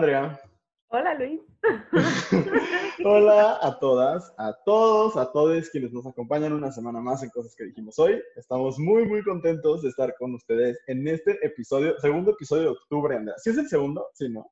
Andrea. 0.00 0.40
Hola 0.88 1.12
Luis. 1.12 1.42
Hola 3.04 3.58
a 3.60 3.78
todas, 3.78 4.32
a 4.38 4.54
todos, 4.64 5.14
a 5.18 5.30
todos 5.30 5.68
quienes 5.68 5.92
nos 5.92 6.06
acompañan 6.06 6.54
una 6.54 6.72
semana 6.72 7.02
más 7.02 7.22
en 7.22 7.28
Cosas 7.28 7.54
que 7.54 7.64
dijimos 7.64 7.98
hoy. 7.98 8.18
Estamos 8.34 8.78
muy, 8.78 9.04
muy 9.06 9.22
contentos 9.22 9.82
de 9.82 9.90
estar 9.90 10.14
con 10.18 10.34
ustedes 10.34 10.80
en 10.86 11.06
este 11.06 11.38
episodio, 11.46 11.98
segundo 12.00 12.30
episodio 12.30 12.62
de 12.62 12.68
octubre, 12.70 13.14
Andrea. 13.14 13.34
¿Sí 13.36 13.50
es 13.50 13.58
el 13.58 13.68
segundo? 13.68 14.06
Sí, 14.14 14.30
¿no? 14.30 14.50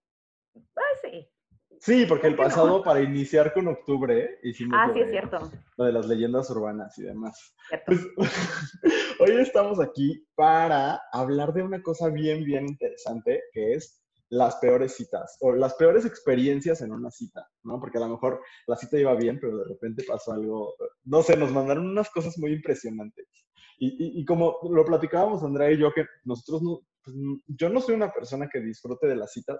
Ah, 0.76 0.82
sí. 1.02 1.26
Sí, 1.80 2.04
porque 2.06 2.26
el 2.26 2.36
pasado, 2.36 2.82
para 2.82 3.00
iniciar 3.00 3.54
con 3.54 3.68
octubre, 3.68 4.38
hicimos 4.42 4.78
Ah, 4.78 4.88
lo 4.88 4.92
sí, 4.92 5.00
es 5.00 5.06
de- 5.06 5.12
cierto. 5.12 5.50
lo 5.78 5.84
de 5.86 5.92
las 5.94 6.06
leyendas 6.06 6.50
urbanas 6.50 6.98
y 6.98 7.04
demás. 7.04 7.54
Pues, 7.86 8.00
hoy 9.20 9.30
estamos 9.40 9.80
aquí 9.80 10.26
para 10.34 11.00
hablar 11.10 11.54
de 11.54 11.62
una 11.62 11.80
cosa 11.82 12.10
bien, 12.10 12.44
bien 12.44 12.68
interesante, 12.68 13.44
que 13.52 13.72
es 13.72 14.04
las 14.30 14.56
peores 14.56 14.94
citas 14.94 15.36
o 15.40 15.52
las 15.52 15.74
peores 15.74 16.04
experiencias 16.04 16.80
en 16.82 16.92
una 16.92 17.10
cita, 17.10 17.48
¿no? 17.64 17.80
Porque 17.80 17.98
a 17.98 18.02
lo 18.02 18.08
mejor 18.08 18.40
la 18.66 18.76
cita 18.76 18.98
iba 18.98 19.14
bien, 19.14 19.38
pero 19.40 19.58
de 19.58 19.64
repente 19.64 20.04
pasó 20.06 20.32
algo, 20.32 20.74
no 21.04 21.22
sé, 21.22 21.36
nos 21.36 21.52
mandaron 21.52 21.86
unas 21.88 22.10
cosas 22.10 22.36
muy 22.38 22.52
impresionantes. 22.52 23.26
Y, 23.78 23.88
y- 23.88 24.20
y 24.20 24.24
como 24.24 24.58
lo 24.70 24.84
platicábamos 24.84 25.42
Andrea 25.42 25.70
y 25.70 25.78
yo, 25.78 25.92
que 25.92 26.04
nosotros 26.24 26.62
no, 26.62 26.80
pues, 27.02 27.16
yo 27.46 27.68
no 27.70 27.80
soy 27.80 27.94
una 27.94 28.12
persona 28.12 28.48
que 28.52 28.60
disfrute 28.60 29.06
de 29.06 29.16
las 29.16 29.32
citas 29.32 29.58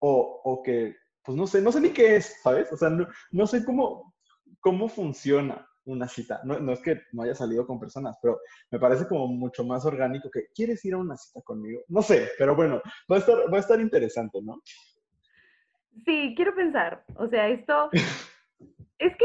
o, 0.00 0.40
o 0.44 0.62
que, 0.62 0.96
pues 1.24 1.36
no 1.36 1.46
sé, 1.46 1.60
no 1.60 1.72
sé 1.72 1.80
ni 1.80 1.90
qué 1.90 2.16
es, 2.16 2.36
¿sabes? 2.42 2.72
O 2.72 2.76
sea, 2.76 2.90
no, 2.90 3.06
no 3.32 3.46
sé 3.46 3.64
cómo, 3.64 4.14
cómo 4.60 4.88
funciona 4.88 5.66
una 5.86 6.08
cita. 6.08 6.40
No, 6.44 6.58
no 6.58 6.72
es 6.72 6.80
que 6.80 7.02
no 7.12 7.22
haya 7.22 7.34
salido 7.34 7.66
con 7.66 7.78
personas, 7.78 8.18
pero 8.22 8.40
me 8.70 8.78
parece 8.78 9.06
como 9.06 9.26
mucho 9.28 9.64
más 9.64 9.84
orgánico 9.84 10.30
que, 10.30 10.46
¿quieres 10.54 10.84
ir 10.84 10.94
a 10.94 10.98
una 10.98 11.16
cita 11.16 11.40
conmigo? 11.42 11.82
No 11.88 12.02
sé, 12.02 12.30
pero 12.38 12.54
bueno, 12.54 12.80
va 13.10 13.16
a 13.16 13.18
estar, 13.18 13.36
va 13.52 13.56
a 13.56 13.60
estar 13.60 13.80
interesante, 13.80 14.40
¿no? 14.42 14.60
Sí, 16.04 16.34
quiero 16.36 16.54
pensar. 16.54 17.04
O 17.16 17.28
sea, 17.28 17.48
esto 17.48 17.90
es 18.98 19.16
que, 19.16 19.24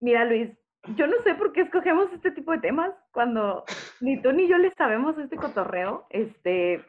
mira 0.00 0.24
Luis, 0.24 0.50
yo 0.96 1.06
no 1.06 1.14
sé 1.22 1.34
por 1.34 1.52
qué 1.52 1.62
escogemos 1.62 2.12
este 2.12 2.30
tipo 2.30 2.52
de 2.52 2.58
temas 2.58 2.92
cuando 3.12 3.64
ni 4.00 4.20
tú 4.20 4.32
ni 4.32 4.48
yo 4.48 4.58
le 4.58 4.70
sabemos 4.72 5.16
este 5.18 5.36
cotorreo. 5.36 6.06
Este, 6.10 6.84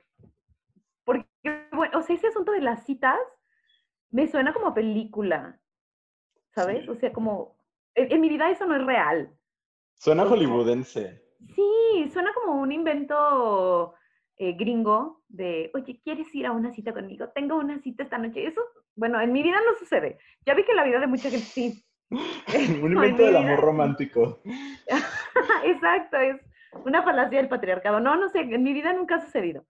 porque, 1.05 1.27
bueno, 1.71 1.99
o 1.99 2.01
sea, 2.01 2.15
ese 2.15 2.27
asunto 2.27 2.51
de 2.51 2.61
las 2.61 2.85
citas 2.85 3.19
me 4.09 4.27
suena 4.27 4.53
como 4.53 4.67
a 4.67 4.73
película, 4.73 5.59
¿sabes? 6.53 6.83
Sí. 6.83 6.89
O 6.89 6.95
sea, 6.95 7.13
como, 7.13 7.54
en, 7.95 8.11
en 8.11 8.21
mi 8.21 8.29
vida 8.29 8.49
eso 8.49 8.65
no 8.65 8.75
es 8.75 8.85
real. 8.85 9.31
Suena 9.95 10.23
O 10.23 10.27
sea, 10.27 10.35
hollywoodense. 10.35 11.21
Sí, 11.55 12.09
suena 12.11 12.33
como 12.33 12.61
un 12.61 12.71
invento 12.71 13.93
eh, 14.37 14.53
gringo 14.53 15.21
de, 15.29 15.71
oye, 15.73 16.01
¿quieres 16.03 16.33
ir 16.35 16.45
a 16.45 16.51
una 16.51 16.73
cita 16.73 16.93
conmigo? 16.93 17.29
Tengo 17.29 17.55
una 17.55 17.79
cita 17.79 18.03
esta 18.03 18.17
noche. 18.17 18.45
Eso, 18.45 18.61
bueno, 18.95 19.19
en 19.21 19.31
mi 19.31 19.41
vida 19.41 19.57
no 19.65 19.77
sucede. 19.77 20.17
Ya 20.45 20.53
vi 20.53 20.63
que 20.63 20.71
en 20.71 20.77
la 20.77 20.83
vida 20.83 20.99
de 20.99 21.07
mucha 21.07 21.29
gente 21.29 21.45
sí. 21.45 21.83
Un 22.09 22.19
en 22.53 22.91
invento 22.91 23.23
del 23.23 23.37
amor 23.37 23.59
romántico. 23.59 24.41
Exacto, 25.63 26.17
es 26.17 26.41
una 26.83 27.03
falacia 27.03 27.39
del 27.39 27.49
patriarcado. 27.49 27.99
No, 27.99 28.15
no 28.15 28.29
sé, 28.29 28.41
en 28.41 28.63
mi 28.63 28.73
vida 28.73 28.93
nunca 28.93 29.15
ha 29.15 29.21
sucedido. 29.21 29.65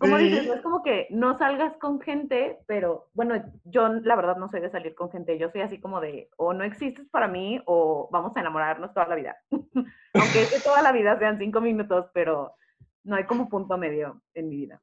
Como 0.00 0.18
dices, 0.18 0.46
no 0.46 0.54
es 0.54 0.60
como 0.60 0.82
que 0.82 1.06
no 1.10 1.38
salgas 1.38 1.76
con 1.76 2.00
gente, 2.00 2.58
pero 2.66 3.10
bueno, 3.14 3.40
yo 3.64 3.88
la 3.88 4.16
verdad 4.16 4.36
no 4.36 4.48
soy 4.48 4.60
de 4.60 4.70
salir 4.70 4.94
con 4.96 5.10
gente. 5.10 5.38
Yo 5.38 5.50
soy 5.50 5.60
así 5.60 5.78
como 5.78 6.00
de, 6.00 6.30
o 6.36 6.52
no 6.52 6.64
existes 6.64 7.06
para 7.10 7.28
mí, 7.28 7.60
o 7.64 8.08
vamos 8.10 8.36
a 8.36 8.40
enamorarnos 8.40 8.92
toda 8.92 9.06
la 9.06 9.14
vida. 9.14 9.36
Aunque 9.50 10.42
es 10.42 10.52
que 10.52 10.60
toda 10.60 10.82
la 10.82 10.90
vida 10.90 11.16
sean 11.18 11.38
cinco 11.38 11.60
minutos, 11.60 12.06
pero 12.12 12.56
no 13.04 13.16
hay 13.16 13.24
como 13.24 13.48
punto 13.48 13.78
medio 13.78 14.20
en 14.34 14.48
mi 14.48 14.56
vida. 14.56 14.82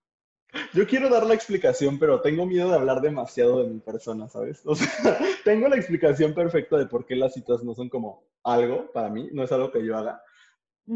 Yo 0.73 0.88
quiero 0.88 1.09
dar 1.09 1.25
la 1.25 1.33
explicación, 1.33 1.99
pero 1.99 2.21
tengo 2.21 2.45
miedo 2.45 2.69
de 2.69 2.75
hablar 2.75 3.01
demasiado 3.01 3.63
de 3.63 3.69
mi 3.69 3.79
persona, 3.79 4.29
¿sabes? 4.29 4.61
O 4.66 4.75
sea, 4.75 4.88
tengo 5.44 5.67
la 5.67 5.75
explicación 5.75 6.34
perfecta 6.34 6.78
de 6.78 6.85
por 6.85 7.05
qué 7.05 7.17
las 7.17 7.34
citas 7.34 7.63
no 7.63 7.73
son 7.73 7.89
como 7.89 8.23
algo 8.44 8.91
para 8.94 9.09
mí, 9.09 9.29
no 9.34 9.44
es 9.44 9.51
algo 9.51 9.72
que 9.72 9.85
yo 9.85 9.97
haga, 9.97 10.23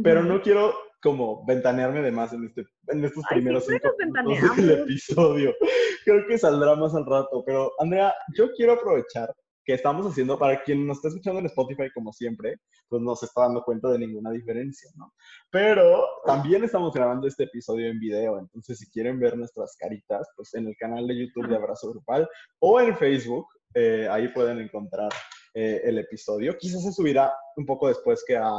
pero 0.04 0.24
no 0.24 0.42
quiero 0.42 0.74
como 1.02 1.46
ventanearme 1.46 2.02
de 2.02 2.12
más 2.12 2.34
en, 2.34 2.46
este, 2.46 2.66
en 2.88 3.06
estos 3.06 3.24
Ay, 3.30 3.38
primeros 3.38 3.66
siempre 3.66 3.90
cinco 3.98 4.24
minutos 4.24 4.58
del 4.58 4.72
episodio. 4.82 5.56
Creo 6.04 6.28
que 6.28 6.38
saldrá 6.38 6.76
más 6.76 6.94
al 6.94 7.06
rato, 7.06 7.44
pero 7.46 7.72
Andrea, 7.80 8.14
yo 8.36 8.52
quiero 8.54 8.74
aprovechar 8.74 9.34
que 9.64 9.76
estamos 9.76 10.06
haciendo, 10.08 10.40
para 10.40 10.64
quien 10.64 10.88
nos 10.88 10.98
está 10.98 11.10
escuchando 11.10 11.40
en 11.40 11.46
Spotify 11.46 11.92
como 11.94 12.12
siempre, 12.12 12.60
pues 12.88 13.04
no 13.04 13.16
se 13.16 13.28
está 13.28 13.42
dando 13.42 13.62
cuenta 13.64 13.88
de 13.90 14.00
ninguna 14.00 14.32
diferencia, 14.32 14.90
¿no? 14.96 15.14
Pero 15.52 16.04
también 16.26 16.64
estamos 16.64 16.92
grabando 16.92 17.28
este 17.28 17.44
episodio 17.44 17.88
en 17.88 18.00
video, 18.00 18.40
entonces 18.40 18.80
si 18.80 18.90
quieren 18.90 19.20
ver 19.20 19.38
nuestras 19.38 19.76
caritas, 19.78 20.28
pues 20.36 20.56
en 20.56 20.68
el 20.68 20.76
canal 20.76 21.08
de 21.08 21.20
YouTube 21.20 21.48
de 21.48 21.56
Abrazo 21.56 21.92
Grupal 21.92 22.28
o 22.58 22.82
en 22.82 22.98
Facebook, 22.98 23.46
eh, 23.76 24.08
ahí 24.10 24.30
pueden 24.30 24.58
encontrar 24.60 25.12
eh, 25.54 25.82
el 25.84 26.00
episodio. 26.00 26.58
Quizás 26.58 26.82
se 26.82 26.92
subirá 26.92 27.32
un 27.56 27.68
poco 27.68 27.90
después 27.90 28.24
que 28.26 28.38
a, 28.38 28.50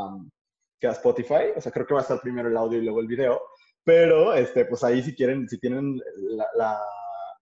que 0.81 0.87
a 0.89 0.93
Spotify, 0.93 1.53
o 1.57 1.61
sea, 1.61 1.71
creo 1.73 1.87
que 1.87 1.95
va 1.95 2.01
a 2.01 2.03
estar 2.03 2.21
primero 2.21 2.49
el 2.49 2.57
audio 2.57 2.79
y 2.79 2.83
luego 2.85 3.01
el 3.01 3.07
video, 3.07 3.41
pero 3.85 4.33
este, 4.35 4.65
pues 4.65 4.83
ahí 4.83 5.03
si 5.03 5.15
quieren, 5.15 5.49
si 5.49 5.59
tienen 5.59 5.97
la, 6.37 6.47
la, 6.57 6.79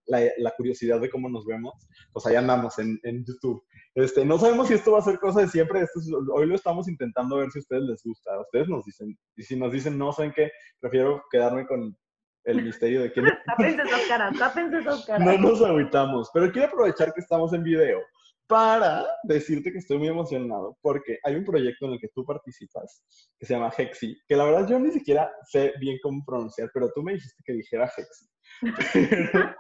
la- 0.07 0.33
la 0.39 0.51
curiosidad 0.57 1.01
de 1.01 1.11
cómo 1.11 1.29
nos 1.29 1.45
vemos, 1.47 1.75
pues 2.13 2.27
ahí 2.27 2.35
andamos 2.37 2.79
en, 2.79 2.99
en 3.03 3.25
YouTube. 3.25 3.63
Este, 3.95 4.25
no 4.25 4.39
sabemos 4.39 4.69
si 4.69 4.75
esto 4.75 4.93
va 4.93 4.99
a 5.01 5.03
ser 5.03 5.19
cosa 5.19 5.41
de 5.43 5.49
siempre, 5.49 5.81
esto 5.81 6.01
es- 6.01 6.11
hoy 6.33 6.47
lo 6.47 6.55
estamos 6.55 6.89
intentando 6.89 7.37
ver 7.37 7.51
si 7.51 7.59
a 7.59 7.61
ustedes 7.61 7.83
les 7.83 8.03
gusta, 8.03 8.41
ustedes 8.41 8.69
nos 8.69 8.85
dicen, 8.85 9.17
y 9.37 9.43
si 9.43 9.57
nos 9.57 9.71
dicen 9.73 9.97
no, 9.99 10.13
¿saben 10.13 10.33
qué? 10.35 10.51
Prefiero 10.81 11.23
quedarme 11.31 11.67
con 11.67 11.97
el 12.45 12.63
misterio 12.63 13.03
de 13.03 13.13
no, 13.17 13.31
Tápense 13.47 13.83
esas 13.83 14.01
caras, 14.09 14.39
tápense 14.39 14.79
esas 14.79 15.05
caras. 15.05 15.27
no 15.27 15.37
nos 15.51 15.63
agüitamos, 15.63 16.31
pero 16.33 16.51
quiero 16.51 16.69
aprovechar 16.69 17.13
que 17.13 17.21
estamos 17.21 17.53
en 17.53 17.63
video 17.63 18.01
para 18.49 19.07
decirte 19.23 19.71
que 19.71 19.79
estoy 19.79 19.99
muy 19.99 20.09
emocionado 20.09 20.77
porque 20.81 21.19
hay 21.23 21.37
un 21.37 21.45
proyecto 21.45 21.87
en 21.87 21.93
el 21.93 22.01
que 22.01 22.09
tú 22.09 22.25
participas 22.25 23.05
que 23.39 23.47
se 23.47 23.55
llama 23.55 23.73
Hexi, 23.77 24.19
que 24.27 24.37
la 24.37 24.45
verdad 24.45 24.67
yo 24.67 24.79
ni 24.81 24.91
siquiera 24.91 25.31
sé 25.45 25.75
bien 25.79 25.99
cómo 26.03 26.25
pronunciar, 26.27 26.71
pero 26.73 26.91
tú 26.93 27.03
me 27.03 27.13
dijiste 27.13 27.43
que 27.45 27.53
dijera 27.53 27.91
Hexi. 27.97 28.27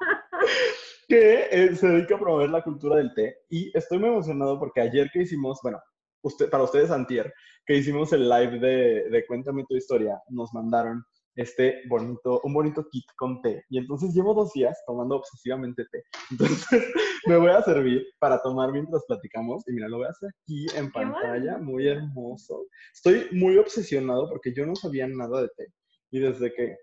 Que 1.09 1.48
eh, 1.50 1.75
se 1.75 1.88
dedica 1.88 2.16
a 2.16 2.19
promover 2.19 2.50
la 2.50 2.62
cultura 2.62 2.97
del 2.97 3.15
té 3.15 3.38
y 3.48 3.71
estoy 3.75 3.98
muy 3.98 4.10
emocionado 4.10 4.59
porque 4.59 4.82
ayer 4.82 5.09
que 5.10 5.22
hicimos, 5.22 5.59
bueno, 5.62 5.81
usted, 6.21 6.50
para 6.50 6.65
ustedes 6.65 6.91
antier, 6.91 7.32
que 7.65 7.77
hicimos 7.77 8.12
el 8.12 8.28
live 8.28 8.59
de, 8.59 9.09
de 9.09 9.27
Cuéntame 9.27 9.65
tu 9.66 9.75
historia, 9.75 10.21
nos 10.28 10.53
mandaron 10.53 11.03
este 11.38 11.82
bonito, 11.88 12.41
un 12.43 12.53
bonito 12.53 12.84
kit 12.91 13.04
con 13.16 13.41
té. 13.41 13.65
Y 13.71 13.78
entonces 13.78 14.12
llevo 14.12 14.34
dos 14.34 14.53
días 14.53 14.76
tomando 14.87 15.16
obsesivamente 15.16 15.84
té. 15.93 16.03
Entonces 16.32 16.84
me 17.26 17.37
voy 17.37 17.50
a 17.50 17.62
servir 17.62 18.04
para 18.19 18.43
tomar 18.43 18.72
mientras 18.72 19.04
platicamos. 19.06 19.62
Y 19.69 19.72
mira, 19.72 19.88
lo 19.88 19.98
voy 19.98 20.06
a 20.06 20.10
hacer 20.10 20.31
aquí 20.43 20.66
en 20.75 20.91
pantalla, 20.91 21.59
muy 21.59 21.87
hermoso. 21.87 22.66
Estoy 22.93 23.28
muy 23.31 23.56
obsesionado 23.56 24.28
porque 24.28 24.53
yo 24.53 24.66
no 24.66 24.75
sabía 24.75 25.06
nada 25.06 25.43
de 25.43 25.48
té. 25.56 25.72
Y 26.10 26.19
desde 26.19 26.53
que 26.53 26.77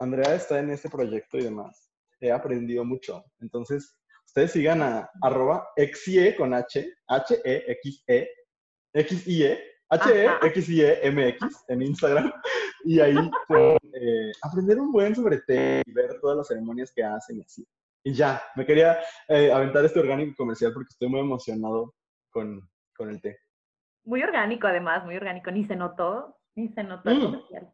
Andrea 0.00 0.34
está 0.34 0.58
en 0.58 0.70
este 0.70 0.90
proyecto 0.90 1.38
y 1.38 1.44
demás, 1.44 1.88
he 2.20 2.32
aprendido 2.32 2.84
mucho. 2.84 3.24
Entonces, 3.38 3.96
ustedes 4.26 4.50
sigan 4.50 4.82
a 4.82 5.08
arroba 5.22 5.68
exie 5.76 6.34
con 6.34 6.52
H, 6.52 6.84
H-E-X-E, 7.06 8.28
X-I-E, 8.92 9.69
H-E-X-I-E-M-X 9.90 11.64
en 11.68 11.82
Instagram. 11.82 12.32
Y 12.82 12.98
ahí 12.98 13.14
pueden 13.46 13.76
eh, 13.92 14.32
aprender 14.42 14.80
un 14.80 14.90
buen 14.90 15.14
sobre 15.14 15.38
té 15.42 15.82
y 15.84 15.92
ver 15.92 16.18
todas 16.18 16.38
las 16.38 16.48
ceremonias 16.48 16.90
que 16.90 17.04
hacen 17.04 17.36
y 17.36 17.42
así. 17.42 17.66
Y 18.02 18.14
ya, 18.14 18.42
me 18.56 18.64
quería 18.64 18.98
eh, 19.28 19.52
aventar 19.52 19.84
este 19.84 20.00
orgánico 20.00 20.34
comercial 20.34 20.72
porque 20.72 20.88
estoy 20.88 21.08
muy 21.10 21.20
emocionado 21.20 21.94
con, 22.30 22.66
con 22.96 23.10
el 23.10 23.20
té. 23.20 23.38
Muy 24.04 24.22
orgánico, 24.22 24.66
además, 24.66 25.04
muy 25.04 25.14
orgánico. 25.14 25.50
Ni 25.50 25.66
se 25.66 25.76
notó, 25.76 26.38
ni 26.54 26.68
se 26.70 26.82
notó 26.82 27.10
el 27.10 27.18
Mm. 27.18 27.22
comercial. 27.24 27.70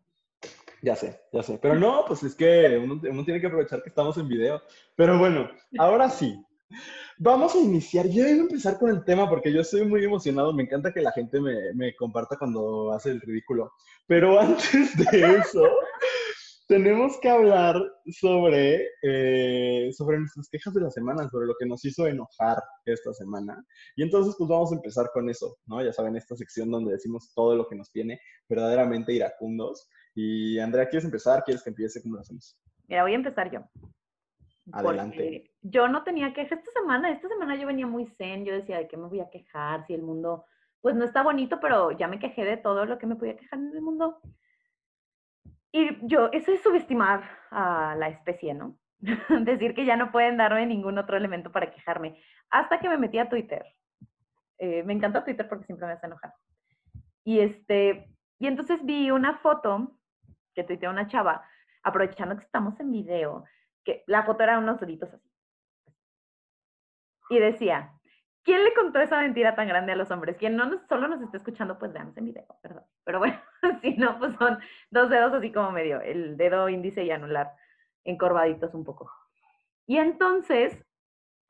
Ya 0.82 0.96
sé, 0.96 1.20
ya 1.32 1.42
sé. 1.44 1.58
Pero 1.62 1.76
no, 1.76 2.04
pues 2.04 2.24
es 2.24 2.34
que 2.34 2.76
uno, 2.76 3.00
uno 3.08 3.24
tiene 3.24 3.40
que 3.40 3.46
aprovechar 3.46 3.82
que 3.84 3.90
estamos 3.90 4.18
en 4.18 4.26
video. 4.26 4.60
Pero 4.96 5.18
bueno, 5.20 5.48
ahora 5.78 6.10
sí. 6.10 6.44
Vamos 7.18 7.54
a 7.54 7.58
iniciar. 7.58 8.06
Yo 8.08 8.26
iba 8.26 8.42
a 8.42 8.46
empezar 8.46 8.78
con 8.78 8.90
el 8.90 9.04
tema 9.04 9.28
porque 9.28 9.52
yo 9.52 9.62
estoy 9.62 9.86
muy 9.86 10.04
emocionado. 10.04 10.52
Me 10.52 10.64
encanta 10.64 10.92
que 10.92 11.00
la 11.00 11.12
gente 11.12 11.40
me, 11.40 11.94
comparta 11.96 12.36
cuando 12.36 12.92
hace 12.92 13.10
el 13.10 13.20
ridículo. 13.20 13.72
Pero 14.06 14.38
antes 14.40 14.96
de 14.96 15.36
eso, 15.36 15.66
tenemos 16.68 17.18
que 17.20 17.30
hablar 17.30 17.80
sobre, 18.20 18.88
eh, 19.02 19.90
sobre 19.92 20.18
nuestras 20.18 20.48
quejas 20.50 20.74
de 20.74 20.82
la 20.82 20.90
semana, 20.90 21.28
sobre 21.30 21.46
lo 21.46 21.54
que 21.58 21.64
nos 21.64 21.84
hizo 21.86 22.06
enojar 22.06 22.62
esta 22.84 23.14
semana. 23.14 23.64
Y 23.96 24.02
entonces, 24.02 24.34
pues 24.36 24.48
vamos 24.48 24.72
a 24.72 24.76
empezar 24.76 25.10
con 25.14 25.30
eso, 25.30 25.56
¿no? 25.66 25.82
Ya 25.82 25.92
saben, 25.92 26.16
esta 26.16 26.36
sección 26.36 26.70
donde 26.70 26.92
decimos 26.92 27.32
todo 27.34 27.56
lo 27.56 27.66
que 27.66 27.76
nos 27.76 27.90
tiene 27.90 28.20
verdaderamente 28.48 29.14
iracundos. 29.14 29.88
Y 30.14 30.58
Andrea, 30.58 30.88
¿quieres 30.88 31.04
empezar? 31.04 31.44
¿Quieres 31.44 31.62
que 31.62 31.70
empiece? 31.70 32.02
¿Cómo 32.02 32.16
lo 32.16 32.20
hacemos? 32.20 32.58
Mira, 32.88 33.02
voy 33.02 33.12
a 33.12 33.16
empezar 33.16 33.50
yo. 33.50 33.60
Adelante. 34.72 35.16
Porque 35.16 35.50
yo 35.62 35.88
no 35.88 36.02
tenía 36.02 36.32
quejas 36.32 36.58
esta 36.58 36.70
semana. 36.72 37.10
Esta 37.10 37.28
semana 37.28 37.56
yo 37.56 37.66
venía 37.66 37.86
muy 37.86 38.06
zen. 38.06 38.44
Yo 38.44 38.54
decía, 38.54 38.78
¿de 38.78 38.88
qué 38.88 38.96
me 38.96 39.08
voy 39.08 39.20
a 39.20 39.30
quejar? 39.30 39.86
Si 39.86 39.94
el 39.94 40.02
mundo, 40.02 40.44
pues 40.80 40.94
no 40.94 41.04
está 41.04 41.22
bonito, 41.22 41.60
pero 41.60 41.92
ya 41.92 42.08
me 42.08 42.18
quejé 42.18 42.44
de 42.44 42.56
todo 42.56 42.84
lo 42.84 42.98
que 42.98 43.06
me 43.06 43.16
podía 43.16 43.36
quejar 43.36 43.58
en 43.58 43.72
el 43.72 43.80
mundo. 43.80 44.20
Y 45.72 46.06
yo, 46.06 46.30
eso 46.32 46.52
es 46.52 46.62
subestimar 46.62 47.22
a 47.50 47.94
la 47.96 48.08
especie, 48.08 48.54
¿no? 48.54 48.78
decir 49.40 49.74
que 49.74 49.84
ya 49.84 49.96
no 49.96 50.10
pueden 50.10 50.36
darme 50.36 50.66
ningún 50.66 50.98
otro 50.98 51.16
elemento 51.16 51.52
para 51.52 51.70
quejarme. 51.70 52.20
Hasta 52.50 52.80
que 52.80 52.88
me 52.88 52.98
metí 52.98 53.18
a 53.18 53.28
Twitter. 53.28 53.64
Eh, 54.58 54.82
me 54.84 54.94
encanta 54.94 55.24
Twitter 55.24 55.48
porque 55.48 55.66
siempre 55.66 55.86
me 55.86 55.92
hace 55.92 56.06
enojar. 56.06 56.32
Y, 57.24 57.40
este, 57.40 58.08
y 58.38 58.46
entonces 58.46 58.84
vi 58.84 59.10
una 59.10 59.38
foto 59.38 59.98
que 60.54 60.64
tuiteó 60.64 60.90
una 60.90 61.06
chava, 61.06 61.44
aprovechando 61.82 62.36
que 62.36 62.44
estamos 62.44 62.78
en 62.80 62.90
video, 62.90 63.44
que 63.86 64.02
la 64.06 64.24
foto 64.24 64.42
era 64.42 64.58
unos 64.58 64.80
deditos 64.80 65.14
así. 65.14 65.30
Y 67.30 67.38
decía, 67.38 67.92
¿quién 68.42 68.64
le 68.64 68.74
contó 68.74 68.98
esa 69.00 69.20
mentira 69.20 69.54
tan 69.54 69.68
grande 69.68 69.92
a 69.92 69.96
los 69.96 70.10
hombres? 70.10 70.36
Quien 70.36 70.56
no 70.56 70.68
solo 70.88 71.06
nos 71.08 71.22
está 71.22 71.36
escuchando, 71.38 71.78
pues 71.78 71.92
veamos 71.92 72.16
en 72.16 72.26
video, 72.26 72.44
perdón. 72.60 72.84
Pero 73.04 73.20
bueno, 73.20 73.40
si 73.82 73.96
no, 73.96 74.18
pues 74.18 74.34
son 74.36 74.58
dos 74.90 75.08
dedos 75.08 75.32
así 75.32 75.52
como 75.52 75.70
medio, 75.70 76.00
el 76.00 76.36
dedo 76.36 76.68
índice 76.68 77.04
y 77.04 77.10
anular 77.12 77.52
encorvaditos 78.04 78.74
un 78.74 78.84
poco. 78.84 79.10
Y 79.86 79.98
entonces 79.98 80.84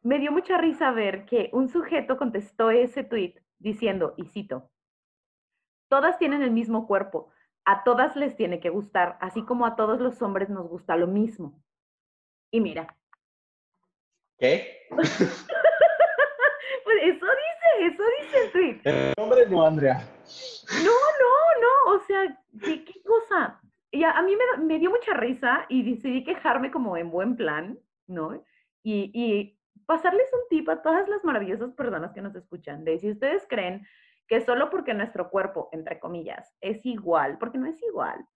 me 0.03 0.19
dio 0.19 0.31
mucha 0.31 0.59
risa 0.59 0.91
ver 0.93 1.25
que 1.25 1.49
un 1.53 1.69
sujeto 1.69 2.19
contestó 2.19 2.71
ese 2.71 3.03
tweet 3.03 3.35
diciendo, 3.59 4.15
y 4.19 4.27
cito, 4.27 4.71
todas 5.88 6.19
tienen 6.19 6.43
el 6.43 6.50
mismo 6.50 6.87
cuerpo, 6.87 7.31
a 7.65 7.83
todas 7.83 8.15
les 8.15 8.37
tiene 8.37 8.61
que 8.61 8.69
gustar, 8.69 9.17
así 9.21 9.43
como 9.43 9.65
a 9.65 9.75
todos 9.75 10.00
los 10.00 10.21
hombres 10.21 10.50
nos 10.50 10.69
gusta 10.69 10.97
lo 10.97 11.06
mismo. 11.06 11.62
Y 12.50 12.60
mira. 12.60 12.96
¿Qué? 14.38 14.87
pues 14.90 15.10
eso 17.02 17.26
dice, 17.26 17.87
eso 17.87 18.02
dice 18.20 18.44
el 18.44 18.52
tweet. 18.52 18.81
El 18.84 19.14
hombre 19.19 19.46
no, 19.46 19.66
Andrea. 19.66 20.06
No, 20.84 20.90
no, 20.90 21.60
no, 21.60 21.96
o 21.96 21.98
sea, 22.06 22.38
¿qué, 22.62 22.84
qué 22.84 23.02
cosa? 23.02 23.60
Y 23.90 24.04
a, 24.04 24.20
mí 24.22 24.37
me, 24.37 24.64
me, 24.64 24.78
dio 24.78 24.90
mucha 24.90 25.14
risa 25.14 25.64
y 25.69 25.82
decidí 25.82 26.25
quejarme 26.25 26.70
como 26.70 26.96
en 26.96 27.10
buen 27.10 27.37
plan, 27.37 27.78
¿no? 28.06 28.44
Y, 28.82 29.10
y 29.14 29.58
pasarles 29.87 30.28
un 30.32 30.40
tip 30.50 30.69
a 30.69 30.82
todas 30.82 31.08
las 31.08 31.25
maravillosas 31.25 31.72
personas 31.72 32.12
que 32.12 32.20
nos 32.20 32.34
escuchan, 32.34 32.84
de 32.84 32.99
si 32.99 33.10
ustedes 33.10 33.46
creen 33.49 33.87
que 34.28 34.40
solo 34.40 34.70
porque 34.70 34.92
nuestro 34.92 35.31
cuerpo, 35.31 35.69
entre 35.72 36.00
comillas, 36.00 36.54
es 36.60 36.84
igual, 36.84 37.38
porque 37.38 37.58
no 37.58 37.66
es 37.66 37.81
igual, 37.82 38.26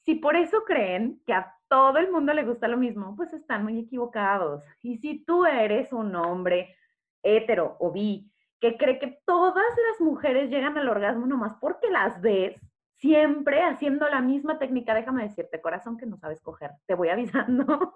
si 0.00 0.16
por 0.16 0.36
eso 0.36 0.64
creen 0.64 1.22
que 1.24 1.32
a 1.32 1.54
todo 1.70 1.98
el 1.98 2.10
mundo 2.10 2.34
le 2.34 2.42
gusta 2.42 2.66
lo 2.66 2.76
mismo, 2.76 3.14
pues 3.16 3.32
están 3.32 3.62
muy 3.62 3.78
equivocados. 3.78 4.64
Y 4.82 4.96
si 4.96 5.24
tú 5.24 5.46
eres 5.46 5.92
un 5.92 6.14
hombre 6.16 6.76
hetero 7.22 7.76
o 7.78 7.92
bi 7.92 8.28
que 8.60 8.76
cree 8.76 8.98
que 8.98 9.20
todas 9.24 9.64
las 9.88 10.00
mujeres 10.00 10.50
llegan 10.50 10.76
al 10.76 10.88
orgasmo 10.88 11.26
nomás 11.26 11.54
porque 11.60 11.88
las 11.88 12.20
ves, 12.20 12.60
siempre 12.96 13.62
haciendo 13.62 14.08
la 14.08 14.20
misma 14.20 14.58
técnica, 14.58 14.94
déjame 14.94 15.22
decirte, 15.22 15.60
corazón, 15.60 15.96
que 15.96 16.06
no 16.06 16.18
sabes 16.18 16.40
coger, 16.42 16.72
te 16.86 16.94
voy 16.94 17.08
avisando. 17.08 17.64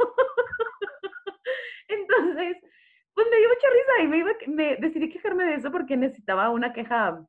Entonces, 1.89 2.57
pues 3.13 3.27
me 3.29 3.37
dio 3.37 3.49
mucha 3.49 3.69
risa 3.71 4.03
y 4.03 4.09
me, 4.09 4.19
iba, 4.19 4.31
me 4.47 4.77
decidí 4.77 5.11
quejarme 5.11 5.45
de 5.47 5.55
eso 5.55 5.73
porque 5.73 5.97
necesitaba 5.97 6.49
una 6.51 6.73
queja 6.73 7.27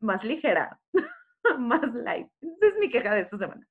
más 0.00 0.22
ligera, 0.24 0.78
más 1.58 1.94
light. 1.94 2.28
Esa 2.42 2.66
es 2.66 2.78
mi 2.78 2.90
queja 2.90 3.14
de 3.14 3.22
esta 3.22 3.38
semana. 3.38 3.66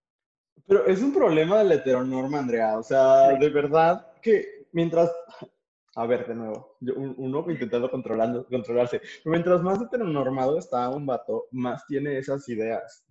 Pero 0.67 0.85
es 0.85 1.01
un 1.01 1.13
problema 1.13 1.59
de 1.59 1.65
la 1.65 1.75
heteronorma, 1.75 2.39
Andrea. 2.39 2.77
O 2.77 2.83
sea, 2.83 3.29
de 3.37 3.49
verdad 3.49 4.07
que 4.21 4.67
mientras. 4.71 5.11
A 5.97 6.05
ver, 6.05 6.27
de 6.27 6.35
nuevo, 6.35 6.75
uno 6.81 7.45
intentando 7.49 7.89
controlando, 7.89 8.45
controlarse. 8.47 8.99
Pero 8.99 9.31
mientras 9.31 9.61
más 9.61 9.81
heteronormado 9.81 10.57
está 10.57 10.89
un 10.89 11.05
vato, 11.05 11.45
más 11.51 11.85
tiene 11.87 12.17
esas 12.17 12.49
ideas. 12.49 13.05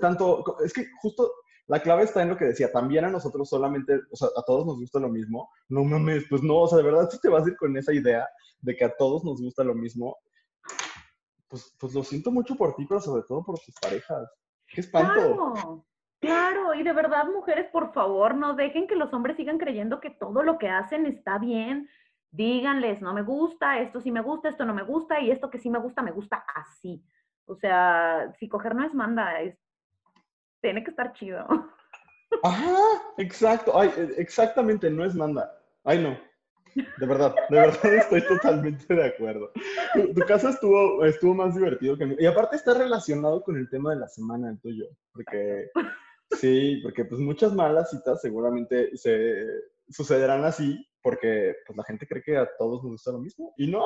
tanto, 0.00 0.42
es 0.64 0.72
que 0.72 0.86
justo 1.02 1.30
la 1.66 1.82
clave 1.82 2.04
está 2.04 2.22
en 2.22 2.30
lo 2.30 2.36
que 2.36 2.46
decía, 2.46 2.72
también 2.72 3.04
a 3.04 3.10
nosotros 3.10 3.48
solamente, 3.48 4.00
o 4.10 4.16
sea, 4.16 4.28
a 4.34 4.42
todos 4.42 4.64
nos 4.66 4.78
gusta 4.78 4.98
lo 4.98 5.10
mismo. 5.10 5.50
No 5.68 5.84
mames, 5.84 6.24
pues 6.30 6.42
no, 6.42 6.60
o 6.60 6.68
sea, 6.68 6.78
de 6.78 6.84
verdad 6.84 7.08
tú 7.10 7.18
te 7.18 7.28
vas 7.28 7.44
a 7.44 7.50
ir 7.50 7.56
con 7.56 7.76
esa 7.76 7.92
idea 7.92 8.26
de 8.62 8.76
que 8.76 8.84
a 8.84 8.96
todos 8.96 9.24
nos 9.24 9.40
gusta 9.40 9.62
lo 9.62 9.74
mismo. 9.74 10.16
Pues, 11.48 11.76
pues 11.78 11.92
lo 11.92 12.02
siento 12.02 12.30
mucho 12.30 12.56
por 12.56 12.74
ti, 12.76 12.86
pero 12.88 13.00
sobre 13.00 13.24
todo 13.24 13.44
por 13.44 13.58
tus 13.58 13.74
parejas. 13.80 14.26
¡Qué 14.66 14.80
espanto! 14.80 15.12
Claro, 15.12 15.86
claro, 16.22 16.74
y 16.74 16.82
de 16.82 16.92
verdad, 16.92 17.26
mujeres, 17.26 17.66
por 17.70 17.92
favor, 17.92 18.34
no 18.34 18.54
dejen 18.54 18.86
que 18.86 18.96
los 18.96 19.12
hombres 19.12 19.36
sigan 19.36 19.58
creyendo 19.58 20.00
que 20.00 20.10
todo 20.10 20.42
lo 20.42 20.58
que 20.58 20.68
hacen 20.70 21.06
está 21.06 21.38
bien. 21.38 21.88
Díganles, 22.30 23.02
no 23.02 23.12
me 23.12 23.22
gusta, 23.22 23.78
esto 23.80 24.00
sí 24.00 24.10
me 24.10 24.22
gusta, 24.22 24.48
esto 24.48 24.64
no 24.64 24.72
me 24.72 24.82
gusta, 24.82 25.20
y 25.20 25.30
esto 25.30 25.50
que 25.50 25.58
sí 25.58 25.68
me 25.68 25.78
gusta, 25.78 26.02
me 26.02 26.12
gusta 26.12 26.44
así. 26.54 27.04
O 27.44 27.54
sea, 27.54 28.32
si 28.38 28.48
coger 28.48 28.74
no 28.74 28.84
es 28.84 28.94
manda, 28.94 29.40
es 29.40 29.58
tiene 30.62 30.82
que 30.82 30.90
estar 30.90 31.12
chido. 31.12 31.46
Ajá, 32.42 32.76
exacto. 33.18 33.78
Ay, 33.78 33.92
e, 33.96 34.14
exactamente, 34.16 34.88
no 34.88 35.04
es 35.04 35.14
manda. 35.14 35.52
Ay, 35.84 36.02
no. 36.02 36.18
De 36.74 37.06
verdad, 37.06 37.34
de 37.50 37.56
verdad 37.60 37.94
estoy 37.94 38.26
totalmente 38.26 38.94
de 38.94 39.06
acuerdo. 39.06 39.50
Tu, 39.92 40.20
casa 40.26 40.50
estuvo, 40.50 41.04
estuvo 41.04 41.34
más 41.34 41.54
divertido 41.54 41.98
que 41.98 42.06
mí. 42.06 42.16
Y 42.18 42.26
aparte 42.26 42.56
está 42.56 42.74
relacionado 42.74 43.42
con 43.42 43.56
el 43.56 43.68
tema 43.68 43.90
de 43.90 44.00
la 44.00 44.08
semana, 44.08 44.48
el 44.48 44.60
tuyo. 44.60 44.86
Porque, 45.12 45.70
sí, 46.40 46.80
porque 46.82 47.04
pues 47.04 47.20
muchas 47.20 47.54
malas 47.54 47.90
citas 47.90 48.20
seguramente 48.20 48.96
se 48.96 49.46
sucederán 49.88 50.44
así 50.44 50.86
porque 51.02 51.56
pues 51.66 51.76
la 51.76 51.84
gente 51.84 52.06
cree 52.06 52.22
que 52.22 52.36
a 52.36 52.48
todos 52.56 52.82
nos 52.82 52.92
gusta 52.92 53.12
lo 53.12 53.18
mismo. 53.18 53.52
Y 53.56 53.66
no, 53.70 53.84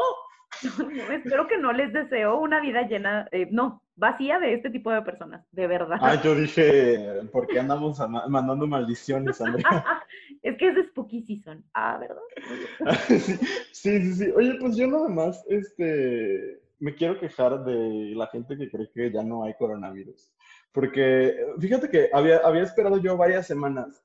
espero 1.13 1.49
que 1.49 1.59
no 1.59 1.73
les 1.73 1.93
deseo 1.93 2.39
una 2.39 2.61
vida 2.61 2.83
llena, 2.83 3.27
eh, 3.33 3.49
no, 3.51 3.83
vacía 3.97 4.39
de 4.39 4.55
este 4.55 4.71
tipo 4.71 4.91
de 4.93 5.03
personas, 5.03 5.45
de 5.51 5.67
verdad. 5.67 5.99
Ah, 6.01 6.21
yo 6.23 6.35
dije, 6.35 7.23
¿por 7.33 7.47
qué 7.47 7.59
andamos 7.59 7.99
mandando 8.29 8.67
maldiciones, 8.67 9.41
Andrea? 9.41 9.85
es 10.43 10.57
que 10.57 10.69
es 10.69 10.75
de 10.77 10.85
Spooky 10.85 11.23
Season. 11.23 11.65
Ah, 11.75 11.99
¿verdad? 11.99 12.99
sí, 13.09 13.99
sí, 14.01 14.15
sí, 14.15 14.33
Oye, 14.37 14.57
pues 14.61 14.77
yo 14.77 14.87
nada 14.87 15.09
más, 15.09 15.45
este, 15.49 16.61
me 16.79 16.95
quiero 16.95 17.19
quejar 17.19 17.65
de 17.65 18.15
la 18.15 18.27
gente 18.29 18.57
que 18.57 18.71
cree 18.71 18.91
que 18.93 19.13
ya 19.13 19.23
no 19.23 19.45
hay 19.45 19.55
coronavirus. 19.55 20.33
Porque 20.73 21.35
fíjate 21.59 21.89
que 21.89 22.11
había, 22.13 22.39
había 22.39 22.63
esperado 22.63 22.99
yo 22.99 23.17
varias 23.17 23.47
semanas 23.47 24.03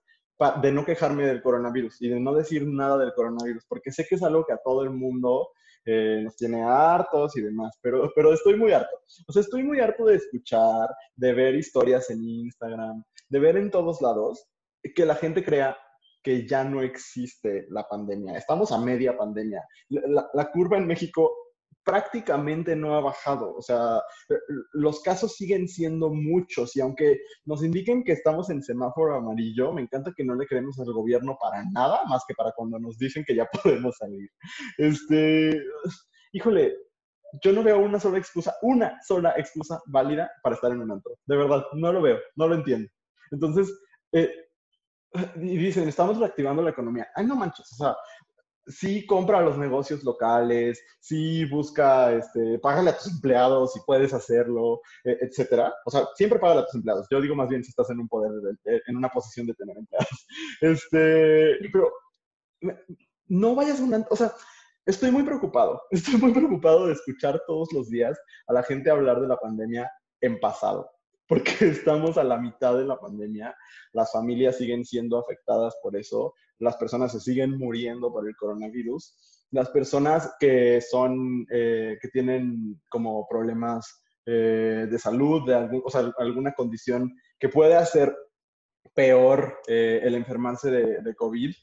de 0.62 0.72
no 0.72 0.86
quejarme 0.86 1.26
del 1.26 1.42
coronavirus 1.42 2.02
y 2.02 2.10
de 2.10 2.20
no 2.20 2.34
decir 2.34 2.66
nada 2.66 2.98
del 2.98 3.14
coronavirus, 3.14 3.64
porque 3.68 3.92
sé 3.92 4.06
que 4.08 4.16
es 4.16 4.24
algo 4.24 4.44
que 4.44 4.54
a 4.54 4.62
todo 4.64 4.84
el 4.84 4.90
mundo 4.90 5.50
eh, 5.86 6.22
nos 6.24 6.36
tiene 6.36 6.64
hartos 6.64 7.38
y 7.38 7.42
demás, 7.42 7.78
pero, 7.82 8.12
pero 8.16 8.34
estoy 8.34 8.56
muy 8.56 8.72
harto. 8.72 9.02
O 9.28 9.34
sea, 9.34 9.42
estoy 9.42 9.64
muy 9.64 9.80
harto 9.80 10.06
de 10.06 10.16
escuchar, 10.16 10.90
de 11.16 11.34
ver 11.34 11.56
historias 11.56 12.10
en 12.10 12.24
Instagram, 12.24 13.04
de 13.30 13.40
ver 13.40 13.58
en 13.58 13.70
todos 13.70 14.02
lados 14.02 14.48
que 14.96 15.06
la 15.06 15.16
gente 15.16 15.44
crea 15.44 15.78
que 16.24 16.48
ya 16.48 16.64
no 16.64 16.82
existe 16.82 17.68
la 17.70 17.88
pandemia. 17.88 18.38
Estamos 18.38 18.72
a 18.72 18.80
media 18.80 19.18
pandemia. 19.18 19.64
La, 19.90 20.30
la 20.34 20.52
curva 20.52 20.78
en 20.78 20.88
México 20.88 21.32
prácticamente 21.84 22.76
no 22.76 22.96
ha 22.96 23.02
bajado. 23.02 23.56
O 23.56 23.62
sea, 23.62 24.02
los 24.74 25.02
casos 25.02 25.36
siguen 25.36 25.68
siendo 25.68 26.10
muchos 26.10 26.76
y 26.76 26.82
aunque 26.82 27.20
nos 27.46 27.64
indiquen 27.64 28.04
que 28.04 28.14
estamos 28.14 28.50
en 28.50 28.64
semáforo 28.64 29.16
amarillo, 29.16 29.74
me 29.74 29.82
encanta 29.82 30.14
que 30.16 30.24
no 30.24 30.36
le 30.36 30.48
creemos 30.48 30.80
al 30.80 30.94
gobierno 30.94 31.38
para 31.42 31.64
nada, 31.72 32.02
más 32.06 32.24
que 32.28 32.34
para 32.36 32.52
cuando 32.52 32.80
nos 32.80 32.98
dicen 32.98 33.24
que 33.26 33.36
ya 33.36 33.48
podemos 33.64 33.96
salir. 33.98 34.30
Este, 34.78 35.60
híjole, 36.34 36.76
yo 37.44 37.54
no 37.54 37.64
veo 37.64 37.80
una 37.80 38.00
sola 38.00 38.18
excusa, 38.18 38.56
una 38.62 38.98
sola 39.08 39.34
excusa 39.38 39.82
válida 39.88 40.30
para 40.44 40.56
estar 40.56 40.72
en 40.72 40.82
un 40.82 40.92
antro. 40.92 41.16
De 41.26 41.38
verdad, 41.38 41.64
no 41.74 41.94
lo 41.94 42.02
veo, 42.02 42.20
no 42.36 42.48
lo 42.48 42.56
entiendo. 42.56 42.90
Entonces, 43.32 43.74
eh, 44.12 44.30
y 45.36 45.58
dicen, 45.58 45.88
estamos 45.88 46.18
reactivando 46.18 46.62
la 46.62 46.72
economía. 46.72 47.08
Ay, 47.16 47.26
no 47.26 47.36
manches, 47.36 47.72
o 47.74 47.76
sea, 47.76 47.96
sí 48.68 49.06
compra 49.06 49.42
los 49.42 49.58
negocios 49.58 50.04
locales, 50.04 50.84
sí 51.00 51.46
busca, 51.46 52.14
este, 52.14 52.60
págale 52.60 52.92
a 52.92 52.98
tus 52.98 53.12
empleados 53.12 53.74
si 53.74 53.80
puedes 53.86 54.14
hacerlo, 54.14 54.82
e, 55.04 55.18
etcétera. 55.22 55.74
O 55.86 55.92
sea, 55.92 56.08
siempre 56.16 56.40
págale 56.40 56.62
a 56.62 56.66
tus 56.66 56.76
empleados. 56.76 57.08
Yo 57.12 57.22
digo 57.22 57.36
más 57.36 57.50
bien 57.50 57.64
si 57.64 57.70
estás 57.70 57.90
en 57.90 58.00
un 58.00 58.08
poder, 58.08 58.32
de, 58.32 58.82
en 58.88 58.98
una 58.98 59.10
posición 59.10 59.48
de 59.48 59.54
tener 59.54 59.78
empleados. 59.78 60.28
Este, 60.62 61.58
pero 61.72 61.92
no 63.28 63.56
vayas 63.56 63.80
a 63.80 63.84
una, 63.84 64.06
o 64.10 64.16
sea, 64.16 64.32
estoy 64.86 65.12
muy 65.12 65.24
preocupado. 65.24 65.82
Estoy 65.92 66.18
muy 66.18 66.34
preocupado 66.34 66.88
de 66.88 66.94
escuchar 66.94 67.42
todos 67.48 67.72
los 67.74 67.90
días 67.90 68.20
a 68.48 68.54
la 68.54 68.64
gente 68.64 68.90
hablar 68.90 69.22
de 69.22 69.28
la 69.28 69.38
pandemia 69.38 69.90
en 70.22 70.40
pasado 70.40 70.92
porque 71.32 71.52
estamos 71.62 72.18
a 72.18 72.26
la 72.26 72.38
mitad 72.38 72.78
de 72.78 72.84
la 72.84 73.00
pandemia, 73.00 73.56
las 73.94 74.12
familias 74.12 74.58
siguen 74.58 74.84
siendo 74.84 75.18
afectadas 75.18 75.74
por 75.82 75.96
eso, 75.96 76.34
las 76.62 76.78
personas 76.78 77.12
se 77.12 77.20
siguen 77.20 77.58
muriendo 77.58 78.12
por 78.12 78.28
el 78.28 78.36
coronavirus, 78.36 79.48
las 79.52 79.70
personas 79.70 80.34
que 80.40 80.80
son, 80.82 81.46
eh, 81.52 81.98
que 82.02 82.08
tienen 82.08 82.82
como 82.90 83.28
problemas 83.28 84.02
eh, 84.26 84.88
de 84.90 85.00
salud, 85.00 85.46
de 85.46 85.56
algún, 85.56 85.82
o 85.84 85.90
sea, 85.90 86.12
alguna 86.20 86.54
condición 86.54 87.14
que 87.40 87.50
puede 87.50 87.76
hacer 87.76 88.16
peor 88.94 89.58
eh, 89.68 90.00
el 90.04 90.16
enfermarse 90.16 90.72
de, 90.72 91.02
de 91.02 91.16
COVID, 91.16 91.54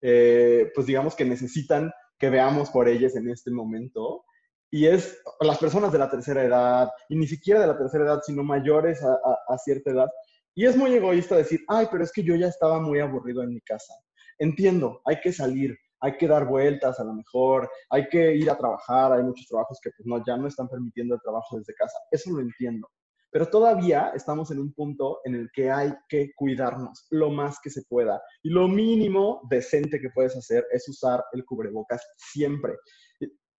pues 0.00 0.86
digamos 0.86 1.16
que 1.16 1.24
necesitan 1.24 1.90
que 2.18 2.30
veamos 2.30 2.70
por 2.70 2.88
ellas 2.88 3.16
en 3.16 3.28
este 3.30 3.50
momento 3.50 4.24
y 4.70 4.86
es 4.86 5.18
las 5.40 5.58
personas 5.58 5.92
de 5.92 5.98
la 5.98 6.10
tercera 6.10 6.44
edad, 6.44 6.90
y 7.08 7.16
ni 7.16 7.26
siquiera 7.26 7.60
de 7.60 7.66
la 7.66 7.78
tercera 7.78 8.04
edad, 8.04 8.20
sino 8.24 8.42
mayores 8.44 9.02
a, 9.02 9.58
cierta 9.58 9.90
edad. 9.90 10.08
Y 10.54 10.66
es 10.66 10.76
muy 10.76 10.92
egoísta 10.92 11.36
decir, 11.36 11.60
ay, 11.68 11.86
pero 11.90 12.04
es 12.04 12.12
que 12.12 12.22
yo 12.22 12.34
ya 12.34 12.48
estaba 12.48 12.80
muy 12.80 13.00
aburrido 13.00 13.42
en 13.42 13.50
mi 13.50 13.60
casa. 13.60 13.94
Entiendo, 14.38 15.00
hay 15.04 15.20
que 15.20 15.32
salir, 15.32 15.76
hay 16.00 16.16
que 16.16 16.28
dar 16.28 16.46
vueltas 16.46 16.98
a 17.00 17.04
lo 17.04 17.14
mejor, 17.14 17.70
hay 17.90 18.08
que 18.08 18.34
ir 18.36 18.50
a 18.50 18.56
trabajar, 18.56 19.12
hay 19.12 19.22
muchos 19.22 19.46
trabajos 19.46 19.78
que 19.82 19.90
pues, 19.96 20.06
no, 20.06 20.22
ya 20.24 20.36
no 20.36 20.46
están 20.46 20.68
permitiendo 20.68 21.14
el 21.14 21.20
trabajo 21.20 21.58
desde 21.58 21.74
casa, 21.74 21.98
eso 22.10 22.30
lo 22.30 22.40
entiendo. 22.40 22.88
Pero 23.30 23.46
todavía 23.46 24.12
estamos 24.14 24.50
en 24.50 24.58
un 24.58 24.72
punto 24.72 25.20
en 25.24 25.34
el 25.34 25.50
que 25.52 25.70
hay 25.70 25.92
que 26.08 26.32
cuidarnos 26.34 27.06
lo 27.10 27.30
más 27.30 27.58
que 27.62 27.68
se 27.68 27.82
pueda. 27.82 28.22
Y 28.42 28.48
lo 28.48 28.68
mínimo 28.68 29.42
decente 29.50 30.00
que 30.00 30.08
puedes 30.10 30.34
hacer 30.34 30.64
es 30.72 30.88
usar 30.88 31.22
el 31.32 31.44
cubrebocas 31.44 32.02
siempre. 32.16 32.74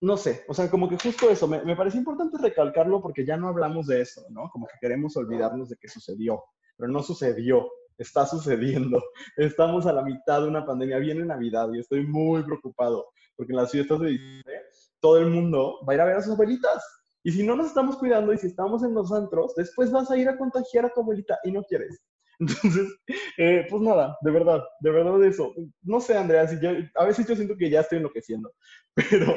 No 0.01 0.17
sé, 0.17 0.45
o 0.49 0.55
sea, 0.55 0.71
como 0.71 0.89
que 0.89 0.97
justo 0.97 1.29
eso, 1.29 1.47
me, 1.49 1.63
me 1.65 1.77
parece 1.77 1.99
importante 1.99 2.39
recalcarlo 2.41 3.03
porque 3.03 3.27
ya 3.27 3.37
no 3.37 3.49
hablamos 3.49 3.89
de 3.89 4.01
eso, 4.01 4.23
¿no? 4.31 4.49
Como 4.51 4.67
que 4.67 4.79
queremos 4.81 5.17
olvidarnos 5.17 5.69
de 5.69 5.77
que 5.77 5.89
sucedió, 5.89 6.45
pero 6.77 6.91
no 6.91 7.03
sucedió 7.03 7.69
está 7.99 8.25
sucediendo. 8.25 9.03
Estamos 9.37 9.87
a 9.87 9.93
la 9.93 10.03
mitad 10.03 10.43
de 10.43 10.49
una 10.49 10.65
pandemia, 10.65 10.99
viene 10.99 11.25
Navidad 11.25 11.69
y 11.75 11.81
estoy 11.81 12.07
muy 12.07 12.43
preocupado 12.45 13.07
porque 13.37 13.53
en 13.53 13.57
las 13.57 13.71
fiestas 13.71 14.01
de 14.01 14.09
diciembre 14.11 14.63
todo 15.01 15.19
el 15.19 15.31
mundo 15.31 15.79
va 15.89 15.93
a 15.93 15.95
ir 15.95 16.01
a 16.01 16.05
ver 16.07 16.17
a 16.17 16.23
sus 16.23 16.35
abuelitas. 16.35 16.85
Y 17.23 17.33
si 17.33 17.45
no 17.45 17.57
nos 17.57 17.69
estamos 17.69 17.97
cuidando 17.97 18.33
y 18.33 18.39
si 18.39 18.49
estamos 18.49 18.83
en 18.83 18.95
los 18.95 19.13
antros, 19.13 19.55
después 19.55 19.91
vas 19.91 20.11
a 20.11 20.17
ir 20.17 20.29
a 20.29 20.37
contagiar 20.37 20.87
a 20.87 20.91
tu 20.91 21.01
abuelita 21.01 21.39
y 21.45 21.53
no 21.53 21.63
quieres. 21.63 22.03
Entonces, 22.41 22.89
eh, 23.37 23.67
pues 23.69 23.83
nada, 23.83 24.17
de 24.23 24.31
verdad, 24.31 24.63
de 24.81 24.91
verdad 24.91 25.23
eso. 25.25 25.53
No 25.83 26.01
sé, 26.01 26.17
Andrea, 26.17 26.47
si 26.47 26.61
yo, 26.61 26.71
a 26.95 27.05
veces 27.05 27.27
yo 27.27 27.35
siento 27.35 27.57
que 27.57 27.71
ya 27.71 27.81
estoy 27.81 27.99
enloqueciendo, 27.99 28.53
pero 28.95 29.35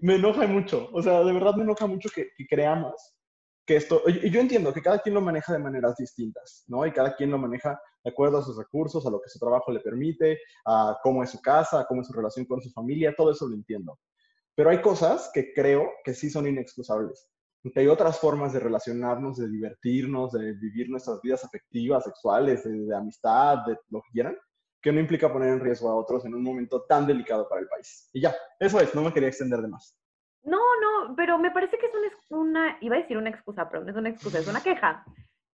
me 0.00 0.16
enoja 0.16 0.46
mucho. 0.46 0.88
O 0.92 1.02
sea, 1.02 1.24
de 1.24 1.32
verdad 1.32 1.54
me 1.54 1.64
enoja 1.64 1.86
mucho 1.86 2.08
que, 2.14 2.28
que 2.36 2.46
creamos 2.46 3.17
que 3.68 3.76
esto, 3.76 4.02
y 4.06 4.30
yo 4.30 4.40
entiendo 4.40 4.72
que 4.72 4.80
cada 4.80 4.98
quien 4.98 5.14
lo 5.14 5.20
maneja 5.20 5.52
de 5.52 5.58
maneras 5.58 5.94
distintas, 5.98 6.64
¿no? 6.68 6.86
Y 6.86 6.90
cada 6.90 7.14
quien 7.14 7.30
lo 7.30 7.36
maneja 7.36 7.78
de 8.02 8.10
acuerdo 8.10 8.38
a 8.38 8.42
sus 8.42 8.56
recursos, 8.56 9.06
a 9.06 9.10
lo 9.10 9.20
que 9.20 9.28
su 9.28 9.38
trabajo 9.38 9.70
le 9.70 9.80
permite, 9.80 10.38
a 10.64 10.96
cómo 11.02 11.22
es 11.22 11.28
su 11.28 11.42
casa, 11.42 11.80
a 11.80 11.86
cómo 11.86 12.00
es 12.00 12.06
su 12.06 12.14
relación 12.14 12.46
con 12.46 12.62
su 12.62 12.70
familia, 12.70 13.14
todo 13.14 13.30
eso 13.30 13.46
lo 13.46 13.54
entiendo. 13.54 13.98
Pero 14.54 14.70
hay 14.70 14.80
cosas 14.80 15.30
que 15.34 15.52
creo 15.52 15.86
que 16.02 16.14
sí 16.14 16.30
son 16.30 16.46
inexcusables. 16.46 17.28
Que 17.74 17.80
hay 17.80 17.88
otras 17.88 18.18
formas 18.18 18.54
de 18.54 18.60
relacionarnos, 18.60 19.36
de 19.36 19.50
divertirnos, 19.50 20.32
de 20.32 20.54
vivir 20.54 20.88
nuestras 20.88 21.20
vidas 21.20 21.44
afectivas, 21.44 22.04
sexuales, 22.04 22.64
de, 22.64 22.70
de 22.70 22.96
amistad, 22.96 23.66
de 23.66 23.76
lo 23.90 24.00
que 24.00 24.12
quieran, 24.12 24.36
que 24.80 24.92
no 24.92 25.00
implica 25.00 25.30
poner 25.30 25.50
en 25.50 25.60
riesgo 25.60 25.90
a 25.90 25.94
otros 25.94 26.24
en 26.24 26.34
un 26.34 26.42
momento 26.42 26.86
tan 26.88 27.06
delicado 27.06 27.46
para 27.46 27.60
el 27.60 27.68
país. 27.68 28.08
Y 28.14 28.22
ya, 28.22 28.34
eso 28.58 28.80
es, 28.80 28.94
no 28.94 29.02
me 29.02 29.12
quería 29.12 29.28
extender 29.28 29.60
de 29.60 29.68
más. 29.68 29.94
No, 30.42 30.58
no, 30.80 31.14
pero 31.16 31.38
me 31.38 31.50
parece 31.50 31.78
que 31.78 31.86
es 31.86 31.92
una, 32.30 32.78
iba 32.80 32.96
a 32.96 33.00
decir 33.00 33.18
una 33.18 33.30
excusa, 33.30 33.68
pero 33.68 33.84
no 33.84 33.90
es 33.90 33.96
una 33.96 34.08
excusa, 34.08 34.38
es 34.38 34.48
una 34.48 34.62
queja 34.62 35.04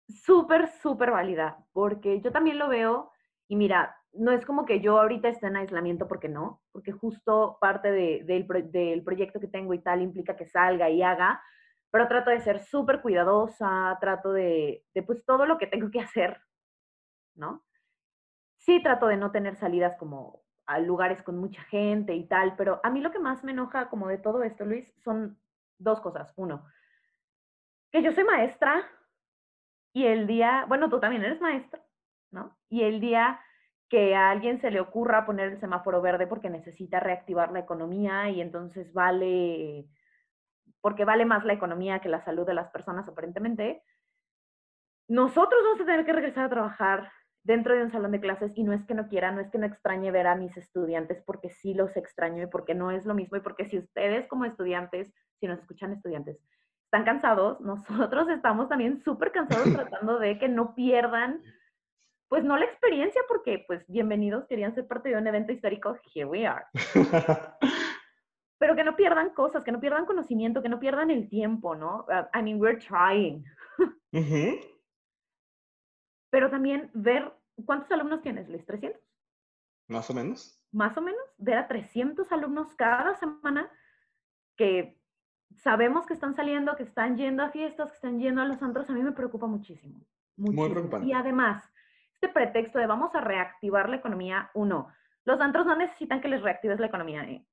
súper, 0.08 0.68
súper 0.68 1.10
válida, 1.10 1.64
porque 1.72 2.20
yo 2.20 2.32
también 2.32 2.58
lo 2.58 2.68
veo 2.68 3.12
y 3.48 3.56
mira, 3.56 3.96
no 4.12 4.32
es 4.32 4.44
como 4.44 4.64
que 4.64 4.80
yo 4.80 5.00
ahorita 5.00 5.28
esté 5.28 5.46
en 5.46 5.56
aislamiento 5.56 6.08
porque 6.08 6.28
no, 6.28 6.62
porque 6.72 6.92
justo 6.92 7.58
parte 7.60 7.90
del, 7.90 8.46
proyecto 9.04 9.40
que 9.40 9.48
tengo 9.48 9.74
y 9.74 9.82
tal 9.82 10.02
implica 10.02 10.36
que 10.36 10.46
salga 10.46 10.90
y 10.90 11.02
haga, 11.02 11.42
pero 11.90 12.08
trato 12.08 12.30
de 12.30 12.40
ser 12.40 12.60
súper 12.60 13.00
cuidadosa, 13.00 13.96
trato 14.00 14.32
de, 14.32 14.84
de 14.94 15.02
pues 15.02 15.24
todo 15.24 15.46
lo 15.46 15.58
que 15.58 15.66
tengo 15.66 15.90
que 15.90 16.00
hacer, 16.00 16.40
¿no? 17.34 17.64
Sí 18.58 18.82
trato 18.82 19.06
de 19.06 19.16
no 19.16 19.30
tener 19.30 19.56
salidas 19.56 19.96
como 19.96 20.42
a 20.70 20.78
lugares 20.78 21.20
con 21.22 21.36
mucha 21.36 21.62
gente 21.64 22.14
y 22.14 22.28
tal, 22.28 22.54
pero 22.56 22.80
a 22.84 22.90
mí 22.90 23.00
lo 23.00 23.10
que 23.10 23.18
más 23.18 23.42
me 23.42 23.50
enoja 23.50 23.88
como 23.90 24.06
de 24.06 24.18
todo 24.18 24.44
esto, 24.44 24.64
Luis, 24.64 24.94
son 25.02 25.36
dos 25.78 26.00
cosas. 26.00 26.32
Uno, 26.36 26.64
que 27.90 28.02
yo 28.04 28.12
soy 28.12 28.22
maestra 28.22 28.88
y 29.92 30.06
el 30.06 30.28
día, 30.28 30.66
bueno, 30.68 30.88
tú 30.88 31.00
también 31.00 31.24
eres 31.24 31.40
maestra, 31.40 31.82
¿no? 32.30 32.56
Y 32.68 32.82
el 32.82 33.00
día 33.00 33.40
que 33.88 34.14
a 34.14 34.30
alguien 34.30 34.60
se 34.60 34.70
le 34.70 34.78
ocurra 34.78 35.26
poner 35.26 35.48
el 35.48 35.58
semáforo 35.58 36.00
verde 36.00 36.28
porque 36.28 36.48
necesita 36.48 37.00
reactivar 37.00 37.50
la 37.50 37.58
economía 37.58 38.30
y 38.30 38.40
entonces 38.40 38.92
vale, 38.92 39.88
porque 40.80 41.04
vale 41.04 41.24
más 41.24 41.44
la 41.44 41.54
economía 41.54 41.98
que 41.98 42.08
la 42.08 42.24
salud 42.24 42.46
de 42.46 42.54
las 42.54 42.70
personas 42.70 43.08
aparentemente, 43.08 43.82
nosotros 45.08 45.60
vamos 45.64 45.80
a 45.80 45.84
tener 45.84 46.06
que 46.06 46.12
regresar 46.12 46.44
a 46.44 46.50
trabajar 46.50 47.12
dentro 47.50 47.74
de 47.74 47.82
un 47.82 47.90
salón 47.90 48.12
de 48.12 48.20
clases 48.20 48.52
y 48.54 48.62
no 48.62 48.72
es 48.72 48.84
que 48.84 48.94
no 48.94 49.08
quiera, 49.08 49.32
no 49.32 49.40
es 49.40 49.50
que 49.50 49.58
no 49.58 49.66
extrañe 49.66 50.12
ver 50.12 50.28
a 50.28 50.36
mis 50.36 50.56
estudiantes 50.56 51.20
porque 51.26 51.50
sí 51.50 51.74
los 51.74 51.96
extraño 51.96 52.44
y 52.44 52.46
porque 52.46 52.76
no 52.76 52.92
es 52.92 53.04
lo 53.06 53.12
mismo 53.12 53.36
y 53.36 53.40
porque 53.40 53.64
si 53.64 53.76
ustedes 53.76 54.28
como 54.28 54.44
estudiantes, 54.44 55.12
si 55.40 55.48
nos 55.48 55.58
escuchan 55.58 55.92
estudiantes, 55.92 56.38
están 56.84 57.04
cansados, 57.04 57.60
nosotros 58.06 58.28
estamos 58.28 58.68
también 58.68 59.02
súper 59.02 59.32
cansados 59.32 59.64
tratando 59.74 60.20
de 60.20 60.38
que 60.38 60.48
no 60.48 60.76
pierdan, 60.76 61.42
pues 62.28 62.44
no 62.44 62.56
la 62.56 62.66
experiencia 62.66 63.20
porque 63.26 63.64
pues 63.66 63.84
bienvenidos, 63.88 64.46
querían 64.46 64.72
ser 64.72 64.86
parte 64.86 65.08
de 65.08 65.16
un 65.16 65.26
evento 65.26 65.50
histórico, 65.52 65.96
here 66.14 66.26
we 66.26 66.46
are. 66.46 66.64
Pero 68.60 68.76
que 68.76 68.84
no 68.84 68.94
pierdan 68.94 69.30
cosas, 69.30 69.64
que 69.64 69.72
no 69.72 69.80
pierdan 69.80 70.06
conocimiento, 70.06 70.62
que 70.62 70.68
no 70.68 70.78
pierdan 70.78 71.10
el 71.10 71.28
tiempo, 71.28 71.74
¿no? 71.74 72.06
Uh, 72.08 72.38
I 72.38 72.42
mean, 72.42 72.60
we're 72.60 72.78
trying. 72.78 73.42
pero 76.30 76.48
también 76.48 76.90
ver 76.94 77.32
cuántos 77.64 77.90
alumnos 77.92 78.22
tienes, 78.22 78.48
Luis, 78.48 78.64
300. 78.64 79.00
Más 79.88 80.08
o 80.10 80.14
menos. 80.14 80.60
Más 80.72 80.96
o 80.96 81.00
menos, 81.00 81.22
ver 81.38 81.58
a 81.58 81.66
300 81.66 82.30
alumnos 82.32 82.74
cada 82.74 83.14
semana 83.14 83.70
que 84.56 85.00
sabemos 85.56 86.06
que 86.06 86.14
están 86.14 86.34
saliendo, 86.34 86.76
que 86.76 86.84
están 86.84 87.16
yendo 87.16 87.42
a 87.42 87.50
fiestas, 87.50 87.90
que 87.90 87.96
están 87.96 88.20
yendo 88.20 88.40
a 88.40 88.44
los 88.44 88.62
antros, 88.62 88.88
a 88.88 88.92
mí 88.92 89.02
me 89.02 89.12
preocupa 89.12 89.46
muchísimo. 89.46 90.00
Muy 90.36 90.70
preocupante. 90.70 91.06
Y 91.06 91.12
además, 91.12 91.64
este 92.14 92.28
pretexto 92.28 92.78
de 92.78 92.86
vamos 92.86 93.14
a 93.14 93.20
reactivar 93.20 93.88
la 93.88 93.96
economía, 93.96 94.50
uno, 94.54 94.88
los 95.24 95.40
antros 95.40 95.66
no 95.66 95.76
necesitan 95.76 96.20
que 96.20 96.28
les 96.28 96.42
reactives 96.42 96.80
la 96.80 96.86
economía, 96.86 97.24
¿eh? 97.24 97.46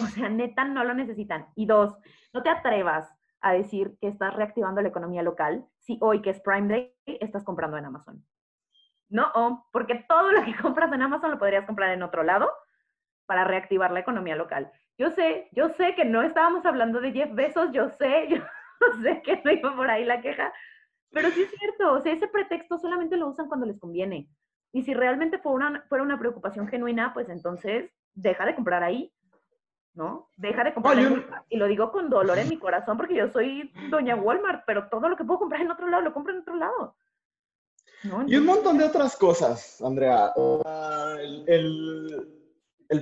O 0.00 0.06
sea, 0.06 0.28
neta, 0.28 0.64
no 0.64 0.84
lo 0.84 0.94
necesitan. 0.94 1.48
Y 1.54 1.66
dos, 1.66 1.96
no 2.32 2.42
te 2.42 2.50
atrevas 2.50 3.08
a 3.40 3.52
decir 3.52 3.96
que 4.00 4.08
estás 4.08 4.34
reactivando 4.34 4.82
la 4.82 4.88
economía 4.88 5.22
local 5.22 5.66
si 5.78 5.98
hoy 6.00 6.20
que 6.20 6.30
es 6.30 6.40
Prime 6.40 6.68
Day 6.68 6.94
estás 7.06 7.44
comprando 7.44 7.76
en 7.76 7.86
Amazon. 7.86 8.24
No, 9.10 9.68
porque 9.72 10.04
todo 10.08 10.32
lo 10.32 10.42
que 10.44 10.54
compras 10.62 10.92
en 10.92 11.02
Amazon 11.02 11.30
lo 11.30 11.38
podrías 11.38 11.66
comprar 11.66 11.90
en 11.90 12.02
otro 12.02 12.22
lado 12.22 12.50
para 13.26 13.44
reactivar 13.44 13.92
la 13.92 14.00
economía 14.00 14.36
local. 14.36 14.72
Yo 14.96 15.10
sé, 15.10 15.48
yo 15.52 15.68
sé 15.70 15.94
que 15.94 16.04
no 16.04 16.22
estábamos 16.22 16.64
hablando 16.64 17.00
de 17.00 17.12
Jeff 17.12 17.32
Bezos, 17.34 17.70
yo 17.72 17.88
sé, 17.90 18.28
yo 18.30 18.42
sé 19.02 19.22
que 19.22 19.40
no 19.44 19.50
iba 19.50 19.76
por 19.76 19.90
ahí 19.90 20.04
la 20.04 20.20
queja, 20.20 20.52
pero 21.10 21.30
sí 21.30 21.42
es 21.42 21.50
cierto, 21.50 21.92
o 21.92 22.00
sea, 22.00 22.12
ese 22.12 22.28
pretexto 22.28 22.78
solamente 22.78 23.16
lo 23.16 23.28
usan 23.28 23.48
cuando 23.48 23.66
les 23.66 23.78
conviene. 23.78 24.28
Y 24.72 24.82
si 24.82 24.94
realmente 24.94 25.38
fuera 25.38 25.68
una, 25.68 25.82
fuera 25.88 26.04
una 26.04 26.18
preocupación 26.18 26.68
genuina, 26.68 27.12
pues 27.12 27.28
entonces 27.28 27.90
deja 28.14 28.46
de 28.46 28.54
comprar 28.54 28.82
ahí 28.82 29.12
¿no? 29.94 30.28
Deja 30.36 30.64
de 30.64 30.72
comprar. 30.72 30.96
Y 31.48 31.56
lo 31.56 31.66
digo 31.66 31.90
con 31.90 32.10
dolor 32.10 32.38
en 32.38 32.48
mi 32.48 32.58
corazón 32.58 32.96
porque 32.96 33.14
yo 33.14 33.28
soy 33.28 33.72
doña 33.90 34.14
Walmart, 34.14 34.64
pero 34.66 34.88
todo 34.88 35.08
lo 35.08 35.16
que 35.16 35.24
puedo 35.24 35.40
comprar 35.40 35.62
en 35.62 35.70
otro 35.70 35.88
lado 35.88 36.02
lo 36.02 36.14
compro 36.14 36.32
en 36.32 36.40
otro 36.40 36.56
lado. 36.56 36.96
Y 38.26 38.36
un 38.36 38.46
montón 38.46 38.78
de 38.78 38.84
otras 38.84 39.16
cosas, 39.16 39.80
Andrea. 39.82 40.32
el, 41.46 42.26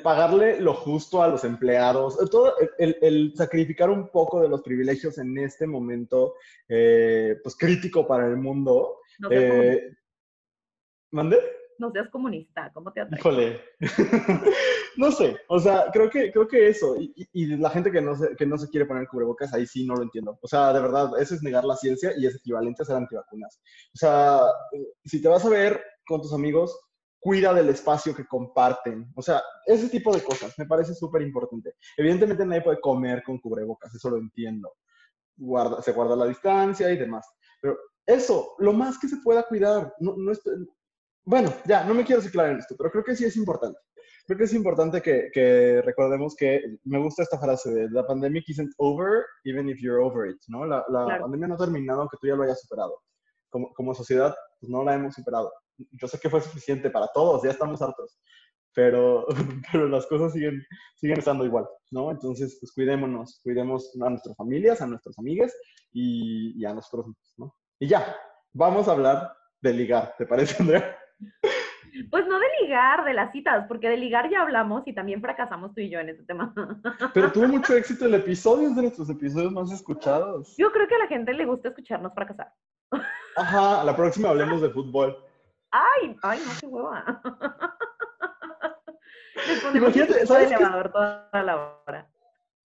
pagarle 0.03 0.61
lo 0.61 0.75
justo 0.75 1.23
a 1.23 1.29
los 1.29 1.45
empleados, 1.45 2.19
todo 2.31 2.55
el, 2.79 3.33
sacrificar 3.37 3.91
un 3.91 4.09
poco 4.09 4.41
de 4.41 4.49
los 4.49 4.63
privilegios 4.63 5.19
en 5.19 5.39
este 5.39 5.67
momento, 5.67 6.35
eh, 6.69 7.37
pues 7.43 7.57
crítico 7.57 8.07
para 8.07 8.27
el 8.27 8.37
mundo. 8.37 8.99
Eh, 9.31 9.95
¿Mande? 11.11 11.39
No 11.79 11.91
seas 11.91 12.09
comunista, 12.11 12.71
¿cómo 12.75 12.93
te 12.93 13.01
atreves? 13.01 13.21
Híjole, 13.21 13.61
no 14.97 15.13
sé, 15.13 15.37
o 15.49 15.59
sea, 15.59 15.87
creo 15.93 16.11
que, 16.11 16.33
creo 16.33 16.49
que 16.49 16.69
eso, 16.69 16.97
y, 16.99 17.47
la 17.57 17.71
gente 17.71 17.91
que 17.91 18.01
no, 18.01 18.15
se, 18.15 18.35
que 18.37 18.47
no 18.47 18.59
se 18.59 18.69
quiere 18.69 18.87
poner 18.87 19.09
cubrebocas, 19.09 19.53
ahí 19.55 19.67
sí 19.67 19.87
no 19.87 19.95
lo 19.95 20.03
entiendo. 20.03 20.39
O 20.43 20.49
sea, 20.49 20.73
de 20.73 20.81
verdad, 20.81 21.11
eso 21.21 21.35
es 21.35 21.43
negar 21.43 21.65
la 21.65 21.77
ciencia 21.77 22.13
y 22.17 22.27
es 22.27 22.37
equivalente 22.37 22.83
a 22.83 22.87
ser 22.87 22.97
antivacunas. 22.97 23.61
O 23.95 23.99
sea, 23.99 24.41
si 25.05 25.23
te 25.23 25.29
vas 25.29 25.45
a 25.45 25.51
ver 25.51 25.83
con 26.07 26.21
tus 26.21 26.33
amigos, 26.33 26.79
cuida 27.21 27.53
del 27.53 27.69
espacio 27.69 28.15
que 28.15 28.27
comparten. 28.27 29.11
O 29.15 29.23
sea, 29.23 29.43
ese 29.67 29.89
tipo 29.89 30.15
de 30.15 30.23
cosas 30.23 30.55
me 30.59 30.67
parece 30.67 30.95
súper 30.95 31.23
importante. 31.23 31.75
Evidentemente 31.97 32.45
nadie 32.45 32.63
puede 32.63 32.81
comer 32.81 33.23
con 33.23 33.39
cubrebocas, 33.39 33.95
eso 33.95 34.11
lo 34.11 34.19
entiendo. 34.19 34.73
Guarda, 35.37 35.83
se 35.83 35.93
guarda 35.93 36.17
la 36.17 36.27
distancia 36.27 36.91
y 36.91 36.97
demás. 36.97 37.27
Pero 37.61 37.77
eso, 38.07 38.55
lo 38.59 38.73
más 38.73 38.99
que 38.99 39.09
se 39.09 39.19
pueda 39.19 39.43
cuidar, 39.43 39.93
no, 40.01 40.15
no, 40.17 40.33
bueno, 41.29 41.53
ya, 41.67 41.85
no 41.85 41.93
me 41.93 42.05
quiero 42.05 42.23
ciclar 42.23 42.49
en 42.49 42.59
esto, 42.59 42.75
pero 42.79 42.91
creo 42.91 43.05
que 43.05 43.15
sí 43.15 43.27
es 43.27 43.37
importante. 43.37 43.79
Creo 44.27 44.39
que 44.39 44.45
es 44.45 44.55
importante 44.55 45.03
que, 45.03 45.83
recordemos 45.85 46.35
que 46.35 46.79
me 46.85 46.99
gusta 46.99 47.23
esta 47.23 47.39
frase 47.39 47.71
de 47.71 47.91
la 47.91 48.07
pandemia 48.07 48.43
isn't 48.47 48.73
over 48.79 49.27
even 49.45 49.69
if 49.69 49.79
you're 49.79 50.03
over 50.03 50.31
it, 50.31 50.39
¿no? 50.49 50.65
La, 50.65 50.83
pandemia 51.21 51.49
no 51.49 51.55
ha 51.55 51.59
terminado 51.59 52.01
aunque 52.01 52.17
tú 52.19 52.29
ya 52.29 52.35
lo 52.35 52.45
hayas 52.45 52.63
superado. 52.63 53.03
Como, 53.51 53.75
como 53.75 53.95
sociedad, 53.95 54.35
pues 54.59 54.71
no 54.71 54.83
la 54.85 54.95
hemos 54.95 55.15
superado. 55.15 55.53
Yo 55.77 56.09
sé 56.09 56.19
que 56.19 56.31
fue 56.31 56.41
suficiente 56.41 56.89
para 56.89 57.09
todos, 57.09 57.43
ya 57.43 57.51
estamos 57.51 57.83
hartos, 57.83 58.19
pero, 58.75 59.27
pero 59.71 59.87
las 59.87 60.07
cosas 60.07 60.33
siguen, 60.33 60.63
siguen 60.97 61.19
estando 61.19 61.45
igual, 61.45 61.69
¿no? 61.91 62.11
Entonces, 62.11 62.57
pues 62.59 62.73
cuidémonos, 62.73 63.41
cuidemos 63.43 63.95
a 64.01 64.09
nuestras 64.09 64.35
familias, 64.35 64.81
a 64.81 64.87
nuestras 64.87 65.19
amigas 65.19 65.55
y, 65.93 66.59
y 66.59 66.65
a 66.65 66.73
nosotros 66.73 67.09
mismos, 67.09 67.35
¿no? 67.37 67.55
Y 67.79 67.87
ya, 67.87 68.17
vamos 68.55 68.89
a 68.89 68.93
hablar 68.93 69.31
de 69.61 69.75
ligar, 69.75 70.15
¿te 70.17 70.25
parece, 70.25 70.57
Andrea? 70.63 70.99
Pues 72.11 72.27
no 72.27 72.39
de 72.39 72.47
ligar, 72.63 73.05
de 73.05 73.15
las 73.15 73.33
citas, 73.33 73.67
porque 73.67 73.89
de 73.89 73.97
ligar 73.97 74.31
ya 74.31 74.43
hablamos 74.43 74.87
y 74.87 74.93
también 74.93 75.21
fracasamos 75.21 75.75
tú 75.75 75.81
y 75.81 75.91
yo 75.91 75.99
en 75.99 76.11
ese 76.11 76.23
tema. 76.25 76.55
Pero 77.15 77.33
tuvo 77.33 77.49
mucho 77.49 77.75
éxito 77.75 78.07
el 78.07 78.15
episodio, 78.15 78.69
es 78.69 78.77
de 78.77 78.83
nuestros 78.83 79.11
episodios 79.11 79.53
más 79.53 79.73
escuchados. 79.73 80.55
Yo 80.57 80.71
creo 80.71 80.87
que 80.87 80.95
a 80.95 80.99
la 80.99 81.07
gente 81.07 81.33
le 81.33 81.45
gusta 81.45 81.69
escucharnos 81.69 82.15
fracasar. 82.15 82.53
Ajá, 83.37 83.81
a 83.81 83.85
la 83.85 83.97
próxima 83.97 84.29
hablemos 84.29 84.63
de 84.63 84.71
fútbol. 84.71 85.17
Ay, 85.71 86.17
ay, 86.23 86.41
no, 86.45 86.53
qué 86.61 86.67
hueva. 86.67 87.21
Imagínate, 89.75 90.27
¿sabes 90.27 90.51
elevador 90.51 90.93
toda 90.93 91.29
la 91.33 91.83
hora. 91.87 92.09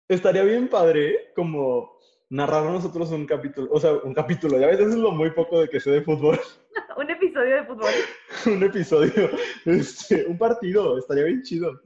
Estaría 0.09 0.43
bien 0.43 0.69
padre 0.69 1.33
como 1.35 1.97
narrar 2.29 2.65
nosotros 2.65 3.11
un 3.11 3.26
capítulo, 3.26 3.69
o 3.71 3.81
sea, 3.81 3.93
un 3.93 4.15
capítulo, 4.15 4.59
ya 4.59 4.67
ves, 4.67 4.81
eso 4.81 4.91
es 4.91 4.97
lo 4.97 5.12
muy 5.12 5.31
poco 5.31 5.61
de 5.61 5.69
que 5.69 5.81
sé 5.81 5.91
de 5.91 6.03
fútbol. 6.03 6.38
un 6.97 7.11
episodio 7.11 7.56
de 7.56 7.64
fútbol. 7.64 7.90
un 8.47 8.62
episodio, 8.62 9.30
este, 9.64 10.26
un 10.26 10.38
partido, 10.38 10.99
estaría 10.99 11.25
bien 11.25 11.42
chido. 11.42 11.80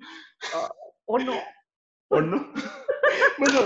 ¿O 1.06 1.18
no? 1.18 1.35
¿O 2.09 2.20
no? 2.20 2.52
bueno, 3.38 3.61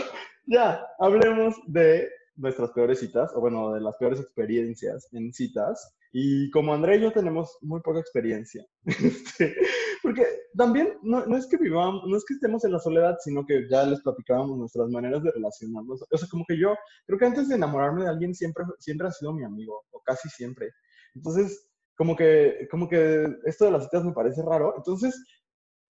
ya, 0.46 0.86
hablemos 0.98 1.54
de 1.66 2.10
nuestras 2.36 2.70
peores 2.72 3.00
citas, 3.00 3.32
o 3.34 3.40
bueno, 3.40 3.72
de 3.72 3.80
las 3.80 3.96
peores 3.96 4.20
experiencias 4.20 5.08
en 5.12 5.32
citas. 5.32 5.94
Y 6.16 6.48
como 6.52 6.72
André 6.72 6.96
y 6.96 7.00
yo 7.00 7.12
tenemos 7.12 7.58
muy 7.60 7.80
poca 7.80 7.98
experiencia, 7.98 8.64
este, 8.84 9.56
porque 10.00 10.24
también 10.56 10.96
no, 11.02 11.26
no, 11.26 11.36
es 11.36 11.46
que 11.48 11.56
vivamos, 11.56 12.04
no 12.06 12.16
es 12.16 12.24
que 12.24 12.34
estemos 12.34 12.64
en 12.64 12.70
la 12.70 12.78
soledad, 12.78 13.16
sino 13.18 13.44
que 13.44 13.68
ya 13.68 13.84
les 13.84 14.00
platicábamos 14.00 14.56
nuestras 14.56 14.88
maneras 14.90 15.24
de 15.24 15.32
relacionarnos. 15.32 16.04
O 16.08 16.16
sea, 16.16 16.28
como 16.28 16.44
que 16.46 16.56
yo 16.56 16.76
creo 17.06 17.18
que 17.18 17.26
antes 17.26 17.48
de 17.48 17.56
enamorarme 17.56 18.04
de 18.04 18.10
alguien 18.10 18.32
siempre, 18.32 18.64
siempre 18.78 19.08
ha 19.08 19.10
sido 19.10 19.32
mi 19.32 19.42
amigo, 19.42 19.82
o 19.90 20.00
casi 20.04 20.28
siempre. 20.28 20.70
Entonces, 21.14 21.68
como 21.96 22.16
que, 22.16 22.66
como 22.70 22.88
que 22.88 23.26
esto 23.44 23.66
de 23.66 23.70
las 23.70 23.84
citas 23.84 24.04
me 24.04 24.12
parece 24.12 24.42
raro. 24.42 24.74
Entonces, 24.76 25.24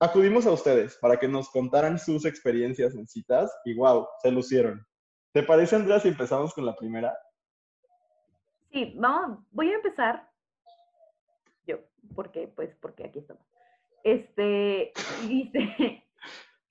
acudimos 0.01 0.47
a 0.47 0.53
ustedes 0.53 0.97
para 1.01 1.17
que 1.17 1.29
nos 1.29 1.51
contaran 1.51 1.99
sus 1.99 2.25
experiencias 2.25 2.95
en 2.95 3.07
citas 3.07 3.53
y 3.65 3.75
wow, 3.75 4.07
se 4.23 4.31
lucieron. 4.31 4.87
¿Te 5.33 5.43
parece, 5.43 5.77
Andrea, 5.77 5.99
si 5.99 6.09
empezamos 6.09 6.55
con 6.55 6.67
la 6.67 6.77
primera? 6.77 7.17
Sí, 8.71 8.95
vamos, 8.97 9.39
voy 9.51 9.71
a 9.71 9.77
empezar 9.77 10.29
yo, 11.67 11.79
porque, 12.15 12.49
pues, 12.49 12.75
porque 12.81 13.05
aquí 13.05 13.21
estamos. 13.21 13.45
Este, 14.03 14.93
dice, 15.29 16.04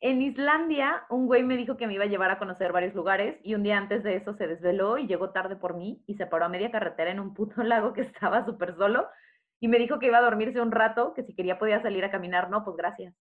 en 0.04 0.22
Islandia, 0.22 1.06
un 1.10 1.28
güey 1.28 1.44
me 1.44 1.56
dijo 1.56 1.78
que 1.78 1.88
me 1.88 1.94
iba 1.94 2.04
a 2.04 2.08
llevar 2.08 2.30
a 2.30 2.38
conocer 2.38 2.74
varios 2.74 2.94
lugares 2.94 3.40
y 3.42 3.56
un 3.56 3.64
día 3.64 3.78
antes 3.78 4.04
de 4.04 4.18
eso 4.18 4.36
se 4.36 4.48
desveló 4.48 4.98
y 4.98 5.08
llegó 5.08 5.30
tarde 5.30 5.56
por 5.56 5.78
mí 5.78 6.04
y 6.08 6.16
se 6.16 6.26
paró 6.26 6.44
a 6.44 6.50
media 6.50 6.72
carretera 6.72 7.10
en 7.10 7.22
un 7.22 7.34
puto 7.34 7.64
lago 7.64 7.94
que 7.94 8.02
estaba 8.02 8.46
súper 8.46 8.76
solo 8.76 9.08
y 9.62 9.70
me 9.70 9.80
dijo 9.80 10.00
que 10.00 10.08
iba 10.08 10.18
a 10.18 10.24
dormirse 10.24 10.60
un 10.60 10.74
rato, 10.74 11.14
que 11.14 11.24
si 11.24 11.34
quería 11.34 11.58
podía 11.58 11.82
salir 11.82 12.04
a 12.04 12.12
caminar. 12.12 12.50
No, 12.50 12.66
pues 12.66 12.76
gracias. 12.76 13.16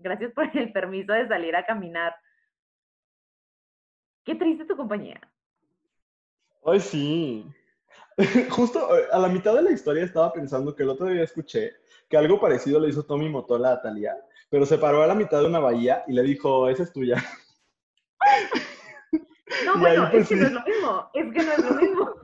Gracias 0.00 0.32
por 0.32 0.50
el 0.56 0.72
permiso 0.72 1.12
de 1.12 1.28
salir 1.28 1.54
a 1.54 1.64
caminar. 1.64 2.16
Qué 4.24 4.34
triste 4.34 4.64
tu 4.64 4.76
compañía. 4.76 5.20
Ay, 6.66 6.80
sí. 6.80 7.46
Justo 8.50 8.98
eh, 8.98 9.06
a 9.12 9.20
la 9.20 9.28
mitad 9.28 9.54
de 9.54 9.62
la 9.62 9.70
historia 9.70 10.02
estaba 10.02 10.32
pensando 10.32 10.74
que 10.74 10.82
el 10.82 10.88
otro 10.88 11.06
día 11.06 11.22
escuché 11.22 11.74
que 12.08 12.16
algo 12.16 12.40
parecido 12.40 12.80
le 12.80 12.88
hizo 12.88 13.04
Tommy 13.04 13.28
Motola 13.28 13.74
a 13.74 13.80
Talia, 13.80 14.16
pero 14.50 14.66
se 14.66 14.78
paró 14.78 15.02
a 15.02 15.06
la 15.06 15.14
mitad 15.14 15.40
de 15.40 15.46
una 15.46 15.60
bahía 15.60 16.04
y 16.06 16.12
le 16.12 16.22
dijo, 16.22 16.68
esa 16.68 16.82
es 16.82 16.92
tuya. 16.92 17.16
No, 19.64 19.78
bueno, 19.78 20.08
pues, 20.10 20.22
es 20.22 20.28
que 20.28 20.36
no 20.36 20.46
es 20.46 20.52
lo 20.52 20.62
mismo, 20.62 21.10
es 21.14 21.32
que 21.32 21.42
no 21.42 21.52
es 21.52 21.58
lo 21.58 21.74
mismo. 21.74 22.14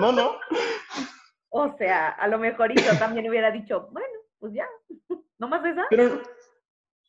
No, 0.00 0.12
no. 0.12 0.36
O 1.50 1.76
sea, 1.76 2.10
a 2.10 2.28
lo 2.28 2.38
mejor 2.38 2.72
yo 2.72 2.98
también 2.98 3.28
hubiera 3.28 3.50
dicho, 3.50 3.88
bueno, 3.90 4.08
pues 4.38 4.52
ya, 4.52 4.66
no 5.38 5.48
más 5.48 5.64
esa. 5.64 5.86
Pero, 5.90 6.22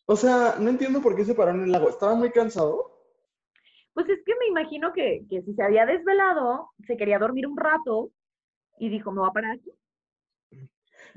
o 0.06 0.16
sea, 0.16 0.56
no 0.60 0.70
entiendo 0.70 1.02
por 1.02 1.16
qué 1.16 1.24
se 1.24 1.36
paró 1.36 1.52
en 1.52 1.64
el 1.64 1.72
lago. 1.72 1.90
¿Estaba 1.90 2.16
muy 2.16 2.32
cansado? 2.32 2.92
Pues 3.94 4.10
es 4.10 4.20
que 4.26 4.34
me 4.40 4.48
imagino 4.48 4.94
que, 4.94 5.26
que 5.30 5.42
si 5.44 5.54
se 5.54 5.64
había 5.64 5.86
desvelado, 5.86 6.72
se 6.88 6.98
quería 6.98 7.20
dormir 7.20 7.46
un 7.46 7.58
rato 7.58 8.12
y 8.80 8.90
dijo, 8.90 9.12
me 9.12 9.20
voy 9.20 9.30
a 9.30 9.34
parar 9.34 9.52
aquí. 9.52 9.72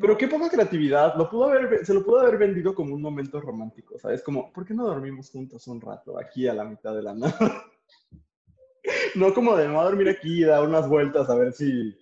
Pero 0.01 0.17
qué 0.19 0.29
poca 0.29 0.49
creatividad. 0.51 1.15
Lo 1.17 1.29
pudo 1.31 1.45
haber, 1.45 1.85
se 1.85 1.95
lo 1.95 2.05
pudo 2.05 2.21
haber 2.21 2.39
vendido 2.39 2.75
como 2.75 2.95
un 2.95 3.03
momento 3.03 3.41
romántico, 3.41 3.99
¿sabes? 3.99 4.23
Como, 4.23 4.53
¿por 4.53 4.65
qué 4.65 4.75
no 4.75 4.85
dormimos 4.87 5.31
juntos 5.31 5.67
un 5.69 5.81
rato 5.81 6.19
aquí 6.19 6.49
a 6.49 6.55
la 6.55 6.65
mitad 6.65 6.95
de 6.95 7.03
la 7.03 7.15
nada? 7.15 7.65
no 9.15 9.33
como 9.33 9.57
de 9.57 9.69
no 9.69 9.83
dormir 9.83 10.09
aquí 10.09 10.43
y 10.43 10.45
dar 10.45 10.63
unas 10.67 10.89
vueltas 10.89 11.29
a 11.31 11.35
ver 11.37 11.53
si, 11.53 11.97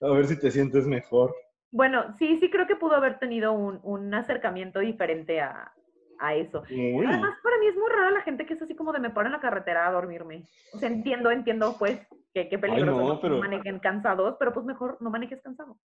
a 0.00 0.08
ver 0.08 0.26
si 0.26 0.38
te 0.38 0.50
sientes 0.50 0.86
mejor. 0.86 1.34
Bueno, 1.70 2.14
sí, 2.18 2.38
sí 2.38 2.50
creo 2.50 2.66
que 2.66 2.76
pudo 2.76 2.94
haber 2.94 3.18
tenido 3.18 3.52
un, 3.52 3.80
un 3.82 4.14
acercamiento 4.14 4.78
diferente 4.80 5.40
a, 5.40 5.72
a 6.18 6.34
eso. 6.34 6.62
Uy. 6.70 7.04
Además, 7.06 7.36
para 7.42 7.58
mí 7.58 7.66
es 7.66 7.74
muy 7.76 7.88
rara 7.90 8.10
la 8.10 8.22
gente 8.22 8.46
que 8.46 8.54
es 8.54 8.62
así 8.62 8.74
como 8.74 8.92
de 8.92 9.00
me 9.00 9.10
paro 9.10 9.26
en 9.26 9.32
la 9.32 9.40
carretera 9.40 9.86
a 9.86 9.92
dormirme. 9.92 10.44
O 10.72 10.78
sea, 10.78 10.88
entiendo, 10.88 11.30
entiendo, 11.30 11.76
pues, 11.78 12.00
que 12.32 12.48
qué 12.48 12.58
peligroso 12.58 13.00
no, 13.00 13.08
no 13.08 13.20
pero- 13.20 13.38
manejen 13.38 13.78
cansados, 13.80 14.36
pero 14.38 14.52
pues 14.52 14.64
mejor 14.64 14.96
no 15.00 15.10
manejes 15.10 15.42
cansado. 15.42 15.78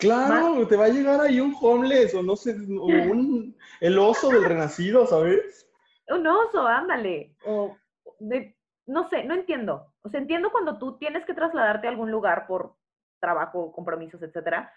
Claro, 0.00 0.66
te 0.66 0.76
va 0.76 0.86
a 0.86 0.88
llegar 0.88 1.20
ahí 1.20 1.40
un 1.40 1.54
homeless 1.60 2.14
o 2.14 2.22
no 2.22 2.34
sé, 2.34 2.56
o 2.78 2.86
un, 2.86 3.56
el 3.80 3.98
oso 3.98 4.32
del 4.32 4.44
renacido, 4.44 5.06
¿sabes? 5.06 5.70
Un 6.08 6.26
oso, 6.26 6.66
ándale. 6.66 7.36
O 7.44 7.76
de- 8.18 8.56
no 8.86 9.08
sé, 9.08 9.24
no 9.24 9.34
entiendo. 9.34 9.92
O 10.02 10.08
sea, 10.08 10.18
entiendo 10.20 10.50
cuando 10.50 10.78
tú 10.78 10.98
tienes 10.98 11.24
que 11.26 11.34
trasladarte 11.34 11.86
a 11.86 11.90
algún 11.90 12.10
lugar 12.10 12.46
por 12.46 12.74
trabajo, 13.20 13.70
compromisos, 13.72 14.22
etcétera, 14.22 14.72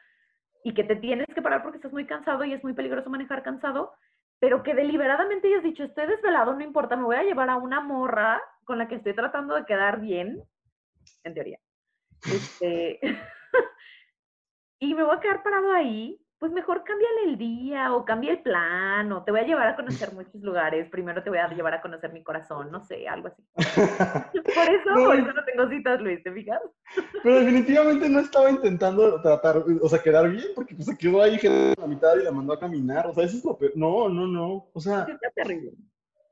y 0.64 0.74
que 0.74 0.84
te 0.84 0.98
tienes 0.98 1.28
que 1.34 1.42
parar 1.42 1.64
porque 1.64 1.78
estás 1.78 1.94
muy 1.94 2.06
cansado 2.06 2.44
y 2.44 2.54
es 2.54 2.64
muy 2.64 2.74
peligroso 2.74 3.10
manejar 3.10 3.42
cansado, 3.44 3.94
pero 4.40 4.62
que 4.62 4.74
deliberadamente 4.76 5.48
hayas 5.48 5.64
dicho, 5.64 5.84
estoy 5.84 6.06
desvelado, 6.08 6.54
no 6.54 6.62
importa, 6.64 6.96
me 6.98 7.06
voy 7.06 7.16
a 7.16 7.24
llevar 7.24 7.50
a 7.50 7.56
una 7.56 7.80
morra 7.80 8.42
con 8.66 8.78
la 8.78 8.88
que 8.88 8.96
estoy 8.96 9.14
tratando 9.16 9.56
de 9.56 9.66
quedar 9.66 10.02
bien, 10.02 10.44
en 11.24 11.34
teoría. 11.34 11.60
Este, 12.32 13.00
y 14.90 14.94
me 14.96 15.04
voy 15.04 15.16
a 15.16 15.20
quedar 15.20 15.44
parado 15.44 15.72
ahí, 15.72 16.20
pues 16.40 16.52
mejor 16.52 16.84
cámbiale 16.84 17.24
el 17.30 17.38
día 17.38 17.94
o 17.94 18.04
cambia 18.04 18.32
el 18.34 18.42
plan 18.42 19.10
o 19.14 19.24
te 19.24 19.32
voy 19.32 19.40
a 19.40 19.46
llevar 19.46 19.68
a 19.70 19.76
conocer 19.78 20.10
muchos 20.14 20.42
lugares. 20.42 20.90
Primero 20.90 21.24
te 21.24 21.30
voy 21.30 21.40
a 21.40 21.48
llevar 21.48 21.74
a 21.76 21.82
conocer 21.82 22.12
mi 22.12 22.22
corazón, 22.22 22.70
no 22.70 22.82
sé, 22.82 23.08
algo 23.08 23.30
así. 23.30 23.44
Por 24.34 24.76
eso, 24.76 24.90
No. 24.94 25.06
por 25.06 25.16
eso 25.16 25.32
no 25.32 25.46
tengo 25.46 25.70
citas, 25.70 26.02
Luis, 26.02 26.22
¿te 26.22 26.32
fijas? 26.34 26.60
Pero 27.24 27.40
definitivamente 27.40 28.10
no 28.10 28.20
estaba 28.20 28.50
intentando 28.50 29.22
tratar, 29.22 29.64
o 29.82 29.88
sea, 29.90 30.00
quedar 30.04 30.30
bien, 30.30 30.48
porque 30.54 30.76
pues, 30.76 30.88
se 30.88 30.98
quedó 30.98 31.22
ahí 31.22 31.40
a 31.48 31.80
la 31.80 31.88
mitad 31.88 32.18
y 32.18 32.24
la 32.24 32.32
mandó 32.32 32.52
a 32.54 32.60
caminar. 32.60 33.08
O 33.08 33.14
sea, 33.14 33.24
eso 33.24 33.38
es 33.38 33.46
lo 33.46 33.58
peor. 33.58 33.72
No, 33.76 34.10
no, 34.10 34.28
no. 34.28 34.70
O 34.74 34.80
sea, 34.82 35.06
Está 35.10 35.30
terrible. 35.34 35.72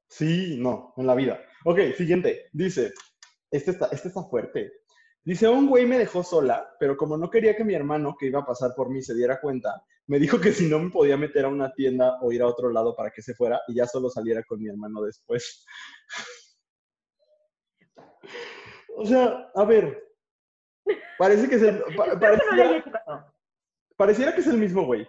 sí, 0.09 0.57
no, 0.59 0.93
en 0.97 1.07
la 1.07 1.15
vida. 1.15 1.39
Ok, 1.63 1.79
siguiente. 1.95 2.49
Dice, 2.51 2.91
este 3.49 3.71
está, 3.71 3.87
este 3.93 4.09
está 4.09 4.23
fuerte. 4.23 4.73
Dice, 5.23 5.47
un 5.47 5.67
güey 5.67 5.85
me 5.85 5.99
dejó 5.99 6.23
sola, 6.23 6.67
pero 6.79 6.97
como 6.97 7.15
no 7.17 7.29
quería 7.29 7.55
que 7.55 7.63
mi 7.63 7.75
hermano, 7.75 8.15
que 8.19 8.25
iba 8.27 8.39
a 8.39 8.45
pasar 8.45 8.71
por 8.75 8.89
mí, 8.89 9.03
se 9.03 9.13
diera 9.13 9.39
cuenta, 9.39 9.83
me 10.07 10.17
dijo 10.17 10.39
que 10.41 10.51
si 10.51 10.67
no 10.67 10.79
me 10.79 10.89
podía 10.89 11.15
meter 11.15 11.45
a 11.45 11.49
una 11.49 11.71
tienda 11.73 12.17
o 12.21 12.31
ir 12.31 12.41
a 12.41 12.47
otro 12.47 12.71
lado 12.71 12.95
para 12.95 13.11
que 13.11 13.21
se 13.21 13.35
fuera 13.35 13.61
y 13.67 13.75
ya 13.75 13.85
solo 13.85 14.09
saliera 14.09 14.43
con 14.43 14.59
mi 14.59 14.67
hermano 14.69 15.01
después. 15.03 15.63
o 18.97 19.05
sea, 19.05 19.51
a 19.53 19.65
ver. 19.65 20.07
Parece 21.17 21.47
que 21.47 21.55
es 21.55 21.61
el, 21.61 21.83
pa- 21.95 22.19
pareciera 23.95 24.33
que 24.33 24.41
es 24.41 24.47
el 24.47 24.57
mismo 24.57 24.85
güey. 24.85 25.07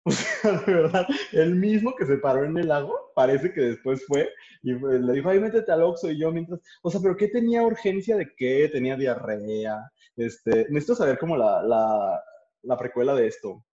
O 0.06 0.10
sea, 0.10 0.52
de 0.66 0.74
verdad, 0.74 1.06
el 1.32 1.54
mismo 1.54 1.94
que 1.94 2.06
se 2.06 2.16
paró 2.16 2.44
en 2.44 2.56
el 2.56 2.68
lago, 2.68 3.12
parece 3.14 3.52
que 3.52 3.60
después 3.60 4.04
fue 4.06 4.32
y 4.62 4.72
le 4.72 5.12
dijo, 5.12 5.28
ay, 5.28 5.40
métete 5.40 5.70
al 5.70 5.82
Oxxo 5.82 6.10
y 6.10 6.18
yo 6.18 6.32
mientras, 6.32 6.60
o 6.82 6.90
sea, 6.90 7.00
pero 7.02 7.16
¿qué 7.16 7.28
tenía 7.28 7.62
urgencia 7.62 8.16
de 8.16 8.34
qué? 8.34 8.70
Tenía 8.72 8.96
diarrea, 8.96 9.90
este, 10.16 10.66
necesito 10.70 10.94
saber 10.94 11.18
como 11.18 11.36
la, 11.36 11.62
la, 11.62 12.22
la 12.62 12.76
precuela 12.78 13.14
de 13.14 13.26
esto. 13.26 13.64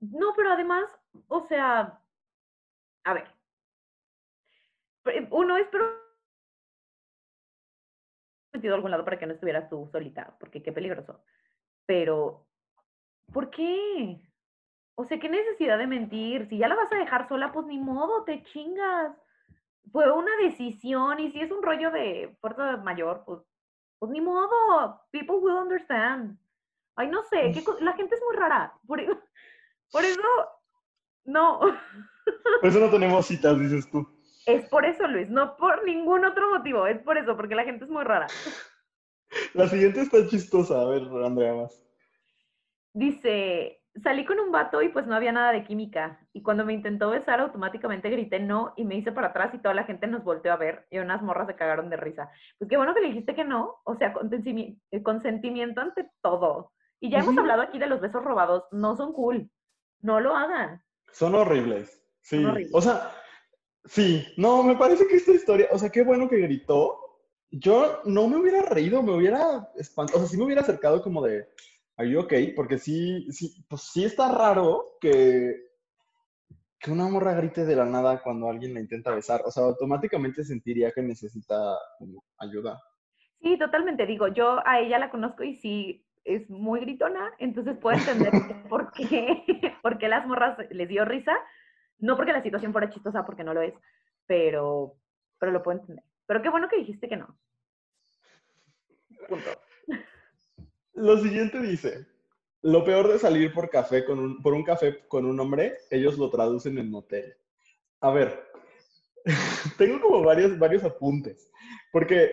No, 0.00 0.32
pero 0.36 0.52
además, 0.52 0.90
o 1.28 1.46
sea, 1.48 2.00
a 3.04 3.14
ver. 3.14 3.24
Uno, 5.30 5.56
espero 5.56 5.86
metido 8.52 8.74
a 8.74 8.76
algún 8.76 8.90
lado 8.90 9.04
para 9.04 9.18
que 9.18 9.26
no 9.26 9.34
estuvieras 9.34 9.68
tú 9.68 9.88
solita, 9.90 10.36
porque 10.38 10.62
qué 10.62 10.72
peligroso. 10.72 11.22
Pero, 11.86 12.46
¿por 13.32 13.50
qué? 13.50 14.27
O 15.00 15.04
sea, 15.04 15.20
qué 15.20 15.28
necesidad 15.28 15.78
de 15.78 15.86
mentir. 15.86 16.48
Si 16.48 16.58
ya 16.58 16.66
la 16.66 16.74
vas 16.74 16.92
a 16.92 16.96
dejar 16.96 17.28
sola, 17.28 17.52
pues 17.52 17.64
ni 17.66 17.78
modo, 17.78 18.24
te 18.24 18.42
chingas. 18.42 19.16
Fue 19.92 20.10
una 20.10 20.36
decisión 20.38 21.20
y 21.20 21.30
si 21.30 21.40
es 21.40 21.52
un 21.52 21.62
rollo 21.62 21.92
de 21.92 22.36
fuerza 22.40 22.78
mayor, 22.78 23.22
pues, 23.24 23.38
pues 24.00 24.10
ni 24.10 24.20
modo. 24.20 25.00
People 25.12 25.36
will 25.36 25.54
understand. 25.54 26.36
Ay, 26.96 27.06
no 27.06 27.22
sé, 27.22 27.52
qué 27.54 27.62
co- 27.62 27.76
la 27.78 27.92
gente 27.92 28.16
es 28.16 28.20
muy 28.26 28.34
rara. 28.34 28.74
Por, 28.88 29.00
por 29.92 30.04
eso, 30.04 30.20
no. 31.26 31.60
Por 32.60 32.68
eso 32.68 32.80
no 32.80 32.90
tenemos 32.90 33.24
citas, 33.24 33.56
dices 33.56 33.88
tú. 33.92 34.04
Es 34.46 34.68
por 34.68 34.84
eso, 34.84 35.06
Luis, 35.06 35.28
no 35.30 35.56
por 35.56 35.84
ningún 35.84 36.24
otro 36.24 36.50
motivo. 36.50 36.88
Es 36.88 36.98
por 37.02 37.18
eso, 37.18 37.36
porque 37.36 37.54
la 37.54 37.62
gente 37.62 37.84
es 37.84 37.90
muy 37.90 38.02
rara. 38.02 38.26
La 39.54 39.68
siguiente 39.68 40.00
está 40.00 40.26
chistosa, 40.26 40.80
a 40.80 40.86
ver, 40.86 41.02
Andrea, 41.24 41.54
más. 41.54 41.80
Dice, 42.92 43.77
salí 44.02 44.24
con 44.24 44.38
un 44.38 44.52
vato 44.52 44.82
y 44.82 44.88
pues 44.88 45.06
no 45.06 45.14
había 45.14 45.32
nada 45.32 45.52
de 45.52 45.64
química. 45.64 46.20
Y 46.32 46.42
cuando 46.42 46.64
me 46.64 46.72
intentó 46.72 47.10
besar, 47.10 47.40
automáticamente 47.40 48.10
grité 48.10 48.38
no 48.38 48.74
y 48.76 48.84
me 48.84 48.96
hice 48.96 49.12
para 49.12 49.28
atrás 49.28 49.54
y 49.54 49.58
toda 49.58 49.74
la 49.74 49.84
gente 49.84 50.06
nos 50.06 50.24
volteó 50.24 50.52
a 50.52 50.56
ver 50.56 50.86
y 50.90 50.98
unas 50.98 51.22
morras 51.22 51.46
se 51.46 51.56
cagaron 51.56 51.90
de 51.90 51.96
risa. 51.96 52.30
Pues 52.58 52.68
qué 52.68 52.76
bueno 52.76 52.94
que 52.94 53.00
le 53.00 53.08
dijiste 53.08 53.34
que 53.34 53.44
no, 53.44 53.76
o 53.84 53.96
sea, 53.96 54.14
eh, 54.90 55.02
consentimiento 55.02 55.80
ante 55.80 56.10
todo. 56.22 56.72
Y 57.00 57.10
ya 57.10 57.18
hemos 57.18 57.38
hablado 57.38 57.62
aquí 57.62 57.78
de 57.78 57.86
los 57.86 58.00
besos 58.00 58.24
robados, 58.24 58.64
no 58.72 58.96
son 58.96 59.12
cool, 59.12 59.48
no 60.00 60.20
lo 60.20 60.36
hagan. 60.36 60.82
Son 61.12 61.34
horribles, 61.34 62.04
sí. 62.22 62.44
O 62.72 62.80
sea, 62.80 63.12
sí, 63.84 64.26
no, 64.36 64.62
me 64.62 64.76
parece 64.76 65.06
que 65.06 65.16
esta 65.16 65.32
historia, 65.32 65.68
o 65.70 65.78
sea, 65.78 65.90
qué 65.90 66.02
bueno 66.02 66.28
que 66.28 66.38
gritó. 66.38 67.04
Yo 67.50 68.02
no 68.04 68.28
me 68.28 68.36
hubiera 68.36 68.62
reído, 68.62 69.02
me 69.02 69.12
hubiera 69.12 69.70
espantado, 69.76 70.18
o 70.18 70.20
sea, 70.22 70.28
sí 70.28 70.36
me 70.36 70.44
hubiera 70.44 70.60
acercado 70.60 71.02
como 71.02 71.24
de, 71.24 71.48
¿Are 71.98 72.08
you 72.08 72.20
okay? 72.20 72.52
Porque 72.52 72.78
sí, 72.78 73.26
sí, 73.32 73.64
pues 73.68 73.82
sí 73.82 74.04
está 74.04 74.30
raro 74.30 74.96
que, 75.00 75.52
que 76.78 76.92
una 76.92 77.08
morra 77.08 77.34
grite 77.34 77.64
de 77.64 77.74
la 77.74 77.84
nada 77.84 78.22
cuando 78.22 78.48
alguien 78.48 78.72
la 78.72 78.80
intenta 78.80 79.12
besar. 79.12 79.42
O 79.44 79.50
sea, 79.50 79.64
automáticamente 79.64 80.44
sentiría 80.44 80.92
que 80.92 81.02
necesita 81.02 81.76
ayuda. 82.38 82.80
Sí, 83.42 83.58
totalmente. 83.58 84.06
Digo, 84.06 84.28
yo 84.28 84.60
a 84.64 84.78
ella 84.78 85.00
la 85.00 85.10
conozco 85.10 85.42
y 85.42 85.56
sí 85.56 86.06
es 86.24 86.48
muy 86.48 86.80
gritona, 86.80 87.32
entonces 87.38 87.76
puedo 87.78 87.98
entender 87.98 88.30
por 88.68 88.92
qué, 88.92 89.44
por 89.82 89.98
qué 89.98 90.08
las 90.08 90.24
morras 90.24 90.56
les 90.70 90.88
dio 90.88 91.04
risa. 91.04 91.36
No 91.98 92.16
porque 92.16 92.32
la 92.32 92.44
situación 92.44 92.70
fuera 92.70 92.90
chistosa, 92.90 93.26
porque 93.26 93.42
no 93.42 93.54
lo 93.54 93.60
es, 93.60 93.74
pero, 94.26 94.94
pero 95.40 95.50
lo 95.50 95.64
puedo 95.64 95.80
entender. 95.80 96.04
Pero 96.26 96.42
qué 96.42 96.48
bueno 96.48 96.68
que 96.68 96.76
dijiste 96.76 97.08
que 97.08 97.16
no. 97.16 97.36
Punto. 99.28 99.50
Lo 100.98 101.18
siguiente 101.18 101.60
dice, 101.60 102.06
lo 102.62 102.84
peor 102.84 103.08
de 103.08 103.18
salir 103.18 103.52
por 103.52 103.70
café 103.70 104.04
con 104.04 104.18
un, 104.18 104.42
por 104.42 104.54
un 104.54 104.64
café 104.64 105.06
con 105.08 105.24
un 105.24 105.38
hombre, 105.40 105.78
ellos 105.90 106.18
lo 106.18 106.30
traducen 106.30 106.78
en 106.78 106.90
motel. 106.90 107.34
A 108.00 108.10
ver, 108.10 108.48
tengo 109.78 110.00
como 110.00 110.22
varios, 110.22 110.58
varios 110.58 110.84
apuntes, 110.84 111.50
porque 111.92 112.32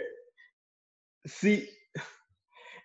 sí, 1.24 1.70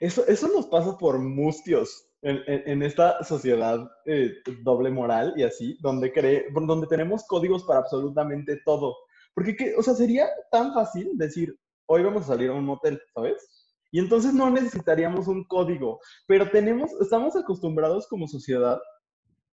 eso, 0.00 0.26
eso 0.26 0.48
nos 0.48 0.66
pasa 0.66 0.96
por 0.96 1.18
mustios 1.18 2.06
en, 2.22 2.82
esta 2.82 3.24
sociedad 3.24 3.90
eh, 4.04 4.34
doble 4.62 4.90
moral 4.90 5.32
y 5.36 5.42
así, 5.42 5.78
donde, 5.80 6.12
cree, 6.12 6.46
donde 6.52 6.86
tenemos 6.86 7.24
códigos 7.26 7.64
para 7.64 7.80
absolutamente 7.80 8.60
todo. 8.64 8.96
Porque, 9.34 9.56
¿qué? 9.56 9.74
o 9.76 9.82
sea, 9.82 9.94
sería 9.94 10.28
tan 10.50 10.74
fácil 10.74 11.16
decir, 11.16 11.58
hoy 11.86 12.02
vamos 12.02 12.24
a 12.24 12.26
salir 12.26 12.50
a 12.50 12.54
un 12.54 12.64
motel, 12.64 13.00
¿sabes? 13.14 13.59
Y 13.90 13.98
entonces 13.98 14.32
no 14.34 14.50
necesitaríamos 14.50 15.26
un 15.28 15.44
código, 15.44 16.00
pero 16.26 16.50
tenemos, 16.50 16.90
estamos 17.00 17.36
acostumbrados 17.36 18.06
como 18.06 18.28
sociedad 18.28 18.80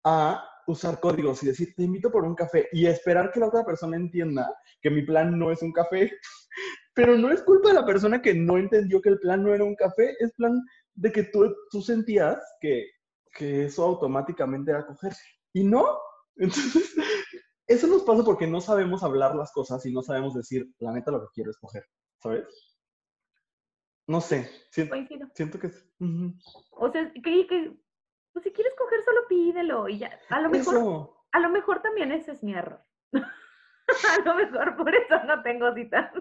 a 0.03 0.43
usar 0.67 0.99
códigos 0.99 1.41
y 1.41 1.47
decir, 1.47 1.73
te 1.75 1.83
invito 1.83 2.11
por 2.11 2.23
un 2.23 2.35
café 2.35 2.67
y 2.71 2.85
esperar 2.85 3.31
que 3.31 3.39
la 3.39 3.47
otra 3.47 3.65
persona 3.65 3.95
entienda 3.95 4.53
que 4.81 4.89
mi 4.89 5.01
plan 5.01 5.37
no 5.37 5.51
es 5.51 5.61
un 5.61 5.71
café. 5.71 6.11
Pero 6.93 7.15
no 7.17 7.31
es 7.31 7.41
culpa 7.43 7.69
de 7.69 7.75
la 7.75 7.85
persona 7.85 8.21
que 8.21 8.33
no 8.33 8.57
entendió 8.57 9.01
que 9.01 9.09
el 9.09 9.19
plan 9.19 9.43
no 9.43 9.53
era 9.53 9.63
un 9.63 9.75
café, 9.75 10.15
es 10.19 10.33
plan 10.33 10.59
de 10.95 11.11
que 11.11 11.23
tú, 11.23 11.55
tú 11.69 11.81
sentías 11.81 12.37
que, 12.59 12.87
que 13.33 13.65
eso 13.65 13.83
automáticamente 13.83 14.71
era 14.71 14.85
cogerse. 14.85 15.21
Y 15.53 15.63
no. 15.63 15.85
Entonces, 16.37 16.95
eso 17.67 17.87
nos 17.87 18.03
pasa 18.03 18.23
porque 18.23 18.47
no 18.47 18.61
sabemos 18.61 19.03
hablar 19.03 19.35
las 19.35 19.51
cosas 19.51 19.85
y 19.85 19.93
no 19.93 20.01
sabemos 20.01 20.33
decir, 20.33 20.67
la 20.79 20.91
neta 20.91 21.11
lo 21.11 21.21
que 21.21 21.27
quiero 21.33 21.51
es 21.51 21.57
coger, 21.57 21.83
¿sabes? 22.21 22.45
No 24.07 24.21
sé, 24.21 24.49
siento, 24.71 24.95
siento 25.33 25.59
que... 25.59 25.67
O 26.71 26.91
sea, 26.91 27.11
que, 27.11 27.77
pues 28.31 28.43
si 28.43 28.51
quieres 28.51 28.73
coger 28.77 29.03
solo 29.03 29.27
pídelo 29.27 29.89
y 29.89 29.99
ya. 29.99 30.17
A 30.29 30.41
lo 30.41 30.49
mejor, 30.49 31.09
a 31.31 31.39
lo 31.39 31.49
mejor 31.49 31.81
también 31.81 32.11
ese 32.11 32.31
es 32.31 32.43
mi 32.43 32.53
error. 32.53 32.81
a 33.13 34.19
lo 34.23 34.35
mejor 34.35 34.77
por 34.77 34.95
eso 34.95 35.23
no 35.25 35.41
tengo 35.43 35.73
citas. 35.73 36.11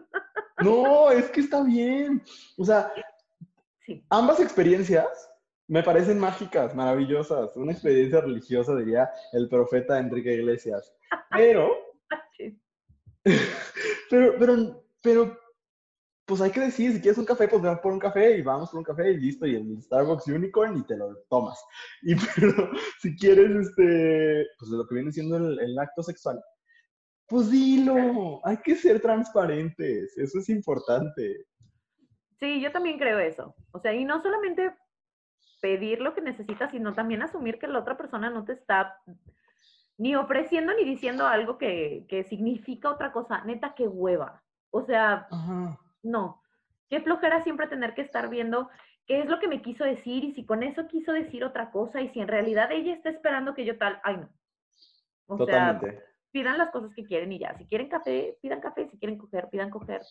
no, 0.63 1.11
es 1.11 1.31
que 1.31 1.41
está 1.41 1.63
bien. 1.63 2.23
O 2.59 2.65
sea, 2.65 2.93
ambas 4.11 4.41
experiencias 4.41 5.31
me 5.69 5.83
parecen 5.83 6.19
mágicas, 6.19 6.75
maravillosas. 6.75 7.57
Una 7.57 7.73
experiencia 7.73 8.21
religiosa, 8.21 8.75
diría 8.77 9.11
el 9.33 9.49
profeta 9.49 9.99
Enrique 9.99 10.35
Iglesias. 10.35 10.95
Pero, 11.31 11.71
pero, 14.09 14.39
pero, 14.39 14.87
pero 15.03 15.39
pues 16.27 16.41
hay 16.41 16.51
que 16.51 16.61
decir, 16.61 16.93
si 16.93 17.01
quieres 17.01 17.19
un 17.19 17.25
café, 17.25 17.47
pues 17.47 17.63
vamos 17.63 17.81
por 17.81 17.93
un 17.93 18.01
café 18.01 18.37
y 18.37 18.43
vamos 18.43 18.71
por 18.71 18.79
un 18.79 18.85
café 18.85 19.13
y 19.13 19.17
listo, 19.17 19.47
y 19.47 19.55
el 19.55 19.81
Starbucks 19.81 20.27
Unicorn 20.27 20.77
y 20.77 20.85
te 20.85 20.97
lo 20.97 21.17
tomas. 21.31 21.65
Y 22.03 22.17
pero 22.17 22.71
si 23.01 23.17
quieres, 23.17 23.69
este, 23.69 24.45
pues 24.59 24.71
lo 24.73 24.87
que 24.87 24.97
viene 24.97 25.13
siendo 25.13 25.37
el, 25.37 25.79
acto 25.79 26.03
sexual, 26.03 26.43
pues 27.29 27.49
dilo, 27.51 28.41
hay 28.45 28.57
que 28.59 28.75
ser 28.75 29.01
transparentes, 29.01 30.19
eso 30.19 30.39
es 30.41 30.49
importante. 30.49 31.47
Sí, 32.41 32.61
yo 32.61 32.73
también 32.73 32.99
creo 32.99 33.21
eso. 33.21 33.55
O 33.71 33.79
sea, 33.79 33.95
y 33.95 34.05
no 34.05 34.21
solamente 34.21 34.75
pedir 35.63 36.01
lo 36.01 36.13
que 36.13 36.23
necesitas, 36.23 36.73
sino 36.73 36.93
también 36.93 37.23
asumir 37.23 37.59
que 37.59 37.69
la 37.69 37.79
otra 37.79 37.97
persona 37.97 38.31
no 38.31 38.45
te 38.45 38.53
está 38.53 39.01
ni 39.97 40.17
ofreciendo 40.17 40.75
ni 40.75 40.85
diciendo 40.85 41.27
algo 41.27 41.57
que, 41.57 42.05
que 42.09 42.25
significa 42.25 42.91
otra 42.91 43.13
cosa. 43.13 43.45
Neta, 43.45 43.75
qué 43.75 43.87
hueva. 43.89 44.43
O 44.71 44.83
sea, 44.83 45.29
Ajá 45.31 45.79
no. 46.07 46.43
Qué 46.89 47.01
flojera 47.01 47.43
siempre 47.43 47.67
tener 47.67 47.95
que 47.95 48.03
estar 48.03 48.29
viendo 48.29 48.71
qué 49.07 49.21
es 49.21 49.27
lo 49.27 49.39
que 49.39 49.49
me 49.49 49.63
quiso 49.63 49.85
decir 49.85 50.25
y 50.25 50.35
si 50.35 50.45
con 50.45 50.63
eso 50.63 50.87
quiso 50.89 51.13
decir 51.13 51.45
otra 51.45 51.71
cosa 51.71 52.01
y 52.01 52.09
si 52.11 52.21
en 52.21 52.29
realidad 52.29 52.71
ella 52.73 52.95
está 52.95 53.11
esperando 53.11 53.55
que 53.55 53.65
yo 53.65 53.79
tal, 53.79 54.01
ay 54.05 54.17
no. 54.17 54.29
O 55.27 55.37
Totalmente. 55.37 55.91
sea, 55.93 56.01
pidan 56.33 56.59
las 56.59 56.71
cosas 56.71 56.93
que 56.95 57.05
quieren 57.05 57.33
y 57.33 57.39
ya. 57.39 57.57
Si 57.59 57.67
quieren 57.67 57.89
café, 57.89 58.39
pidan 58.43 58.61
café. 58.61 58.89
Si 58.91 58.99
quieren 58.99 59.19
coger, 59.19 59.49
pidan 59.51 59.71
coger. 59.71 60.03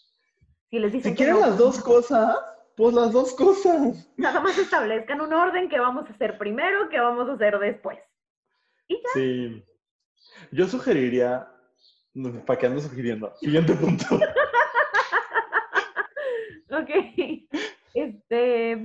Si 0.69 0.79
les 0.79 0.91
dicen 0.91 1.11
si 1.11 1.17
quieren 1.17 1.39
las 1.39 1.57
dos 1.57 1.81
cosas, 1.81 2.37
pues 2.75 2.93
las 2.93 3.11
dos 3.11 3.33
cosas. 3.33 4.11
Nada 4.17 4.41
más 4.41 4.57
establezcan 4.57 5.21
un 5.21 5.33
orden 5.33 5.69
que 5.69 5.79
vamos 5.79 6.05
a 6.09 6.13
hacer 6.13 6.37
primero, 6.37 6.89
que 6.89 6.99
vamos 6.99 7.29
a 7.29 7.33
hacer 7.33 7.57
después. 7.59 7.99
Y 8.87 8.95
ya. 8.95 9.09
Sí. 9.13 9.65
Yo 10.51 10.67
sugeriría, 10.67 11.47
¿para 12.45 12.59
qué 12.59 12.65
ando 12.67 12.81
sugiriendo? 12.81 13.33
Siguiente 13.37 13.73
punto. 13.73 14.05
Ok. 16.79 16.89
Este. 17.93 18.77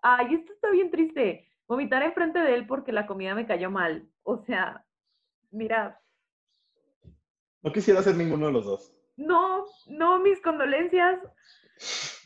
Ay, 0.00 0.34
esto 0.34 0.52
está 0.54 0.70
bien 0.70 0.90
triste. 0.90 1.46
Vomitar 1.68 2.02
enfrente 2.02 2.38
de 2.38 2.54
él 2.54 2.66
porque 2.66 2.90
la 2.90 3.06
comida 3.06 3.34
me 3.34 3.46
cayó 3.46 3.70
mal. 3.70 4.08
O 4.22 4.38
sea, 4.38 4.82
mira. 5.50 6.00
No 7.62 7.70
quisiera 7.70 8.02
ser 8.02 8.16
ninguno 8.16 8.46
de 8.46 8.52
los 8.52 8.64
dos. 8.64 8.96
No, 9.16 9.66
no, 9.88 10.20
mis 10.20 10.40
condolencias. 10.40 11.20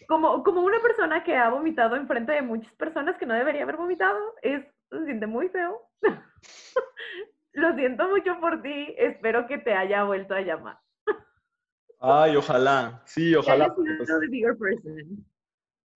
Como, 0.06 0.44
como 0.44 0.60
una 0.60 0.80
persona 0.80 1.24
que 1.24 1.36
ha 1.36 1.48
vomitado 1.50 1.96
enfrente 1.96 2.30
de 2.30 2.42
muchas 2.42 2.72
personas 2.74 3.16
que 3.16 3.26
no 3.26 3.34
debería 3.34 3.64
haber 3.64 3.76
vomitado, 3.76 4.18
es, 4.42 4.64
se 4.90 5.04
siente 5.04 5.26
muy 5.26 5.48
feo. 5.48 5.82
Lo 7.52 7.74
siento 7.74 8.08
mucho 8.08 8.38
por 8.40 8.62
ti. 8.62 8.94
Espero 8.98 9.48
que 9.48 9.58
te 9.58 9.74
haya 9.74 10.04
vuelto 10.04 10.34
a 10.34 10.42
llamar. 10.42 10.78
Ay, 12.00 12.34
ojalá, 12.34 13.02
sí, 13.04 13.34
ojalá. 13.34 13.74
Pues 13.74 14.08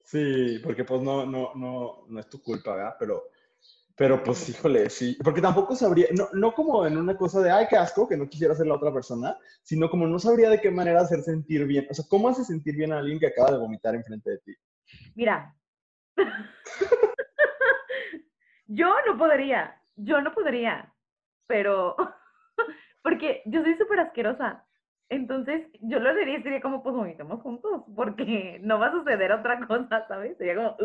sí, 0.05 0.61
porque 0.63 0.85
pues 0.85 1.01
no, 1.01 1.25
no, 1.25 1.53
no, 1.55 2.05
no 2.07 2.21
es 2.21 2.29
tu 2.29 2.43
culpa, 2.43 2.77
¿verdad? 2.77 2.95
Pero, 2.99 3.23
pero 3.97 4.23
pues 4.23 4.51
híjole, 4.51 4.91
sí, 4.91 5.17
porque 5.25 5.41
tampoco 5.41 5.75
sabría, 5.75 6.09
no, 6.15 6.29
no 6.35 6.53
como 6.53 6.87
en 6.87 6.99
una 6.99 7.17
cosa 7.17 7.41
de, 7.41 7.51
ay, 7.51 7.67
qué 7.71 7.79
asco, 7.79 8.07
que 8.07 8.19
no 8.19 8.29
quisiera 8.29 8.55
ser 8.55 8.67
la 8.67 8.75
otra 8.75 8.93
persona, 8.93 9.35
sino 9.63 9.89
como 9.89 10.07
no 10.07 10.19
sabría 10.19 10.51
de 10.51 10.61
qué 10.61 10.71
manera 10.71 11.01
hacer 11.01 11.23
sentir 11.23 11.65
bien, 11.65 11.87
o 11.91 11.95
sea, 11.95 12.05
¿cómo 12.07 12.29
hace 12.29 12.45
sentir 12.45 12.77
bien 12.77 12.93
a 12.93 12.99
alguien 12.99 13.19
que 13.19 13.29
acaba 13.29 13.53
de 13.53 13.59
vomitar 13.59 13.95
enfrente 13.95 14.31
de 14.31 14.39
ti? 14.39 14.55
Mira, 15.15 15.57
yo 18.67 18.95
no 19.07 19.17
podría, 19.17 19.81
yo 19.97 20.21
no 20.21 20.35
podría, 20.35 20.93
pero, 21.47 21.97
porque 23.03 23.43
yo 23.47 23.63
soy 23.63 23.75
súper 23.77 24.01
asquerosa, 24.01 24.67
entonces, 25.09 25.67
yo 25.81 26.01
lo 26.01 26.15
diría, 26.15 26.43
sería 26.43 26.61
como, 26.61 26.83
pues 26.83 26.95
vomitemos 26.95 27.41
juntos, 27.43 27.83
porque 27.95 28.59
no 28.63 28.79
va 28.79 28.87
a 28.87 28.93
suceder 28.93 29.33
otra 29.33 29.67
cosa, 29.67 30.07
¿sabes? 30.09 30.37
Sería 30.39 30.57
como, 30.57 30.77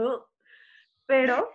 pero, 1.05 1.49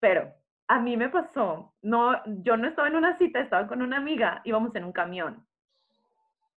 pero, 0.00 0.32
a 0.68 0.78
mí 0.80 0.96
me 0.96 1.08
pasó, 1.08 1.74
no, 1.82 2.22
yo 2.26 2.56
no 2.56 2.68
estaba 2.68 2.88
en 2.88 2.96
una 2.96 3.18
cita, 3.18 3.40
estaba 3.40 3.66
con 3.66 3.82
una 3.82 3.96
amiga, 3.96 4.40
íbamos 4.44 4.74
en 4.76 4.84
un 4.84 4.92
camión. 4.92 5.44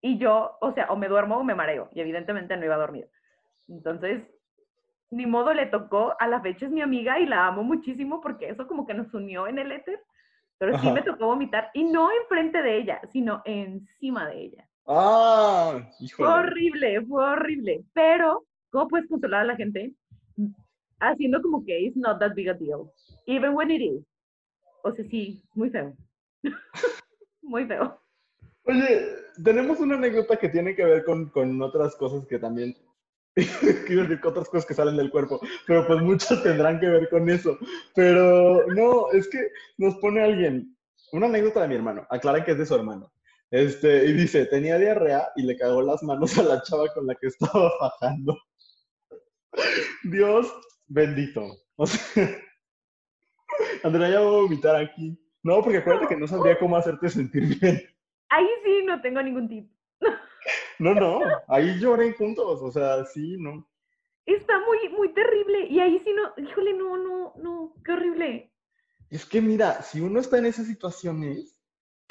Y 0.01 0.17
yo, 0.17 0.57
o 0.59 0.73
sea, 0.73 0.87
o 0.91 0.95
me 0.95 1.07
duermo 1.07 1.37
o 1.37 1.43
me 1.43 1.55
mareo, 1.55 1.89
y 1.93 2.01
evidentemente 2.01 2.57
no 2.57 2.65
iba 2.65 2.75
a 2.75 2.79
dormir. 2.79 3.07
Entonces, 3.69 4.23
ni 5.11 5.25
modo 5.25 5.53
le 5.53 5.67
tocó, 5.67 6.15
a 6.19 6.27
la 6.27 6.41
fecha 6.41 6.65
es 6.65 6.71
mi 6.71 6.81
amiga 6.81 7.19
y 7.19 7.25
la 7.25 7.47
amo 7.47 7.63
muchísimo 7.63 8.19
porque 8.19 8.49
eso 8.49 8.67
como 8.67 8.87
que 8.87 8.93
nos 8.93 9.13
unió 9.13 9.47
en 9.47 9.59
el 9.59 9.71
éter, 9.71 10.01
pero 10.57 10.77
sí 10.79 10.91
me 10.91 11.01
tocó 11.03 11.27
vomitar, 11.27 11.69
y 11.73 11.83
no 11.83 12.09
enfrente 12.11 12.61
de 12.61 12.77
ella, 12.77 13.01
sino 13.11 13.41
encima 13.45 14.27
de 14.27 14.41
ella. 14.41 14.67
Ah, 14.93 15.87
Fue 16.17 16.27
horrible, 16.27 17.05
fue 17.05 17.23
horrible. 17.23 17.81
Pero, 17.93 18.45
¿cómo 18.71 18.89
puedes 18.89 19.07
consolar 19.07 19.41
a 19.41 19.45
la 19.45 19.55
gente? 19.55 19.93
Haciendo 20.99 21.41
como 21.41 21.63
que 21.63 21.79
it's 21.79 21.95
not 21.95 22.19
that 22.19 22.33
big 22.35 22.49
a 22.49 22.53
deal. 22.53 22.91
Even 23.25 23.53
when 23.53 23.71
it 23.71 23.81
is. 23.81 24.03
o 24.83 24.91
sea, 24.91 25.05
sí, 25.05 25.41
muy 25.55 25.69
feo. 25.69 25.95
muy 27.41 27.65
feo. 27.65 28.01
Oye, 28.65 29.15
tenemos 29.41 29.79
una 29.79 29.95
anécdota 29.95 30.37
que 30.37 30.49
tiene 30.49 30.75
que 30.75 30.83
ver 30.83 31.05
con, 31.05 31.29
con 31.29 31.61
otras 31.61 31.95
cosas 31.95 32.25
que 32.27 32.37
también 32.37 32.75
quiero 33.87 34.03
decir 34.03 34.19
otras 34.25 34.49
cosas 34.49 34.65
que 34.65 34.73
salen 34.73 34.97
del 34.97 35.09
cuerpo, 35.09 35.39
pero 35.65 35.87
pues 35.87 36.01
muchas 36.01 36.43
tendrán 36.43 36.81
que 36.81 36.87
ver 36.87 37.09
con 37.09 37.29
eso. 37.29 37.57
Pero 37.95 38.67
no, 38.67 39.09
es 39.13 39.29
que 39.29 39.39
nos 39.77 39.95
pone 39.99 40.21
alguien, 40.21 40.75
una 41.13 41.27
anécdota 41.27 41.61
de 41.61 41.69
mi 41.69 41.75
hermano, 41.75 42.05
aclara 42.09 42.43
que 42.43 42.51
es 42.51 42.57
de 42.57 42.65
su 42.65 42.75
hermano. 42.75 43.09
Este, 43.51 44.05
y 44.05 44.13
dice, 44.13 44.45
tenía 44.45 44.77
diarrea 44.77 45.27
y 45.35 45.43
le 45.43 45.57
cagó 45.57 45.81
las 45.81 46.01
manos 46.03 46.37
a 46.37 46.43
la 46.43 46.63
chava 46.63 46.87
con 46.93 47.05
la 47.05 47.15
que 47.15 47.27
estaba 47.27 47.69
fajando. 47.79 48.37
Dios 50.03 50.51
bendito. 50.87 51.57
O 51.75 51.85
sea, 51.85 52.01
Andrea 53.83 54.09
ya 54.09 54.19
voy 54.21 54.39
a 54.39 54.41
vomitar 54.43 54.75
aquí. 54.77 55.17
No, 55.43 55.61
porque 55.61 55.79
acuérdate 55.79 56.07
que 56.07 56.17
no 56.17 56.27
sabría 56.27 56.57
cómo 56.57 56.77
hacerte 56.77 57.09
sentir 57.09 57.59
bien. 57.59 57.81
Ahí 58.29 58.47
sí 58.63 58.83
no 58.85 59.01
tengo 59.01 59.21
ningún 59.21 59.49
tip. 59.49 59.69
No, 60.79 60.95
no, 60.95 61.19
ahí 61.47 61.79
lloré 61.79 62.13
juntos, 62.13 62.59
o 62.59 62.71
sea, 62.71 63.05
sí, 63.05 63.37
no. 63.37 63.67
Está 64.25 64.59
muy, 64.61 64.89
muy 64.89 65.13
terrible. 65.13 65.67
Y 65.67 65.79
ahí 65.79 65.99
sí 65.99 66.11
no, 66.11 66.33
híjole, 66.43 66.73
no, 66.73 66.97
no, 66.97 67.33
no, 67.37 67.75
qué 67.85 67.91
horrible. 67.91 68.51
Es 69.09 69.25
que 69.25 69.41
mira, 69.41 69.81
si 69.83 70.01
uno 70.01 70.19
está 70.19 70.39
en 70.39 70.47
esas 70.47 70.65
situaciones, 70.65 71.60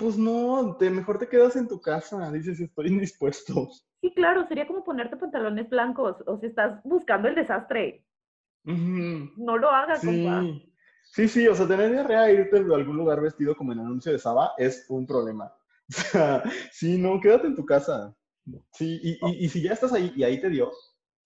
pues 0.00 0.16
no, 0.16 0.76
te, 0.78 0.88
mejor 0.88 1.18
te 1.18 1.28
quedas 1.28 1.56
en 1.56 1.68
tu 1.68 1.78
casa, 1.78 2.32
dices, 2.32 2.58
estoy 2.58 2.88
indispuesto. 2.88 3.68
Sí, 4.02 4.10
claro, 4.14 4.48
sería 4.48 4.66
como 4.66 4.82
ponerte 4.82 5.18
pantalones 5.18 5.68
blancos, 5.68 6.16
o 6.26 6.38
si 6.40 6.46
estás 6.46 6.82
buscando 6.84 7.28
el 7.28 7.34
desastre. 7.34 8.06
No 8.64 9.58
lo 9.58 9.68
hagas, 9.68 10.00
sí. 10.00 10.06
compa. 10.06 10.42
Sí, 11.02 11.28
sí, 11.28 11.46
o 11.46 11.54
sea, 11.54 11.68
tener 11.68 11.92
diarrea 11.92 12.30
e 12.30 12.32
irte 12.32 12.56
a 12.56 12.60
algún 12.60 12.96
lugar 12.96 13.20
vestido 13.20 13.54
como 13.54 13.72
en 13.72 13.80
el 13.80 13.84
anuncio 13.84 14.10
de 14.10 14.18
Saba 14.18 14.52
es 14.56 14.86
un 14.88 15.06
problema. 15.06 15.52
O 15.90 15.92
sea, 15.92 16.42
sí, 16.72 16.96
no, 16.96 17.20
quédate 17.20 17.48
en 17.48 17.56
tu 17.56 17.66
casa. 17.66 18.16
Sí, 18.72 18.98
y, 19.02 19.10
y, 19.20 19.44
y 19.44 19.48
si 19.50 19.60
ya 19.60 19.74
estás 19.74 19.92
ahí 19.92 20.14
y 20.16 20.22
ahí 20.24 20.40
te 20.40 20.48
dio, 20.48 20.70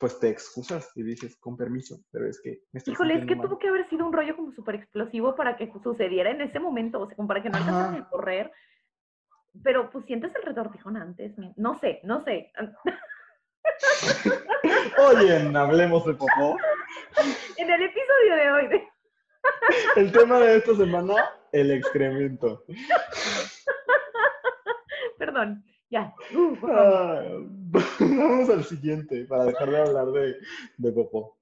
pues 0.05 0.21
te 0.21 0.29
excusas 0.29 0.93
y 0.97 1.03
dices, 1.03 1.35
con 1.39 1.57
permiso, 1.57 1.97
pero 2.13 2.29
es 2.29 2.39
que... 2.43 2.61
Me 2.73 2.79
estoy 2.79 2.93
Híjole, 2.93 3.15
es 3.15 3.25
que 3.25 3.37
tuvo 3.37 3.49
mal". 3.53 3.59
que 3.59 3.69
haber 3.69 3.89
sido 3.89 4.07
un 4.07 4.13
rollo 4.13 4.37
como 4.37 4.53
súper 4.53 4.75
explosivo 4.75 5.35
para 5.35 5.57
que 5.57 5.73
sucediera 5.83 6.31
en 6.31 6.43
ese 6.43 6.61
momento, 6.61 7.01
o 7.01 7.07
sea, 7.07 7.17
como 7.17 7.27
para 7.27 7.43
que 7.43 7.49
no 7.49 7.57
Ajá. 7.57 7.71
alcanzaran 7.71 8.03
a 8.03 8.09
correr. 8.11 8.53
Pero 9.63 9.89
pues 9.89 10.05
sientes 10.05 10.31
el 10.35 10.43
retortijón 10.43 10.99
antes, 10.99 11.33
no 11.57 11.79
sé, 11.79 12.03
no 12.05 12.23
sé. 12.23 12.53
Oye, 15.09 15.37
hablemos 15.57 16.05
de 16.05 16.13
popó. 16.13 16.59
En 17.57 17.71
el 17.71 17.83
episodio 17.85 18.37
de 18.37 18.53
hoy, 18.53 18.67
de- 18.69 18.89
El 19.97 20.13
tema 20.13 20.39
de 20.39 20.57
esta 20.59 20.77
semana, 20.77 21.15
el 21.53 21.71
excremento. 21.71 22.63
perdón, 25.17 25.65
ya. 25.91 26.15
uh. 26.35 26.57
Ah, 26.69 27.23
vamos 28.01 28.51
al 28.51 28.65
siguiente, 28.65 29.25
para 29.25 29.45
dejar 29.45 29.71
de 29.71 29.79
hablar 29.81 30.07
de, 30.13 30.37
de 30.79 30.93
popó. 30.93 31.37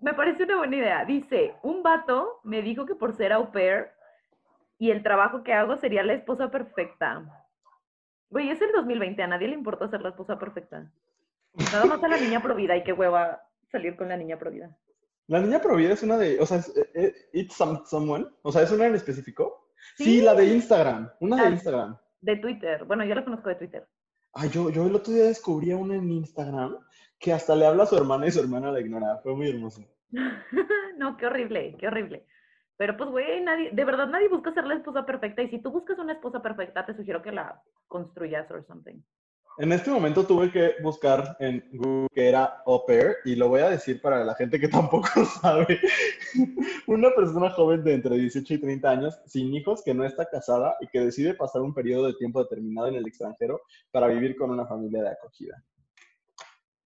Me 0.00 0.14
parece 0.14 0.44
una 0.44 0.58
buena 0.58 0.76
idea. 0.76 1.04
Dice, 1.04 1.54
un 1.62 1.82
vato 1.82 2.40
me 2.44 2.62
dijo 2.62 2.86
que 2.86 2.94
por 2.94 3.14
ser 3.14 3.32
au 3.32 3.50
pair 3.52 3.88
y 4.78 4.90
el 4.90 5.02
trabajo 5.02 5.42
que 5.42 5.52
hago 5.52 5.76
sería 5.76 6.02
la 6.02 6.14
esposa 6.14 6.50
perfecta. 6.50 7.22
Güey, 8.30 8.50
es 8.50 8.60
el 8.62 8.72
2020, 8.72 9.22
a 9.22 9.26
nadie 9.26 9.48
le 9.48 9.54
importa 9.54 9.88
ser 9.88 10.00
la 10.02 10.10
esposa 10.10 10.38
perfecta. 10.38 10.90
Nada 11.72 11.84
más 11.86 12.02
a 12.02 12.08
la 12.08 12.16
niña 12.16 12.40
provida 12.42 12.76
y 12.76 12.84
qué 12.84 12.92
hueva 12.92 13.42
salir 13.70 13.96
con 13.96 14.08
la 14.08 14.16
niña 14.16 14.38
provida. 14.38 14.76
La 15.26 15.38
niña 15.40 15.60
Provida 15.60 15.92
es 15.92 16.02
una 16.02 16.16
de, 16.18 16.40
o 16.40 16.46
sea, 16.46 16.56
es, 16.58 16.76
eh, 16.76 16.90
eh, 16.94 17.14
It's 17.34 17.54
some- 17.54 17.82
Someone, 17.86 18.26
o 18.42 18.50
sea, 18.50 18.62
¿es 18.62 18.72
una 18.72 18.86
en 18.86 18.96
específico? 18.96 19.68
Sí, 19.96 20.04
Sí. 20.04 20.20
la 20.22 20.34
de 20.34 20.46
Instagram, 20.46 21.08
una 21.20 21.36
de 21.36 21.42
Ah. 21.42 21.50
Instagram. 21.50 21.96
De 22.20 22.36
Twitter. 22.36 22.84
Bueno, 22.84 23.04
yo 23.04 23.14
la 23.14 23.24
conozco 23.24 23.48
de 23.48 23.54
Twitter. 23.56 23.86
Ay, 24.32 24.48
yo, 24.50 24.70
yo 24.70 24.86
el 24.86 24.94
otro 24.94 25.12
día 25.12 25.24
descubrí 25.24 25.70
a 25.72 25.76
una 25.76 25.96
en 25.96 26.10
Instagram 26.10 26.76
que 27.18 27.32
hasta 27.32 27.54
le 27.54 27.66
habla 27.66 27.82
a 27.82 27.86
su 27.86 27.96
hermana 27.96 28.26
y 28.26 28.30
su 28.30 28.40
hermana 28.40 28.70
la 28.70 28.80
ignora. 28.80 29.18
Fue 29.22 29.34
muy 29.34 29.48
hermoso. 29.48 29.82
no, 30.96 31.16
qué 31.16 31.26
horrible, 31.26 31.76
qué 31.78 31.88
horrible. 31.88 32.26
Pero 32.76 32.96
pues, 32.96 33.10
güey, 33.10 33.42
nadie, 33.42 33.70
de 33.72 33.84
verdad 33.84 34.08
nadie 34.08 34.28
busca 34.28 34.54
ser 34.54 34.64
la 34.64 34.74
esposa 34.74 35.04
perfecta. 35.04 35.42
Y 35.42 35.50
si 35.50 35.58
tú 35.60 35.70
buscas 35.70 35.98
una 35.98 36.14
esposa 36.14 36.40
perfecta, 36.40 36.86
te 36.86 36.94
sugiero 36.94 37.22
que 37.22 37.32
la 37.32 37.62
construyas 37.88 38.50
or 38.50 38.64
something. 38.66 39.02
En 39.60 39.72
este 39.72 39.90
momento 39.90 40.24
tuve 40.24 40.50
que 40.50 40.76
buscar 40.82 41.36
en 41.38 41.62
Google 41.74 42.08
que 42.14 42.30
era 42.30 42.62
au 42.64 42.86
pair 42.86 43.16
y 43.26 43.36
lo 43.36 43.50
voy 43.50 43.60
a 43.60 43.68
decir 43.68 44.00
para 44.00 44.24
la 44.24 44.34
gente 44.34 44.58
que 44.58 44.68
tampoco 44.88 45.22
sabe. 45.42 45.78
Una 46.86 47.10
persona 47.10 47.50
joven 47.50 47.84
de 47.84 47.92
entre 47.92 48.16
18 48.16 48.54
y 48.54 48.58
30 48.58 48.90
años, 48.90 49.20
sin 49.26 49.52
hijos, 49.52 49.82
que 49.84 49.92
no 49.92 50.06
está 50.06 50.24
casada 50.24 50.76
y 50.80 50.86
que 50.86 51.00
decide 51.00 51.34
pasar 51.34 51.60
un 51.60 51.74
periodo 51.74 52.06
de 52.06 52.14
tiempo 52.14 52.42
determinado 52.42 52.88
en 52.88 52.94
el 52.94 53.06
extranjero 53.06 53.60
para 53.90 54.06
vivir 54.06 54.34
con 54.34 54.50
una 54.50 54.64
familia 54.64 55.02
de 55.02 55.10
acogida. 55.10 55.62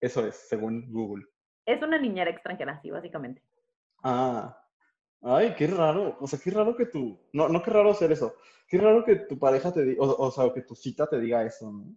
Eso 0.00 0.26
es, 0.26 0.34
según 0.34 0.92
Google. 0.92 1.26
Es 1.64 1.80
una 1.80 1.96
niñera 1.96 2.30
extranjera, 2.32 2.80
sí, 2.82 2.90
básicamente. 2.90 3.40
Ah, 4.02 4.60
ay, 5.22 5.54
qué 5.56 5.68
raro. 5.68 6.16
O 6.18 6.26
sea, 6.26 6.40
qué 6.42 6.50
raro 6.50 6.74
que 6.74 6.86
tú. 6.86 7.20
No, 7.32 7.48
no 7.48 7.62
qué 7.62 7.70
raro 7.70 7.92
hacer 7.92 8.10
eso. 8.10 8.34
Qué 8.66 8.78
raro 8.78 9.04
que 9.04 9.14
tu 9.14 9.38
pareja 9.38 9.72
te 9.72 9.84
diga, 9.84 10.02
o, 10.02 10.26
o 10.26 10.30
sea, 10.32 10.52
que 10.52 10.62
tu 10.62 10.74
cita 10.74 11.06
te 11.06 11.20
diga 11.20 11.44
eso, 11.44 11.70
¿no? 11.70 11.96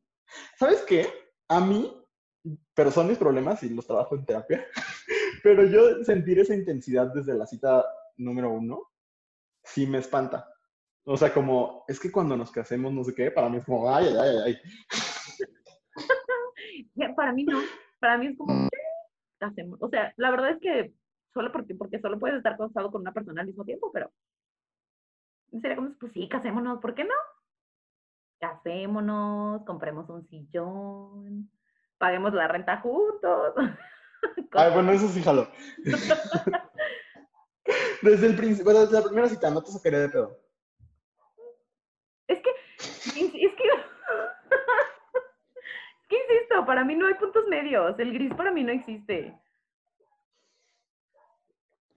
¿Sabes 0.58 0.84
qué? 0.84 1.08
A 1.48 1.60
mí, 1.60 1.92
pero 2.74 2.92
son 2.92 3.08
mis 3.08 3.18
problemas 3.18 3.64
y 3.64 3.70
los 3.70 3.88
trabajo 3.88 4.16
en 4.16 4.26
terapia, 4.26 4.66
pero 5.44 5.64
yo 5.66 6.04
sentir 6.04 6.40
esa 6.40 6.56
intensidad 6.56 7.14
desde 7.14 7.34
la 7.34 7.46
cita 7.46 7.86
número 8.18 8.52
uno, 8.52 8.92
sí 9.64 9.88
me 9.88 10.00
espanta. 10.00 10.52
O 11.06 11.16
sea, 11.16 11.34
como, 11.34 11.86
es 11.88 12.00
que 12.00 12.12
cuando 12.12 12.36
nos 12.36 12.52
casemos, 12.52 12.92
no 12.92 13.04
sé 13.04 13.16
qué, 13.16 13.32
para 13.32 13.48
mí 13.50 13.58
es 13.58 13.66
como, 13.66 13.90
ay, 13.94 14.08
ay, 14.08 14.18
ay, 14.18 14.38
ay. 14.46 14.58
Para 17.16 17.32
mí 17.32 17.44
no. 17.44 17.60
Para 18.00 18.18
mí 18.18 18.28
es 18.28 18.38
como, 18.38 18.70
¿qué 18.70 19.46
hacemos? 19.46 19.82
O 19.82 19.90
sea, 19.90 20.14
la 20.18 20.32
verdad 20.32 20.52
es 20.52 20.60
que 20.60 20.94
solo 21.34 21.52
porque, 21.52 21.76
porque 21.76 22.00
solo 22.00 22.20
puedes 22.20 22.38
estar 22.38 22.58
casado 22.58 22.92
con 22.92 23.02
una 23.02 23.14
persona 23.14 23.42
al 23.42 23.48
mismo 23.48 23.64
tiempo, 23.64 23.92
pero 23.92 24.12
sería 25.62 25.76
como, 25.76 25.94
pues 26.00 26.12
sí, 26.14 26.28
casémonos, 26.28 26.80
¿por 26.80 26.94
qué 26.96 27.04
no? 27.04 27.14
Casémonos, 28.40 29.64
compremos 29.66 30.10
un 30.10 30.28
sillón, 30.28 31.50
paguemos 31.98 32.34
la 32.34 32.48
renta 32.48 32.78
juntos. 32.82 33.54
Ay, 34.54 34.74
bueno, 34.74 34.92
eso 34.92 35.08
sí 35.10 35.22
jalo. 35.24 35.48
Desde 38.02 38.28
el 38.28 38.36
principio, 38.38 38.72
desde 38.74 38.94
la 38.94 39.04
primera 39.04 39.28
cita, 39.28 39.50
no 39.50 39.62
te 39.62 39.72
sacaría 39.72 40.00
de 40.00 40.10
pedo. 40.10 40.40
Es 42.28 42.40
que, 42.42 42.50
es 42.50 43.14
que, 43.14 43.24
es 43.24 43.54
que 46.08 46.16
insisto, 46.16 46.66
para 46.66 46.86
mí 46.86 46.96
no 46.96 47.08
hay 47.08 47.16
puntos 47.16 47.46
medios, 47.48 47.98
el 48.00 48.14
gris 48.14 48.34
para 48.36 48.52
mí 48.52 48.64
no 48.64 48.72
existe. 48.72 49.38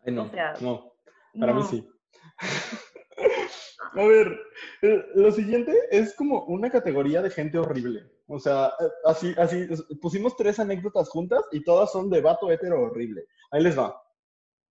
Ay, 0.05 0.13
no, 0.13 0.25
O 0.25 0.29
sea, 0.31 0.55
no. 0.61 0.93
Para 1.39 1.53
mí 1.53 1.61
No. 1.61 1.67
sí. 1.67 1.89
A 3.93 4.05
ver, 4.05 4.39
eh, 4.83 5.05
lo 5.15 5.33
siguiente 5.33 5.75
es 5.91 6.15
como 6.15 6.45
una 6.45 6.71
categoría 6.71 7.23
de 7.23 7.31
gente 7.31 7.59
horrible. 7.59 8.05
O 8.29 8.39
sea, 8.39 8.69
eh, 8.81 8.89
así, 9.05 9.35
así, 9.37 9.67
pusimos 10.01 10.37
tres 10.37 10.61
anécdotas 10.61 11.09
juntas 11.09 11.43
y 11.51 11.65
todas 11.65 11.91
son 11.91 12.09
de 12.09 12.21
vato 12.21 12.51
hétero 12.51 12.83
horrible. 12.83 13.25
Ahí 13.51 13.63
les 13.63 13.77
va. 13.79 14.01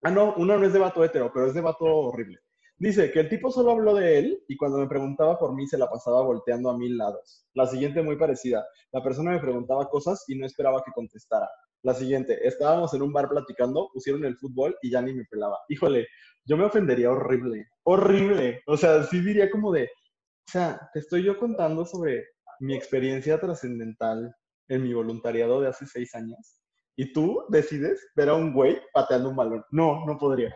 Ah, 0.04 0.12
no, 0.12 0.34
una 0.36 0.58
no 0.58 0.66
es 0.66 0.72
de 0.72 0.80
vato 0.80 1.04
hétero, 1.04 1.32
pero 1.34 1.48
es 1.48 1.54
de 1.54 1.62
vato 1.62 1.86
horrible. 1.86 2.40
Dice 2.78 3.12
que 3.12 3.20
el 3.20 3.30
tipo 3.30 3.52
solo 3.52 3.72
habló 3.72 3.94
de 3.94 4.20
él 4.20 4.44
y 4.48 4.56
cuando 4.56 4.78
me 4.78 4.88
preguntaba 4.88 5.38
por 5.38 5.54
mí 5.54 5.68
se 5.68 5.78
la 5.78 5.90
pasaba 5.90 6.22
volteando 6.22 6.70
a 6.70 6.78
mil 6.78 6.98
lados. 6.98 7.46
La 7.54 7.68
siguiente 7.68 8.02
muy 8.02 8.16
parecida. 8.16 8.66
La 8.94 9.04
persona 9.04 9.32
me 9.32 9.40
preguntaba 9.40 9.90
cosas 9.90 10.24
y 10.30 10.38
no 10.38 10.46
esperaba 10.46 10.82
que 10.86 10.94
contestara. 10.94 11.50
La 11.84 11.94
siguiente, 11.94 12.46
estábamos 12.46 12.94
en 12.94 13.02
un 13.02 13.14
bar 13.14 13.30
platicando, 13.30 13.90
pusieron 13.94 14.26
el 14.26 14.38
fútbol 14.38 14.76
y 14.82 14.92
ya 14.92 15.02
ni 15.02 15.14
me 15.14 15.26
pelaba. 15.26 15.58
Híjole, 15.70 16.08
yo 16.46 16.58
me 16.58 16.66
ofendería 16.66 17.12
horrible, 17.12 17.68
horrible. 17.84 18.62
O 18.68 18.76
sea, 18.76 19.04
sí 19.04 19.22
diría 19.22 19.50
como 19.50 19.72
de, 19.72 19.86
o 19.86 20.52
sea, 20.52 20.90
te 20.94 21.00
estoy 21.00 21.24
yo 21.24 21.38
contando 21.38 21.86
sobre 21.86 22.26
mi 22.60 22.76
experiencia 22.76 23.40
trascendental 23.40 24.36
en 24.68 24.84
mi 24.84 24.94
voluntariado 24.94 25.62
de 25.62 25.70
hace 25.70 25.86
seis 25.86 26.14
años. 26.16 26.60
Y 26.96 27.14
tú 27.14 27.46
decides 27.50 28.12
ver 28.16 28.30
a 28.30 28.36
un 28.36 28.54
güey 28.54 28.78
pateando 28.94 29.30
un 29.30 29.38
balón. 29.38 29.64
No, 29.72 30.06
no 30.06 30.18
podría. 30.18 30.54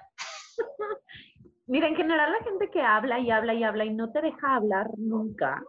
Mira, 1.68 1.88
en 1.88 1.96
general 1.96 2.34
la 2.34 2.44
gente 2.44 2.70
que 2.70 2.82
habla 2.82 3.20
y 3.20 3.32
habla 3.32 3.54
y 3.54 3.64
habla 3.64 3.86
y 3.86 3.94
no 3.94 4.12
te 4.12 4.22
deja 4.22 4.56
hablar 4.56 4.88
nunca, 4.98 5.64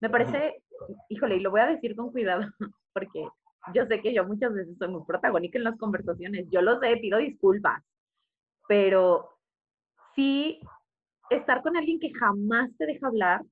me 0.00 0.10
parece, 0.10 0.62
híjole, 1.08 1.36
y 1.36 1.40
lo 1.40 1.50
voy 1.50 1.60
a 1.60 1.66
decir 1.66 1.96
con 1.96 2.10
cuidado, 2.10 2.42
porque 2.92 3.24
yo 3.74 3.86
sé 3.86 4.00
que 4.00 4.12
yo 4.14 4.24
muchas 4.24 4.52
veces 4.52 4.76
soy 4.78 4.88
muy 4.88 5.04
protagónica 5.04 5.58
en 5.58 5.64
las 5.64 5.78
conversaciones, 5.78 6.46
yo 6.50 6.62
lo 6.62 6.78
sé, 6.80 6.96
pido 6.96 7.18
disculpas, 7.18 7.82
pero 8.66 9.30
sí 10.14 10.60
estar 11.30 11.62
con 11.62 11.76
alguien 11.76 12.00
que 12.00 12.12
jamás 12.14 12.70
te 12.78 12.86
deja 12.86 13.06
hablar 13.06 13.42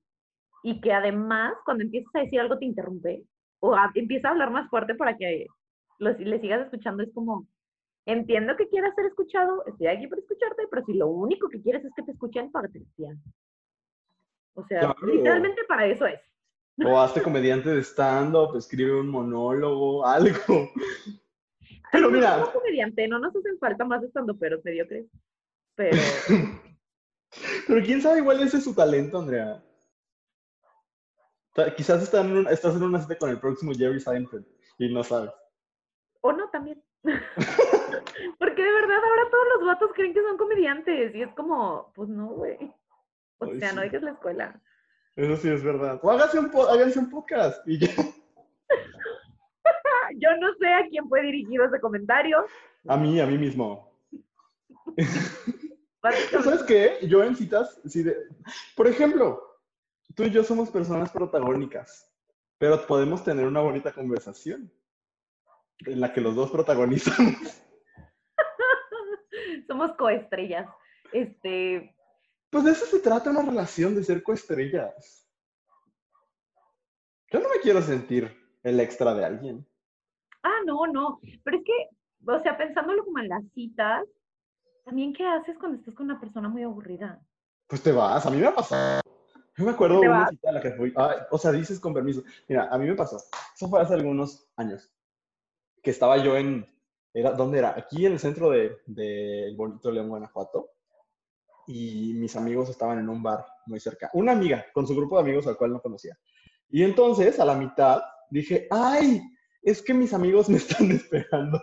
y 0.63 0.81
que 0.81 0.91
además 0.93 1.53
cuando 1.65 1.83
empiezas 1.83 2.13
a 2.15 2.19
decir 2.21 2.39
algo 2.39 2.57
te 2.57 2.65
interrumpe 2.65 3.23
o 3.59 3.75
a- 3.75 3.91
empieza 3.95 4.27
a 4.27 4.31
hablar 4.31 4.51
más 4.51 4.69
fuerte 4.69 4.95
para 4.95 5.15
que 5.17 5.45
lo- 5.99 6.11
le 6.17 6.39
sigas 6.41 6.61
escuchando, 6.65 7.03
es 7.03 7.13
como, 7.13 7.47
entiendo 8.05 8.55
que 8.55 8.67
quieras 8.69 8.93
ser 8.95 9.05
escuchado, 9.05 9.65
estoy 9.65 9.87
aquí 9.87 10.07
para 10.07 10.21
escucharte, 10.21 10.67
pero 10.69 10.85
si 10.85 10.93
lo 10.93 11.07
único 11.07 11.49
que 11.49 11.61
quieres 11.61 11.83
es 11.85 11.93
que 11.95 12.03
te 12.03 12.11
escuchen, 12.11 12.51
págate 12.51 12.79
cristiano. 12.79 13.19
O 14.55 14.65
sea, 14.65 14.79
Claro. 14.79 15.07
literalmente 15.07 15.63
para 15.67 15.85
eso 15.85 16.05
es. 16.07 16.19
O 16.85 16.99
hazte 16.99 17.23
comediante 17.23 17.69
de 17.69 17.81
stand-up, 17.83 18.55
escribe 18.55 18.99
un 18.99 19.09
monólogo, 19.09 20.05
algo. 20.05 20.69
Pero 21.91 22.11
mira, 22.11 22.39
Como 22.41 22.51
comediante, 22.53 23.07
no 23.07 23.17
nos 23.19 23.35
hacen 23.35 23.57
falta 23.59 23.83
más 23.85 24.03
estando 24.03 24.37
pero 24.37 24.59
mediocres. 24.63 25.05
Pero 25.75 25.97
pero 27.67 27.83
quién 27.83 28.01
sabe, 28.01 28.19
igual 28.19 28.41
ese 28.41 28.57
es 28.57 28.63
su 28.63 28.75
talento, 28.75 29.17
Andrea. 29.19 29.63
Quizás 31.75 32.03
está 32.03 32.21
en 32.21 32.37
un- 32.37 32.47
estás 32.47 32.75
en 32.75 32.83
una 32.83 32.99
cita 33.01 33.17
con 33.17 33.31
el 33.31 33.39
próximo 33.39 33.71
Jerry 33.73 33.99
Seinfeld 33.99 34.45
y 34.77 34.93
no 34.93 35.03
sabes. 35.03 35.31
O 36.21 36.31
no 36.31 36.47
también. 36.49 36.83
Porque 37.03 38.63
de 38.63 38.71
verdad 38.73 38.97
ahora 39.03 39.29
todos 39.31 39.45
los 39.57 39.65
vatos 39.65 39.91
creen 39.95 40.13
que 40.13 40.21
son 40.21 40.37
comediantes 40.37 41.15
y 41.15 41.21
es 41.23 41.33
como, 41.33 41.91
pues 41.95 42.09
no, 42.09 42.27
güey. 42.27 42.57
O 43.39 43.45
Ay, 43.45 43.59
sea, 43.59 43.73
no 43.73 43.81
dejes 43.81 44.03
la 44.03 44.11
escuela. 44.11 44.61
Eso 45.17 45.35
sí 45.35 45.49
es 45.49 45.63
verdad. 45.63 45.99
O 46.03 46.11
hágase 46.11 46.37
un, 46.39 46.51
po- 46.51 46.67
háganse 46.67 46.99
un 46.99 47.09
podcast 47.09 47.67
y 47.67 47.79
ya. 47.79 47.89
Yo 50.19 50.29
no 50.39 50.53
sé 50.59 50.67
a 50.67 50.87
quién 50.87 51.09
fue 51.09 51.21
dirigido 51.23 51.65
ese 51.65 51.79
comentario. 51.81 52.45
A 52.87 52.95
mí, 52.97 53.19
a 53.19 53.25
mí 53.25 53.37
mismo. 53.37 53.91
¿Sabes 56.31 56.63
qué? 56.63 56.99
Yo 57.07 57.23
en 57.23 57.35
citas, 57.35 57.79
sí 57.85 58.03
de... 58.03 58.15
por 58.75 58.87
ejemplo, 58.87 59.59
tú 60.15 60.23
y 60.23 60.29
yo 60.29 60.43
somos 60.43 60.69
personas 60.69 61.11
protagónicas, 61.11 62.09
pero 62.57 62.85
podemos 62.87 63.23
tener 63.23 63.45
una 63.45 63.59
bonita 63.59 63.91
conversación 63.91 64.71
en 65.85 65.99
la 65.99 66.13
que 66.13 66.21
los 66.21 66.35
dos 66.35 66.49
protagonizamos. 66.51 67.35
Somos 69.67 69.91
coestrellas. 69.97 70.69
Este, 71.11 71.93
Pues 72.49 72.63
de 72.63 72.71
eso 72.71 72.85
se 72.85 72.99
trata 72.99 73.29
una 73.29 73.41
relación 73.41 73.95
de 73.95 74.03
ser 74.03 74.23
coestrellas. 74.23 75.27
Yo 77.31 77.39
no 77.39 77.49
me 77.49 77.59
quiero 77.61 77.81
sentir 77.81 78.33
el 78.63 78.79
extra 78.79 79.13
de 79.13 79.25
alguien. 79.25 79.67
ah, 80.43 80.59
no, 80.65 80.87
no. 80.87 81.19
Pero 81.43 81.57
es 81.57 81.63
que, 81.65 81.89
o 82.25 82.39
sea, 82.39 82.57
pensándolo 82.57 83.03
como 83.03 83.19
en 83.19 83.29
las 83.29 83.43
citas, 83.53 84.05
también 84.85 85.13
qué 85.13 85.25
haces 85.25 85.57
cuando 85.59 85.77
estás 85.77 85.93
con 85.93 86.05
una 86.05 86.19
persona 86.19 86.47
muy 86.47 86.63
aburrida. 86.63 87.19
Pues 87.67 87.83
te 87.83 87.91
vas, 87.91 88.25
a 88.25 88.29
mí 88.29 88.37
me 88.37 88.47
ha 88.47 88.55
pasado. 88.55 89.01
Yo 89.57 89.65
me 89.65 89.71
acuerdo 89.71 89.99
¿Te 89.99 90.05
de 90.05 90.09
una 90.11 90.19
vas? 90.21 90.29
cita 90.29 90.49
a 90.49 90.53
la 90.53 90.61
que 90.61 90.71
fui. 90.71 90.93
ay, 90.95 91.17
o 91.31 91.37
sea, 91.37 91.51
dices 91.51 91.79
con 91.79 91.93
permiso. 91.93 92.23
Mira, 92.47 92.69
a 92.71 92.77
mí 92.77 92.87
me 92.87 92.95
pasó. 92.95 93.17
Eso 93.55 93.67
fue 93.67 93.81
hace 93.81 93.95
algunos 93.95 94.47
años. 94.55 94.89
Que 95.83 95.89
estaba 95.91 96.17
yo 96.17 96.37
en. 96.37 96.65
Era, 97.13 97.31
¿Dónde 97.31 97.59
era? 97.59 97.73
Aquí 97.77 98.05
en 98.05 98.13
el 98.13 98.19
centro 98.19 98.51
de, 98.51 98.77
el 98.85 99.55
bonito 99.57 99.91
León, 99.91 100.09
Guanajuato. 100.09 100.69
Y 101.67 102.13
mis 102.13 102.35
amigos 102.35 102.69
estaban 102.69 102.99
en 102.99 103.09
un 103.09 103.21
bar 103.21 103.45
muy 103.65 103.79
cerca. 103.79 104.09
Una 104.13 104.31
amiga 104.31 104.65
con 104.73 104.87
su 104.87 104.95
grupo 104.95 105.17
de 105.17 105.23
amigos 105.23 105.47
al 105.47 105.57
cual 105.57 105.73
no 105.73 105.81
conocía. 105.81 106.17
Y 106.69 106.83
entonces, 106.83 107.39
a 107.39 107.45
la 107.45 107.55
mitad, 107.55 108.01
dije: 108.29 108.67
¡Ay! 108.71 109.21
Es 109.61 109.81
que 109.81 109.93
mis 109.93 110.13
amigos 110.13 110.49
me 110.49 110.57
están 110.57 110.89
esperando. 110.91 111.61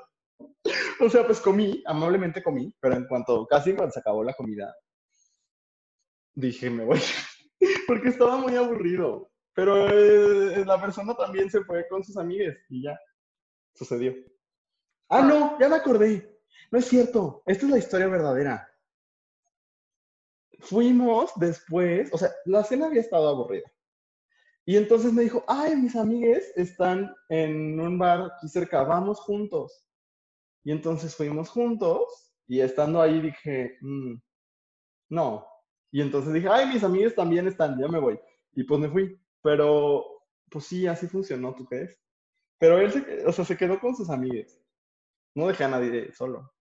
O 1.00 1.08
sea, 1.10 1.26
pues 1.26 1.40
comí, 1.40 1.82
amablemente 1.86 2.42
comí, 2.42 2.74
pero 2.80 2.96
en 2.96 3.06
cuanto, 3.06 3.46
casi 3.46 3.74
cuando 3.74 3.92
se 3.92 4.00
acabó 4.00 4.22
la 4.22 4.34
comida, 4.34 4.74
dije, 6.34 6.70
me 6.70 6.84
voy, 6.84 7.00
porque 7.86 8.08
estaba 8.08 8.36
muy 8.36 8.56
aburrido. 8.56 9.30
Pero 9.54 9.88
eh, 9.88 10.64
la 10.64 10.80
persona 10.80 11.14
también 11.14 11.50
se 11.50 11.62
fue 11.64 11.86
con 11.88 12.02
sus 12.02 12.16
amigues 12.16 12.56
y 12.68 12.82
ya, 12.82 12.98
sucedió. 13.74 14.14
Ah, 15.08 15.22
no, 15.22 15.58
ya 15.60 15.68
me 15.68 15.76
acordé. 15.76 16.40
No 16.70 16.78
es 16.78 16.86
cierto, 16.86 17.42
esta 17.46 17.66
es 17.66 17.70
la 17.70 17.78
historia 17.78 18.08
verdadera. 18.08 18.68
Fuimos 20.60 21.32
después, 21.36 22.12
o 22.12 22.18
sea, 22.18 22.30
la 22.46 22.64
cena 22.64 22.86
había 22.86 23.00
estado 23.00 23.28
aburrida. 23.28 23.70
Y 24.66 24.76
entonces 24.76 25.12
me 25.12 25.22
dijo, 25.22 25.44
ay, 25.46 25.76
mis 25.76 25.94
amigues 25.96 26.52
están 26.56 27.14
en 27.28 27.78
un 27.80 27.98
bar 27.98 28.22
aquí 28.36 28.48
cerca, 28.48 28.82
vamos 28.82 29.20
juntos. 29.20 29.86
Y 30.64 30.72
entonces 30.72 31.14
fuimos 31.16 31.50
juntos 31.50 32.32
y 32.46 32.60
estando 32.60 33.00
ahí 33.02 33.20
dije, 33.20 33.76
"Mm, 33.82 34.16
no. 35.10 35.46
Y 35.92 36.00
entonces 36.02 36.32
dije, 36.34 36.48
ay, 36.50 36.66
mis 36.68 36.84
amigos 36.84 37.14
también 37.14 37.46
están, 37.48 37.78
ya 37.78 37.88
me 37.88 38.00
voy. 38.00 38.18
Y 38.54 38.64
pues 38.64 38.80
me 38.80 38.90
fui. 38.90 39.18
Pero, 39.42 40.04
pues 40.50 40.66
sí, 40.66 40.86
así 40.86 41.06
funcionó, 41.08 41.54
¿tú 41.54 41.64
crees? 41.66 41.98
Pero 42.58 42.78
él, 42.80 42.92
se, 42.92 43.26
o 43.26 43.32
sea, 43.32 43.44
se 43.46 43.56
quedó 43.58 43.80
con 43.80 43.96
sus 43.96 44.10
amigos. 44.10 44.58
No 45.36 45.48
dejé 45.48 45.64
a 45.64 45.68
nadie 45.68 46.12
solo. 46.14 46.53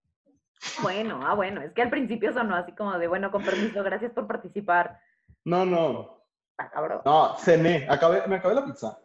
Bueno, 0.82 1.20
ah, 1.26 1.34
bueno, 1.34 1.60
es 1.62 1.72
que 1.72 1.82
al 1.82 1.90
principio 1.90 2.32
sonó 2.32 2.56
así 2.56 2.72
como 2.72 2.98
de, 2.98 3.06
bueno, 3.06 3.30
con 3.30 3.44
permiso, 3.44 3.82
gracias 3.82 4.12
por 4.12 4.26
participar. 4.26 4.98
No, 5.44 5.64
no, 5.66 6.22
Ah, 6.56 6.70
cabrón. 6.70 7.02
no, 7.04 7.36
cené, 7.38 7.86
acabé, 7.90 8.26
me 8.26 8.36
acabé 8.36 8.54
la 8.54 8.64
pizza. 8.64 8.98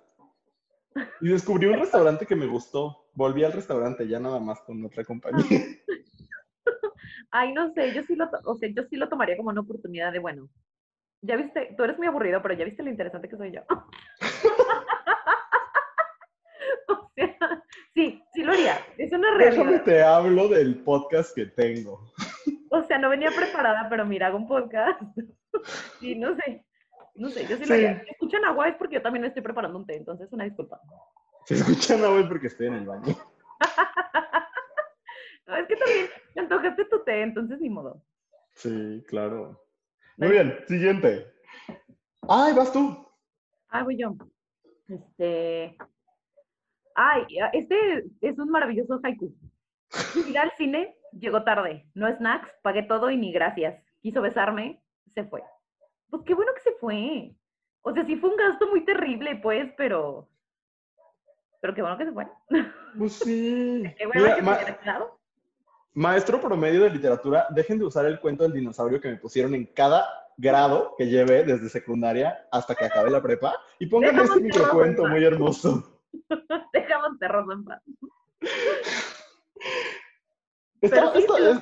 Y 1.22 1.30
descubrí 1.30 1.68
un 1.68 1.80
restaurante 1.80 2.26
que 2.26 2.36
me 2.36 2.48
gustó. 2.48 3.10
Volví 3.14 3.44
al 3.44 3.54
restaurante 3.54 4.08
ya 4.08 4.20
nada 4.20 4.40
más 4.40 4.62
con 4.62 4.84
otra 4.86 5.04
compañía. 5.04 5.44
Ay, 7.32 7.54
no 7.54 7.72
sé, 7.74 7.94
yo 7.94 8.02
sí 8.04 8.16
lo, 8.16 8.30
o 8.46 8.56
sea, 8.56 8.70
yo 8.74 8.84
sí 8.90 8.96
lo 8.96 9.08
tomaría 9.10 9.38
como 9.38 9.50
una 9.50 9.62
oportunidad 9.62 10.12
de, 10.12 10.18
bueno, 10.20 10.50
ya 11.22 11.36
viste, 11.36 11.74
tú 11.78 11.84
eres 11.84 11.98
muy 11.98 12.08
aburrido, 12.08 12.42
pero 12.42 12.56
ya 12.56 12.66
viste 12.66 12.82
lo 12.84 12.90
interesante 12.90 13.30
que 13.30 13.38
soy 13.38 13.52
yo. 13.52 13.62
o 16.88 17.12
sea, 17.16 17.64
sí, 17.94 18.24
sí 18.40 18.46
lo 18.46 18.54
haría, 18.54 18.80
es 18.98 19.12
una 19.12 19.38
Déjame 19.38 19.64
realidad. 19.64 19.84
te 19.84 20.02
hablo 20.02 20.48
del 20.48 20.82
podcast 20.84 21.36
que 21.36 21.46
tengo. 21.48 22.00
O 22.72 22.84
sea, 22.84 23.00
no 23.00 23.10
venía 23.10 23.32
preparada, 23.32 23.88
pero 23.90 24.06
mira, 24.06 24.28
hago 24.28 24.38
un 24.38 24.48
podcast. 24.48 25.02
sí, 26.00 26.14
no 26.16 26.36
sé, 26.36 26.64
no 27.16 27.28
sé, 27.30 27.46
yo 27.48 27.58
sí, 27.58 27.64
Sí. 27.64 27.70
lo 27.70 27.74
haría. 27.76 28.04
Si 28.04 28.12
escuchan 28.12 28.46
agua 28.46 28.68
es 28.70 28.76
porque 28.76 28.96
yo 28.96 29.02
también 29.02 29.26
estoy 29.26 29.42
preparando 29.42 29.80
un 29.80 29.88
té, 29.88 29.96
entonces 29.96 30.32
una 30.32 30.44
disculpa. 30.44 30.80
Se 31.46 31.56
escuchan 31.56 32.04
hoy 32.06 32.24
porque 32.28 32.46
estoy 32.48 32.68
en 32.68 32.76
el 32.76 32.86
baño. 32.86 33.16
No, 35.48 35.56
es 35.56 35.68
que 35.68 35.76
también 35.78 36.06
me 36.36 36.42
antojaste 36.44 36.86
tu 36.86 37.04
té, 37.04 37.24
entonces 37.24 37.60
ni 37.60 37.72
modo. 37.72 38.04
Sí, 38.54 39.04
claro. 39.08 39.60
Muy 40.18 40.30
bien, 40.30 40.56
siguiente. 40.68 41.26
Ay, 42.28 42.54
vas 42.54 42.72
tú. 42.72 43.04
Ah, 43.70 43.84
voy 43.84 43.98
yo. 43.98 44.14
Este. 44.88 45.76
Ay, 47.02 47.26
este 47.54 48.04
es 48.20 48.38
un 48.38 48.50
maravilloso 48.50 49.00
haiku. 49.02 49.34
Ir 50.28 50.38
al 50.38 50.52
cine, 50.58 50.98
llegó 51.18 51.44
tarde. 51.46 51.86
No 51.94 52.14
snacks, 52.14 52.52
pagué 52.62 52.84
todo 52.84 53.10
y 53.10 53.16
ni 53.16 53.32
gracias. 53.32 53.82
Quiso 54.02 54.22
besarme, 54.22 54.84
se 55.14 55.24
fue. 55.24 55.42
Pues 56.10 56.24
qué 56.26 56.34
bueno 56.34 56.52
que 56.54 56.60
se 56.60 56.74
fue. 56.74 57.34
O 57.84 57.94
sea, 57.94 58.06
sí 58.06 58.18
fue 58.18 58.32
un 58.32 58.36
gasto 58.36 58.68
muy 58.68 58.84
terrible, 58.84 59.38
pues, 59.38 59.72
pero. 59.78 60.28
Pero 61.62 61.74
qué 61.74 61.82
bueno 61.82 61.98
que 61.98 62.06
se 62.06 62.12
fue. 62.12 62.28
Pues 62.98 63.14
sí. 63.14 63.84
Qué 63.98 64.06
bueno 64.06 64.22
Mira, 64.22 64.36
que 64.36 64.42
ma- 64.42 65.08
maestro 65.94 66.42
promedio 66.42 66.84
de 66.84 66.90
literatura, 66.90 67.48
dejen 67.52 67.80
de 67.80 67.86
usar 67.86 68.06
el 68.08 68.20
cuento 68.20 68.44
del 68.44 68.52
dinosaurio 68.54 69.00
que 69.00 69.10
me 69.10 69.16
pusieron 69.16 69.56
en 69.56 69.66
cada 69.68 70.06
grado 70.36 70.96
que 70.98 71.08
llevé 71.08 71.46
desde 71.46 71.70
secundaria 71.70 72.46
hasta 72.52 72.76
que 72.76 72.86
acabé 72.86 73.10
la 73.10 73.22
prepa 73.22 73.56
y 73.80 73.86
pongan 73.86 74.20
este 74.20 74.42
microcuento 74.42 75.06
muy 75.08 75.24
hermoso. 75.24 75.99
Dejamos 76.74 77.10
Monterroso 77.12 77.52
en 77.52 77.64
paz. 77.66 77.82
Está- 80.82 81.14
sí, 81.14 81.20
está- 81.20 81.50
es, 81.52 81.58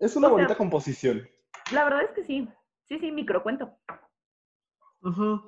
es 0.00 0.16
una 0.16 0.28
sea- 0.28 0.32
bonita 0.34 0.56
composición. 0.56 1.28
La 1.72 1.84
verdad 1.84 2.02
es 2.04 2.10
que 2.12 2.24
sí. 2.24 2.48
Sí, 2.84 2.98
sí, 2.98 3.12
microcuento. 3.12 3.76
Ujú. 5.02 5.42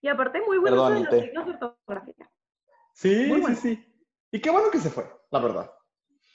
Y 0.00 0.08
aparte, 0.08 0.40
muy 0.42 0.58
bueno 0.58 0.76
Perdón, 0.76 0.92
eso 0.92 0.98
de 0.98 1.04
los 1.04 1.14
Ite. 1.14 1.26
signos 1.26 1.46
de 1.46 1.52
ortografía. 1.66 2.30
Sí, 2.94 3.14
Muy 3.28 3.36
sí, 3.36 3.40
bueno. 3.40 3.56
sí. 3.56 3.94
Y 4.30 4.40
qué 4.40 4.50
bueno 4.50 4.70
que 4.70 4.78
se 4.78 4.90
fue, 4.90 5.08
la 5.30 5.38
verdad. 5.40 5.72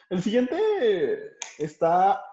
El 0.10 0.22
siguiente 0.24 1.38
está. 1.58 2.24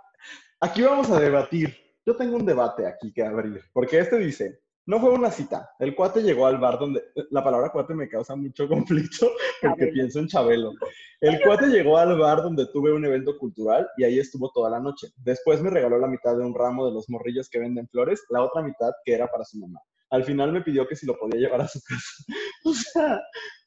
Aquí 0.61 0.83
vamos 0.83 1.11
a 1.11 1.21
debatir. 1.21 1.77
Yo 2.07 2.17
tengo 2.17 2.37
un 2.37 2.47
debate 2.47 2.87
aquí 2.87 3.13
que 3.13 3.23
abrir, 3.25 3.63
porque 3.73 3.99
este 3.99 4.17
dice: 4.19 4.63
No 4.91 4.99
fue 4.99 5.11
una 5.11 5.31
cita. 5.31 5.71
El 5.79 5.95
cuate 5.95 6.21
llegó 6.21 6.47
al 6.47 6.59
bar 6.59 6.77
donde. 6.77 7.01
La 7.31 7.45
palabra 7.45 7.71
cuate 7.71 7.95
me 7.95 8.09
causa 8.09 8.35
mucho 8.35 8.67
conflicto 8.69 9.31
porque 9.63 9.77
Chabelo. 9.77 9.93
pienso 9.93 10.19
en 10.19 10.27
Chabelo. 10.27 10.73
El 11.21 11.41
cuate 11.43 11.69
llegó 11.69 11.97
al 11.97 12.19
bar 12.19 12.43
donde 12.43 12.67
tuve 12.73 12.93
un 12.93 13.05
evento 13.05 13.39
cultural 13.39 13.89
y 13.97 14.03
ahí 14.03 14.19
estuvo 14.19 14.51
toda 14.51 14.69
la 14.69 14.81
noche. 14.81 15.07
Después 15.19 15.63
me 15.63 15.71
regaló 15.71 15.97
la 15.97 16.09
mitad 16.09 16.37
de 16.37 16.45
un 16.45 16.53
ramo 16.53 16.85
de 16.87 16.93
los 16.93 17.09
morrillos 17.09 17.49
que 17.49 17.61
venden 17.61 17.87
flores, 17.87 18.25
la 18.31 18.43
otra 18.43 18.63
mitad 18.63 18.91
que 19.05 19.13
era 19.13 19.29
para 19.29 19.45
su 19.45 19.59
mamá. 19.59 19.79
Al 20.11 20.25
final 20.25 20.51
me 20.51 20.63
pidió 20.63 20.89
que 20.89 20.97
si 20.97 21.07
lo 21.07 21.17
podía 21.17 21.39
llevar 21.39 21.61
a 21.61 21.69
su 21.69 21.81
casa. 21.83 22.25
O 22.65 22.75
sea, 22.75 23.23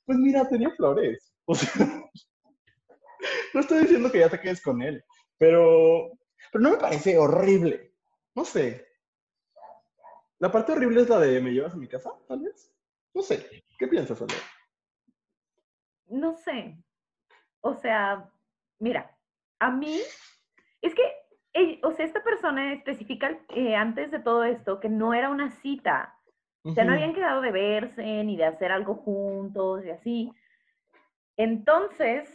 pues 0.06 0.18
mira, 0.18 0.46
tenía 0.50 0.72
flores. 0.72 1.34
O 1.46 1.56
sea, 1.56 1.72
no 3.54 3.62
estoy 3.62 3.84
diciendo 3.84 4.12
que 4.12 4.20
ya 4.20 4.30
te 4.30 4.42
quedes 4.42 4.62
con 4.62 4.82
él, 4.82 5.02
pero, 5.38 6.10
pero 6.52 6.64
no 6.64 6.72
me 6.72 6.78
parece 6.78 7.18
horrible. 7.18 7.94
No 8.36 8.44
sé. 8.44 8.93
La 10.40 10.52
parte 10.52 10.72
horrible 10.72 11.02
es 11.02 11.10
la 11.10 11.20
de 11.20 11.40
¿me 11.42 11.52
llevas 11.52 11.74
a 11.74 11.78
mi 11.78 11.88
casa? 11.88 12.12
Tal 12.28 12.40
vez. 12.40 12.74
No 13.14 13.22
sé. 13.22 13.64
¿Qué 13.78 13.88
piensas, 13.88 14.22
Andrea? 14.22 14.40
No 16.08 16.36
sé. 16.36 16.78
O 17.62 17.74
sea, 17.76 18.30
mira, 18.80 19.18
a 19.60 19.72
mí, 19.72 20.00
es 20.82 20.94
que, 20.94 21.80
o 21.84 21.92
sea, 21.92 22.06
esta 22.06 22.24
persona 22.24 22.74
especifica 22.74 23.38
eh, 23.50 23.76
antes 23.76 24.12
de 24.12 24.20
todo 24.20 24.44
esto 24.44 24.80
que 24.80 24.90
no 24.90 25.14
era 25.14 25.30
una 25.30 25.50
cita. 25.50 26.20
O 26.66 26.74
sea, 26.74 26.86
no 26.86 26.94
habían 26.94 27.14
quedado 27.14 27.42
de 27.42 27.52
verse 27.52 28.24
ni 28.24 28.38
de 28.38 28.46
hacer 28.46 28.72
algo 28.72 28.96
juntos 28.96 29.84
y 29.86 29.90
así. 29.90 30.32
Entonces, 31.36 32.30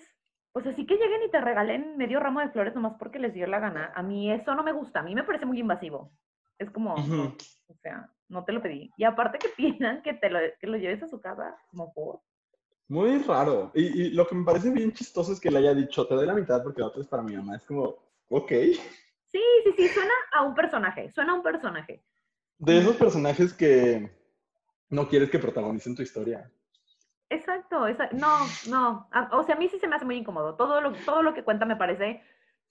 pues 0.52 0.66
así 0.66 0.86
que 0.86 0.96
lleguen 0.96 1.22
y 1.26 1.30
te 1.30 1.40
regalen 1.40 1.96
medio 1.96 2.20
ramo 2.20 2.40
de 2.40 2.50
flores 2.50 2.74
nomás 2.74 2.94
porque 2.98 3.18
les 3.18 3.32
dio 3.32 3.46
la 3.46 3.58
gana. 3.58 3.92
A 3.94 4.02
mí 4.02 4.30
eso 4.30 4.54
no 4.54 4.62
me 4.62 4.72
gusta, 4.72 5.00
a 5.00 5.02
mí 5.02 5.14
me 5.14 5.24
parece 5.24 5.46
muy 5.46 5.60
invasivo. 5.60 6.12
Es 6.58 6.70
como, 6.70 6.94
o 6.94 7.74
sea, 7.82 8.10
no 8.28 8.44
te 8.44 8.52
lo 8.52 8.62
pedí. 8.62 8.90
Y 8.96 9.04
aparte 9.04 9.38
que 9.38 9.48
pidan 9.56 10.02
que 10.02 10.14
te 10.14 10.30
lo, 10.30 10.38
que 10.60 10.66
lo 10.66 10.76
lleves 10.76 11.02
a 11.02 11.08
su 11.08 11.20
casa, 11.20 11.56
como 11.70 11.92
por. 11.92 12.20
Muy 12.88 13.18
raro. 13.18 13.70
Y, 13.74 14.10
lo 14.10 14.26
que 14.26 14.34
me 14.34 14.44
parece 14.44 14.70
bien 14.70 14.92
chistoso 14.92 15.32
es 15.32 15.40
que 15.40 15.50
le 15.50 15.58
haya 15.58 15.74
dicho, 15.74 16.06
te 16.06 16.14
doy 16.14 16.26
la 16.26 16.34
mitad 16.34 16.62
porque 16.62 16.80
la 16.80 16.86
otra 16.86 17.02
es 17.02 17.08
para 17.08 17.22
mi 17.22 17.36
mamá. 17.36 17.56
Es 17.56 17.64
como, 17.64 17.96
ok. 18.30 18.48
Sí, 18.48 19.42
sí, 19.64 19.72
sí, 19.76 19.88
suena 19.88 20.12
a 20.32 20.42
un 20.42 20.54
personaje, 20.54 21.10
suena 21.10 21.32
a 21.32 21.34
un 21.34 21.42
personaje. 21.42 22.02
De 22.56 22.78
esos 22.78 22.96
personajes 22.96 23.52
que 23.52 24.10
no 24.88 25.06
quieres 25.06 25.28
que 25.28 25.38
protagonicen 25.38 25.94
tu 25.94 26.02
historia. 26.02 26.50
Exacto, 27.28 27.84
no, 28.12 28.38
no. 28.68 29.08
O 29.32 29.44
sea, 29.44 29.54
a 29.54 29.58
mí 29.58 29.68
sí 29.68 29.78
se 29.78 29.86
me 29.86 29.96
hace 29.96 30.06
muy 30.06 30.16
incómodo. 30.16 30.54
Todo 30.54 30.80
lo, 30.80 30.92
todo 30.92 31.22
lo 31.22 31.34
que 31.34 31.44
cuenta 31.44 31.66
me 31.66 31.76
parece 31.76 32.22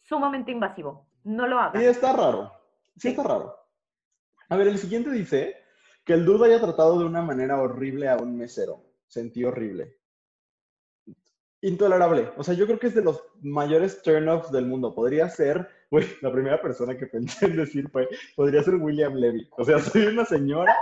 sumamente 0.02 0.52
invasivo. 0.52 1.08
No 1.24 1.48
lo 1.48 1.60
hagas. 1.60 1.80
Sí, 1.80 1.88
está 1.88 2.14
raro. 2.14 2.52
sí, 2.98 3.10
está 3.10 3.22
raro. 3.22 3.56
A 4.50 4.58
ver, 4.58 4.68
el 4.68 4.78
siguiente 4.78 5.12
dice 5.12 5.56
que 6.06 6.14
el 6.14 6.26
dude 6.26 6.48
haya 6.48 6.62
tratado 6.62 7.00
de 7.00 7.06
una 7.06 7.22
manera 7.22 7.62
horrible 7.62 8.10
a 8.10 8.18
un 8.18 8.38
mesero. 8.38 8.84
Sentí 9.08 9.44
horrible 9.44 9.98
intolerable. 11.62 12.32
O 12.38 12.44
sea, 12.44 12.54
yo 12.54 12.66
creo 12.66 12.80
que 12.80 12.88
es 12.88 12.96
de 12.96 13.04
los 13.04 13.24
mayores 13.42 14.02
turn-offs 14.02 14.52
del 14.52 14.66
mundo. 14.66 14.94
Podría 14.94 15.30
ser, 15.30 15.68
güey, 15.90 16.06
la 16.22 16.32
primera 16.32 16.62
persona 16.62 16.98
que 16.98 17.08
pensé 17.08 17.48
en 17.48 17.58
decir 17.58 17.90
fue, 17.90 18.08
podría 18.36 18.64
ser 18.64 18.76
William 18.76 19.14
Levy. 19.16 19.48
O 19.58 19.66
sea, 19.66 19.80
soy 19.80 20.08
una 20.08 20.26
señora. 20.26 20.76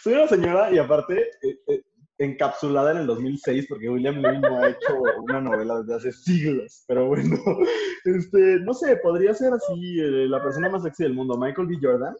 Soy 0.00 0.14
una 0.14 0.28
señora 0.28 0.70
y 0.70 0.78
aparte 0.78 1.30
eh, 1.42 1.58
eh, 1.66 1.82
encapsulada 2.18 2.92
en 2.92 2.98
el 2.98 3.06
2006 3.06 3.66
porque 3.68 3.90
William 3.90 4.16
Levy 4.16 4.38
no 4.38 4.58
ha 4.58 4.68
hecho 4.68 5.00
una 5.22 5.40
novela 5.40 5.80
desde 5.80 5.94
hace 5.94 6.12
siglos. 6.12 6.84
Pero 6.86 7.08
bueno, 7.08 7.36
este, 8.04 8.60
no 8.60 8.74
sé, 8.74 8.96
podría 8.98 9.34
ser 9.34 9.52
así 9.52 10.00
eh, 10.00 10.28
la 10.28 10.42
persona 10.42 10.68
más 10.68 10.82
sexy 10.82 11.04
del 11.04 11.14
mundo, 11.14 11.36
Michael 11.36 11.68
B. 11.68 11.78
Jordan. 11.80 12.14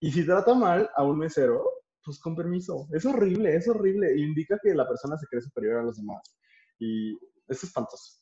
Y 0.00 0.10
si 0.12 0.26
trata 0.26 0.54
mal 0.54 0.90
a 0.96 1.04
un 1.04 1.18
mesero, 1.18 1.64
pues 2.04 2.20
con 2.20 2.36
permiso. 2.36 2.86
Es 2.92 3.06
horrible, 3.06 3.54
es 3.54 3.68
horrible. 3.68 4.18
Indica 4.18 4.58
que 4.62 4.74
la 4.74 4.86
persona 4.86 5.16
se 5.16 5.26
cree 5.26 5.42
superior 5.42 5.80
a 5.80 5.84
los 5.84 5.96
demás. 5.96 6.36
Y 6.78 7.18
es 7.48 7.62
espantoso. 7.64 8.20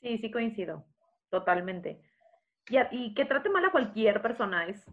Sí, 0.00 0.18
sí 0.18 0.30
coincido. 0.30 0.84
Totalmente. 1.30 2.02
Y, 2.68 2.78
y 2.90 3.14
que 3.14 3.24
trate 3.24 3.48
mal 3.48 3.64
a 3.64 3.72
cualquier 3.72 4.20
persona 4.20 4.66
es 4.66 4.84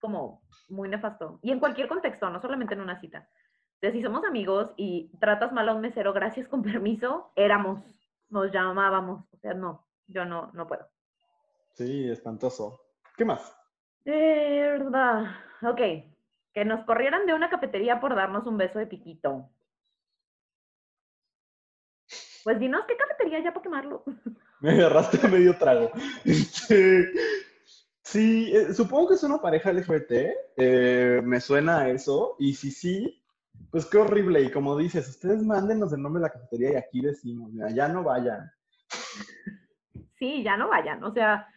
como 0.00 0.42
muy 0.68 0.88
nefasto. 0.88 1.38
Y 1.42 1.50
en 1.50 1.60
cualquier 1.60 1.88
contexto, 1.88 2.28
no 2.30 2.40
solamente 2.40 2.74
en 2.74 2.80
una 2.80 3.00
cita. 3.00 3.28
De 3.80 3.92
si 3.92 4.02
somos 4.02 4.24
amigos 4.24 4.70
y 4.76 5.10
tratas 5.20 5.52
mal 5.52 5.68
a 5.68 5.74
un 5.74 5.80
mesero, 5.80 6.12
gracias 6.12 6.46
con 6.48 6.62
permiso, 6.62 7.32
éramos, 7.34 7.82
nos 8.28 8.52
llamábamos. 8.52 9.24
O 9.32 9.38
sea, 9.38 9.54
no, 9.54 9.86
yo 10.06 10.24
no, 10.24 10.50
no 10.52 10.66
puedo. 10.66 10.86
Sí, 11.72 12.08
espantoso. 12.10 12.80
¿Qué 13.16 13.24
más? 13.24 13.56
De 14.04 14.12
verdad. 14.12 15.34
Ok, 15.62 15.80
que 16.52 16.64
nos 16.64 16.84
corrieran 16.84 17.26
de 17.26 17.34
una 17.34 17.48
cafetería 17.48 18.00
por 18.00 18.14
darnos 18.14 18.46
un 18.46 18.58
beso 18.58 18.78
de 18.78 18.86
piquito. 18.86 19.48
Pues 22.44 22.58
dinos 22.58 22.82
qué 22.86 22.96
cafetería 22.96 23.40
ya 23.42 23.52
para 23.52 23.62
quemarlo. 23.62 24.04
Me 24.60 24.72
agarraste 24.72 25.26
a 25.26 25.30
medio 25.30 25.56
trago. 25.56 25.90
Este, 26.24 27.12
sí, 28.02 28.54
eh, 28.54 28.74
supongo 28.74 29.08
que 29.08 29.14
es 29.14 29.22
una 29.22 29.40
pareja 29.40 29.72
LGBT. 29.72 30.12
Eh, 30.56 31.22
me 31.24 31.40
suena 31.40 31.80
a 31.80 31.88
eso. 31.88 32.36
Y 32.38 32.54
si 32.54 32.70
sí, 32.70 33.19
pues 33.70 33.86
qué 33.86 33.98
horrible. 33.98 34.42
Y 34.42 34.50
como 34.50 34.76
dices, 34.76 35.08
ustedes 35.08 35.42
mándenos 35.42 35.92
el 35.92 36.02
nombre 36.02 36.20
de 36.20 36.28
la 36.28 36.32
cafetería 36.32 36.72
y 36.72 36.76
aquí 36.76 37.00
decimos, 37.00 37.50
ya 37.74 37.88
no 37.88 38.02
vayan. 38.02 38.50
Sí, 40.18 40.42
ya 40.42 40.56
no 40.56 40.68
vayan. 40.68 41.02
O 41.04 41.12
sea, 41.12 41.48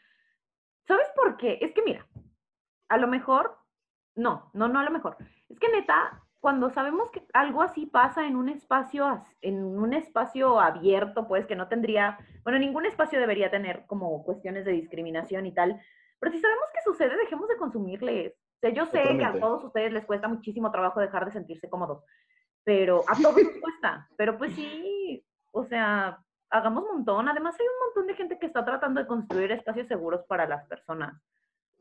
¿sabes 0.88 1.08
por 1.16 1.38
qué? 1.38 1.58
Es 1.62 1.74
que 1.74 1.82
mira, 1.84 2.08
a 2.90 2.98
lo 2.98 3.08
mejor 3.08 3.58
no, 4.16 4.52
no, 4.54 4.68
no 4.68 4.80
a 4.80 4.84
lo 4.84 4.92
mejor. 4.92 5.18
Es 5.50 5.60
que 5.60 5.70
neta, 5.70 6.22
cuando 6.40 6.70
sabemos 6.70 7.10
que 7.12 7.26
algo 7.34 7.62
así 7.62 7.86
pasa 7.86 8.28
en 8.28 8.36
un 8.36 8.50
espacio, 8.50 9.24
en 9.42 9.64
un 9.64 9.94
espacio 9.94 10.60
abierto, 10.60 11.28
pues 11.28 11.46
que 11.46 11.56
no 11.56 11.68
tendría, 11.68 12.18
bueno, 12.44 12.60
ningún 12.60 12.86
espacio 12.86 13.20
debería 13.20 13.50
tener 13.50 13.86
como 13.88 14.24
cuestiones 14.24 14.66
de 14.66 14.74
discriminación 14.74 15.46
y 15.46 15.54
tal, 15.54 15.80
pero 16.20 16.32
si 16.32 16.40
sabemos 16.40 16.66
que 16.74 16.82
sucede, 16.84 17.18
dejemos 17.18 17.48
de 17.50 17.58
consumirles. 17.58 18.34
Sea, 18.64 18.72
yo 18.72 18.86
sé 18.86 19.18
que 19.18 19.26
a 19.26 19.38
todos 19.38 19.62
ustedes 19.66 19.92
les 19.92 20.06
cuesta 20.06 20.30
muchísimo 20.30 20.72
trabajo 20.72 21.02
dejar 21.02 21.26
de 21.26 21.34
sentirse 21.34 21.70
cómodos, 21.70 22.02
pero 22.64 23.02
a 23.10 23.22
todos 23.22 23.36
les 23.36 23.60
cuesta, 23.60 24.08
pero 24.16 24.38
pues 24.38 24.56
sí, 24.56 25.22
o 25.52 25.66
sea, 25.66 26.18
hagamos 26.50 26.86
un 26.86 26.96
montón. 26.96 27.28
Además, 27.28 27.56
hay 27.60 27.66
un 27.66 27.88
montón 27.88 28.08
de 28.08 28.16
gente 28.16 28.40
que 28.40 28.46
está 28.46 28.64
tratando 28.64 29.02
de 29.02 29.08
construir 29.08 29.52
espacios 29.52 29.90
seguros 29.90 30.22
para 30.30 30.48
las 30.48 30.66
personas. 30.68 31.22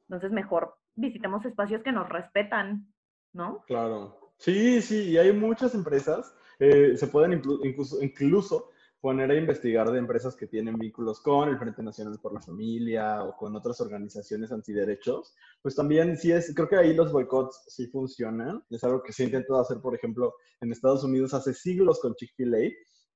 Entonces, 0.08 0.32
mejor 0.32 0.74
visitemos 0.96 1.44
espacios 1.44 1.84
que 1.84 1.92
nos 1.92 2.08
respetan, 2.08 2.92
¿no? 3.32 3.62
Claro. 3.68 4.32
Sí, 4.38 4.82
sí, 4.82 5.10
y 5.10 5.18
hay 5.18 5.32
muchas 5.32 5.76
empresas, 5.76 6.36
eh, 6.58 6.96
se 6.96 7.06
pueden 7.06 7.32
incluso, 7.34 8.02
incluso 8.02 8.70
poner 9.02 9.32
a 9.32 9.36
investigar 9.36 9.90
de 9.90 9.98
empresas 9.98 10.36
que 10.36 10.46
tienen 10.46 10.78
vínculos 10.78 11.20
con 11.20 11.48
el 11.48 11.58
Frente 11.58 11.82
Nacional 11.82 12.20
por 12.22 12.32
la 12.32 12.40
Familia 12.40 13.24
o 13.24 13.36
con 13.36 13.54
otras 13.56 13.80
organizaciones 13.80 14.52
antiderechos, 14.52 15.34
pues 15.60 15.74
también 15.74 16.16
sí 16.16 16.30
es, 16.30 16.54
creo 16.54 16.68
que 16.68 16.76
ahí 16.76 16.94
los 16.94 17.10
boicots 17.10 17.64
sí 17.66 17.88
funcionan. 17.88 18.62
Es 18.70 18.84
algo 18.84 19.02
que 19.02 19.12
se 19.12 19.24
intentó 19.24 19.58
hacer, 19.58 19.80
por 19.80 19.96
ejemplo, 19.96 20.34
en 20.60 20.70
Estados 20.70 21.02
Unidos 21.02 21.34
hace 21.34 21.52
siglos 21.52 21.98
con 21.98 22.14
Chick-fil-A, 22.14 22.58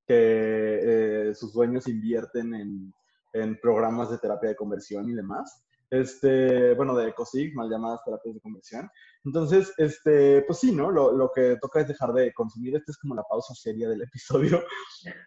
que 0.08 1.28
eh, 1.28 1.34
sus 1.36 1.52
dueños 1.52 1.86
invierten 1.86 2.52
en, 2.54 2.92
en 3.32 3.56
programas 3.60 4.10
de 4.10 4.18
terapia 4.18 4.48
de 4.48 4.56
conversión 4.56 5.08
y 5.08 5.14
demás 5.14 5.62
este, 5.90 6.74
bueno, 6.74 6.96
de 6.96 7.12
COSIG, 7.14 7.54
mal 7.54 7.70
llamadas 7.70 8.04
terapias 8.04 8.34
de 8.34 8.40
conversión. 8.40 8.90
Entonces, 9.24 9.72
este, 9.78 10.42
pues 10.42 10.58
sí, 10.58 10.72
¿no? 10.72 10.90
Lo, 10.90 11.12
lo, 11.12 11.30
que 11.32 11.56
toca 11.60 11.80
es 11.80 11.88
dejar 11.88 12.12
de 12.12 12.32
consumir. 12.32 12.76
Esta 12.76 12.92
es 12.92 12.98
como 12.98 13.14
la 13.14 13.24
pausa 13.24 13.54
seria 13.54 13.88
del 13.88 14.02
episodio. 14.02 14.62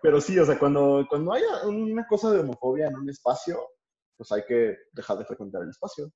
Pero 0.02 0.22
sí, 0.22 0.38
o 0.40 0.46
sea, 0.46 0.60
cuando, 0.60 1.06
cuando 1.10 1.34
haya 1.34 1.68
una 1.68 2.06
cosa 2.08 2.32
de 2.32 2.40
homofobia 2.40 2.88
en 2.88 2.98
un 2.98 3.10
espacio, 3.10 3.58
pues 4.18 4.32
hay 4.32 4.44
que 4.48 4.78
dejar 4.92 5.18
de 5.18 5.26
frecuentar 5.26 5.64
el 5.64 5.70
espacio. 5.70 6.12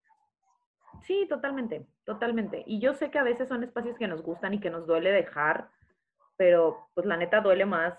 Sí, 1.01 1.25
totalmente, 1.27 1.87
totalmente. 2.05 2.63
Y 2.67 2.79
yo 2.79 2.93
sé 2.93 3.09
que 3.09 3.19
a 3.19 3.23
veces 3.23 3.47
son 3.47 3.63
espacios 3.63 3.97
que 3.97 4.07
nos 4.07 4.21
gustan 4.21 4.53
y 4.53 4.59
que 4.59 4.69
nos 4.69 4.85
duele 4.85 5.11
dejar, 5.11 5.69
pero 6.37 6.89
pues 6.93 7.05
la 7.05 7.17
neta 7.17 7.41
duele 7.41 7.65
más 7.65 7.97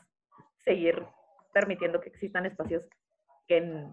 seguir 0.65 1.05
permitiendo 1.53 2.01
que 2.01 2.09
existan 2.09 2.47
espacios 2.47 2.87
que 3.47 3.89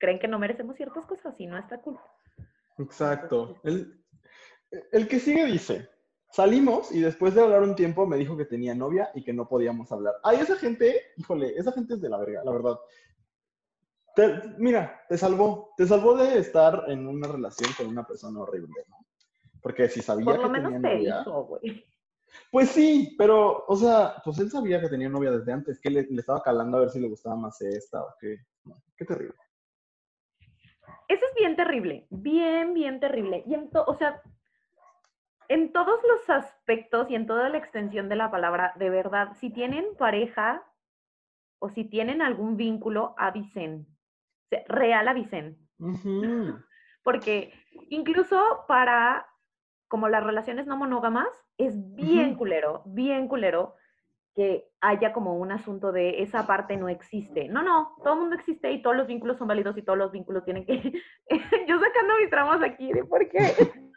creen 0.00 0.18
que 0.18 0.26
no 0.26 0.38
merecemos 0.38 0.76
ciertas 0.76 1.06
cosas 1.06 1.34
y 1.38 1.46
no 1.46 1.56
está 1.56 1.80
cool. 1.82 1.98
Exacto. 2.78 3.60
El, 3.62 4.02
el 4.90 5.06
que 5.06 5.20
sigue 5.20 5.44
dice, 5.44 5.88
salimos 6.32 6.90
y 6.90 7.00
después 7.00 7.34
de 7.34 7.42
hablar 7.42 7.62
un 7.62 7.76
tiempo 7.76 8.06
me 8.06 8.16
dijo 8.16 8.36
que 8.36 8.46
tenía 8.46 8.74
novia 8.74 9.10
y 9.14 9.22
que 9.22 9.32
no 9.32 9.46
podíamos 9.46 9.92
hablar. 9.92 10.14
Ay, 10.22 10.38
esa 10.38 10.56
gente, 10.56 11.00
híjole, 11.16 11.56
esa 11.56 11.72
gente 11.72 11.94
es 11.94 12.00
de 12.00 12.08
la 12.08 12.18
verga, 12.18 12.42
la 12.42 12.50
verdad. 12.50 12.78
mira, 14.58 15.02
te 15.08 15.18
salvó, 15.18 15.74
te 15.76 15.86
salvó 15.86 16.16
de 16.16 16.38
estar 16.38 16.84
en 16.88 17.06
una 17.06 17.28
relación 17.28 17.70
con 17.76 17.86
una 17.86 18.04
persona 18.04 18.40
horrible, 18.40 18.82
¿no? 18.88 18.96
Porque 19.60 19.88
si 19.88 20.00
sabía 20.00 20.24
Por 20.24 20.36
lo 20.36 20.42
que 20.44 20.48
menos 20.48 20.72
tenía 20.72 20.90
te 20.90 20.96
novia, 20.96 21.20
hizo, 21.20 21.44
güey. 21.44 21.84
Pues 22.50 22.70
sí, 22.70 23.16
pero, 23.18 23.64
o 23.66 23.76
sea, 23.76 24.14
pues 24.24 24.38
él 24.38 24.50
sabía 24.50 24.80
que 24.80 24.88
tenía 24.88 25.08
novia 25.08 25.32
desde 25.32 25.52
antes, 25.52 25.80
que 25.80 25.90
le, 25.90 26.04
le 26.04 26.20
estaba 26.20 26.40
calando 26.42 26.78
a 26.78 26.80
ver 26.80 26.90
si 26.90 27.00
le 27.00 27.08
gustaba 27.08 27.34
más 27.34 27.60
esta 27.60 28.02
o 28.04 28.14
qué. 28.20 28.38
qué 28.96 29.04
terrible. 29.04 29.34
Eso 31.10 31.26
es 31.26 31.34
bien 31.34 31.56
terrible, 31.56 32.06
bien, 32.10 32.72
bien 32.72 33.00
terrible. 33.00 33.42
Y 33.44 33.54
en 33.54 33.68
o 33.74 33.94
sea, 33.94 34.22
en 35.48 35.72
todos 35.72 35.98
los 36.04 36.30
aspectos 36.30 37.10
y 37.10 37.16
en 37.16 37.26
toda 37.26 37.48
la 37.48 37.58
extensión 37.58 38.08
de 38.08 38.14
la 38.14 38.30
palabra, 38.30 38.74
de 38.76 38.90
verdad, 38.90 39.32
si 39.40 39.50
tienen 39.50 39.96
pareja 39.98 40.62
o 41.58 41.68
si 41.68 41.82
tienen 41.82 42.22
algún 42.22 42.56
vínculo, 42.56 43.16
avisen. 43.18 43.88
real 44.68 45.08
avisen. 45.08 45.58
Porque 47.02 47.52
incluso 47.88 48.64
para 48.68 49.26
como 49.88 50.08
las 50.08 50.22
relaciones 50.22 50.68
no 50.68 50.76
monógamas, 50.76 51.26
es 51.58 51.74
bien 51.96 52.36
culero, 52.36 52.84
bien 52.86 53.26
culero 53.26 53.74
que 54.34 54.68
haya 54.80 55.12
como 55.12 55.36
un 55.36 55.52
asunto 55.52 55.92
de 55.92 56.22
esa 56.22 56.46
parte 56.46 56.76
no 56.76 56.88
existe. 56.88 57.48
No, 57.48 57.62
no, 57.62 57.96
todo 58.02 58.14
el 58.14 58.20
mundo 58.20 58.36
existe 58.36 58.70
y 58.70 58.82
todos 58.82 58.96
los 58.96 59.06
vínculos 59.06 59.38
son 59.38 59.48
válidos 59.48 59.76
y 59.76 59.82
todos 59.82 59.98
los 59.98 60.12
vínculos 60.12 60.44
tienen 60.44 60.64
que... 60.64 60.74
Yo 61.68 61.80
sacando 61.80 62.16
mis 62.20 62.30
tramos 62.30 62.62
aquí 62.62 62.92
de 62.92 63.04
por 63.04 63.28
qué. 63.28 63.38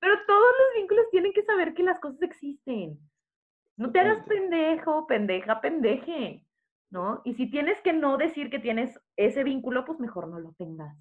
Pero 0.00 0.14
todos 0.26 0.52
los 0.58 0.74
vínculos 0.80 1.06
tienen 1.10 1.32
que 1.32 1.42
saber 1.42 1.74
que 1.74 1.82
las 1.82 1.98
cosas 1.98 2.22
existen. 2.22 2.98
No 3.76 3.90
te 3.90 4.00
hagas 4.00 4.24
pendejo, 4.24 5.06
pendeja, 5.06 5.60
pendeje. 5.60 6.46
¿no? 6.90 7.20
Y 7.24 7.34
si 7.34 7.50
tienes 7.50 7.80
que 7.82 7.92
no 7.92 8.16
decir 8.16 8.50
que 8.50 8.58
tienes 8.58 8.98
ese 9.16 9.44
vínculo, 9.44 9.84
pues 9.84 9.98
mejor 9.98 10.28
no 10.28 10.38
lo 10.38 10.52
tengas. 10.52 10.96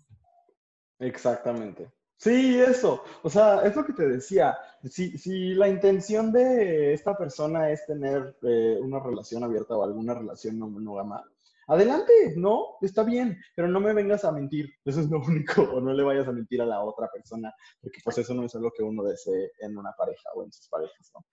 Exactamente. 0.99 1.91
Sí, 2.17 2.59
eso. 2.59 3.03
O 3.23 3.29
sea, 3.29 3.61
es 3.65 3.75
lo 3.75 3.85
que 3.85 3.93
te 3.93 4.07
decía. 4.07 4.57
Si, 4.83 5.17
si 5.17 5.53
la 5.53 5.67
intención 5.67 6.31
de 6.31 6.93
esta 6.93 7.17
persona 7.17 7.69
es 7.71 7.85
tener 7.85 8.37
eh, 8.43 8.77
una 8.81 8.99
relación 8.99 9.43
abierta 9.43 9.75
o 9.75 9.83
alguna 9.83 10.13
relación 10.13 10.57
no 10.57 10.69
monógama, 10.69 11.23
adelante, 11.67 12.13
no, 12.35 12.77
está 12.81 13.03
bien, 13.03 13.37
pero 13.55 13.67
no 13.67 13.79
me 13.79 13.93
vengas 13.93 14.23
a 14.23 14.31
mentir. 14.31 14.69
Eso 14.85 15.01
es 15.01 15.09
lo 15.09 15.19
único. 15.27 15.61
O 15.63 15.81
no 15.81 15.93
le 15.93 16.03
vayas 16.03 16.27
a 16.27 16.31
mentir 16.31 16.61
a 16.61 16.65
la 16.65 16.81
otra 16.83 17.09
persona, 17.11 17.53
porque 17.81 17.99
pues 18.03 18.17
eso 18.17 18.33
no 18.33 18.45
es 18.45 18.55
algo 18.55 18.71
que 18.71 18.83
uno 18.83 19.03
desee 19.03 19.51
en 19.59 19.77
una 19.77 19.91
pareja 19.93 20.29
o 20.35 20.43
en 20.43 20.51
sus 20.51 20.67
parejas, 20.69 21.11
¿no? 21.13 21.25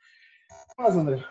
Más, 0.78 0.96
Andrea. 0.96 1.26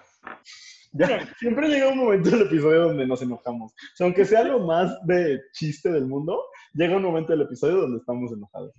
Ya, 0.94 1.34
siempre 1.40 1.70
llega 1.70 1.88
un 1.88 2.00
momento 2.00 2.30
del 2.30 2.42
episodio 2.42 2.88
donde 2.88 3.08
nos 3.08 3.22
enojamos. 3.22 3.72
O 3.72 3.96
sea, 3.96 4.06
aunque 4.06 4.26
sea 4.26 4.44
lo 4.44 4.60
más 4.60 4.98
de 5.06 5.40
chiste 5.54 5.90
del 5.90 6.06
mundo, 6.06 6.38
llega 6.74 6.98
un 6.98 7.04
momento 7.04 7.32
del 7.32 7.44
episodio 7.44 7.78
donde 7.78 8.00
estamos 8.00 8.32
enojados. 8.32 8.74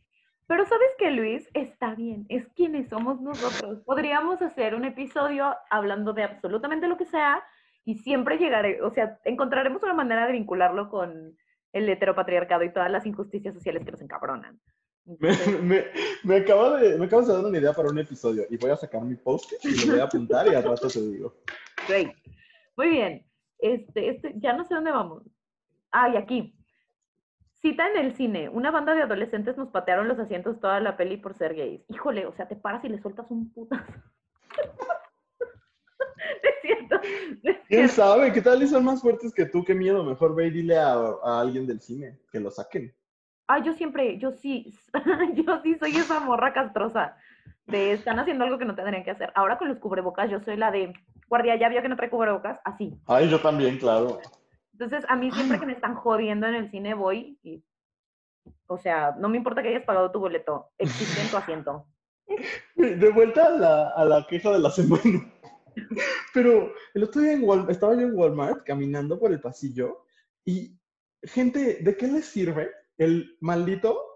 Pero 0.53 0.67
sabes 0.67 0.91
que 0.99 1.11
Luis 1.11 1.49
está 1.55 1.95
bien, 1.95 2.27
es 2.29 2.47
quienes 2.49 2.87
somos 2.91 3.19
nosotros. 3.23 3.81
Podríamos 3.87 4.43
hacer 4.43 4.75
un 4.75 4.85
episodio 4.85 5.57
hablando 5.71 6.13
de 6.13 6.25
absolutamente 6.25 6.89
lo 6.89 6.99
que 6.99 7.07
sea 7.07 7.43
y 7.87 7.95
siempre 7.95 8.37
llegaré, 8.37 8.83
o 8.83 8.91
sea, 8.91 9.19
encontraremos 9.25 9.83
una 9.83 9.95
manera 9.95 10.27
de 10.27 10.33
vincularlo 10.33 10.91
con 10.91 11.39
el 11.73 11.89
heteropatriarcado 11.89 12.65
y 12.65 12.71
todas 12.71 12.91
las 12.91 13.07
injusticias 13.07 13.55
sociales 13.55 13.83
que 13.83 13.93
nos 13.93 14.03
encabronan. 14.03 14.61
Me, 15.63 15.87
me, 16.23 16.37
acabo 16.37 16.77
de, 16.77 16.99
me 16.99 17.07
acabas 17.07 17.29
de 17.29 17.33
dar 17.33 17.47
una 17.47 17.59
idea 17.59 17.73
para 17.73 17.89
un 17.89 17.99
episodio 17.99 18.45
y 18.51 18.59
voy 18.59 18.73
a 18.73 18.77
sacar 18.77 19.03
mi 19.03 19.15
post 19.15 19.55
y 19.65 19.87
lo 19.87 19.93
voy 19.93 20.01
a 20.01 20.05
apuntar 20.05 20.49
y 20.49 20.55
al 20.55 20.65
rato 20.65 20.87
te 20.87 21.01
digo. 21.01 21.35
Great. 21.89 22.15
Muy 22.77 22.91
bien. 22.91 23.27
Este, 23.59 24.11
este, 24.11 24.35
ya 24.37 24.53
no 24.53 24.65
sé 24.65 24.75
dónde 24.75 24.91
vamos. 24.91 25.23
Ah, 25.93 26.11
y 26.11 26.17
aquí. 26.19 26.55
Cita 27.63 27.89
en 27.89 27.97
el 27.97 28.15
cine. 28.17 28.49
Una 28.49 28.73
banda 28.73 28.93
de 28.93 29.03
adolescentes 29.03 29.57
nos 29.57 29.69
patearon 29.69 30.09
los 30.09 30.19
asientos 30.19 30.59
toda 30.59 30.81
la 30.81 30.97
peli 30.97 31.17
por 31.17 31.35
ser 31.35 31.55
gays. 31.55 31.81
Híjole, 31.89 32.27
o 32.27 32.33
sea, 32.33 32.49
te 32.49 32.57
paras 32.57 32.85
y 32.85 32.89
le 32.89 33.01
sueltas 33.01 33.31
un 33.31 33.53
putas. 33.53 33.81
es 36.43 36.55
cierto. 36.61 37.01
¿Quién 37.69 37.89
sabe? 37.89 38.33
¿Qué 38.33 38.43
tal 38.43 38.65
y 38.65 38.67
son 38.67 38.85
más 38.85 39.01
fuertes 39.01 39.33
que 39.33 39.47
tú? 39.47 39.65
Qué 39.65 39.77
miedo. 39.77 40.03
Mejor 40.03 40.35
ve 40.35 40.49
y 40.49 40.51
dile 40.51 40.77
a, 40.77 40.93
a 40.93 41.41
alguien 41.41 41.69
del 41.69 41.81
cine 41.81 42.19
que 42.33 42.41
lo 42.41 42.51
saquen. 42.51 42.93
Ah, 43.47 43.61
yo 43.61 43.75
siempre, 43.75 44.19
yo 44.19 44.33
sí, 44.33 44.75
yo 45.35 45.61
sí 45.63 45.77
soy 45.79 45.97
esa 45.97 46.19
morra 46.19 46.53
castrosa 46.53 47.17
de 47.67 47.93
están 47.93 48.19
haciendo 48.19 48.43
algo 48.43 48.59
que 48.59 48.65
no 48.65 48.75
tendrían 48.75 49.05
que 49.05 49.13
hacer. 49.13 49.31
Ahora 49.37 49.59
con 49.59 49.69
los 49.69 49.79
cubrebocas, 49.79 50.29
yo 50.29 50.41
soy 50.41 50.57
la 50.57 50.73
de 50.73 50.93
guardia, 51.29 51.55
ya 51.55 51.69
vio 51.69 51.81
que 51.81 51.89
no 51.89 51.97
trae 51.97 52.11
cubrebocas, 52.11 52.59
así. 52.65 52.99
Ay, 53.07 53.29
yo 53.29 53.41
también, 53.41 53.79
claro. 53.79 54.19
Entonces, 54.73 55.05
a 55.09 55.17
mí 55.17 55.31
siempre 55.31 55.61
que 55.61 55.67
me 55.67 55.73
están 55.73 55.95
jodiendo 55.95 56.47
en 56.47 56.55
el 56.55 56.71
cine 56.71 56.95
voy 56.95 57.39
y, 57.43 57.63
o 58.67 58.79
sea, 58.79 59.15
no 59.19 59.29
me 59.29 59.37
importa 59.37 59.63
que 59.63 59.69
hayas 59.69 59.85
pagado 59.85 60.11
tu 60.11 60.19
boleto, 60.19 60.71
existe 60.79 61.21
en 61.21 61.29
tu 61.29 61.37
asiento. 61.37 61.87
De 62.77 63.11
vuelta 63.11 63.47
a 63.47 63.51
la, 63.51 63.89
a 63.91 64.05
la 64.05 64.27
queja 64.27 64.51
de 64.51 64.59
la 64.59 64.71
semana. 64.71 65.33
Pero 66.35 66.73
el 66.95 67.05
otro 67.05 67.23
día 67.23 67.33
en 67.33 67.45
Walmart, 67.45 67.71
estaba 67.71 67.95
yo 67.95 68.03
en 68.03 68.17
Walmart 68.17 68.65
caminando 68.65 69.19
por 69.19 69.33
el 69.33 69.41
pasillo 69.41 70.05
y, 70.45 70.79
gente, 71.23 71.79
¿de 71.83 71.97
qué 71.97 72.09
les 72.09 72.27
sirve 72.27 72.71
el 72.99 73.37
maldito 73.41 74.13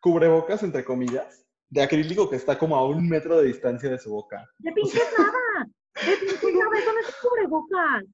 cubrebocas, 0.00 0.62
entre 0.62 0.84
comillas, 0.84 1.46
de 1.70 1.82
acrílico 1.82 2.28
que 2.30 2.36
está 2.36 2.58
como 2.58 2.76
a 2.76 2.86
un 2.86 3.08
metro 3.08 3.38
de 3.38 3.46
distancia 3.46 3.90
de 3.90 3.98
su 3.98 4.10
boca. 4.10 4.48
¡De 4.58 4.72
pinche 4.72 4.98
nada! 5.18 5.68
¡De 5.94 6.16
pinche 6.16 6.52
nada! 6.52 6.78
Eso 6.78 6.92
no 6.92 7.00
es 7.00 7.16
cubrebocas. 7.20 8.04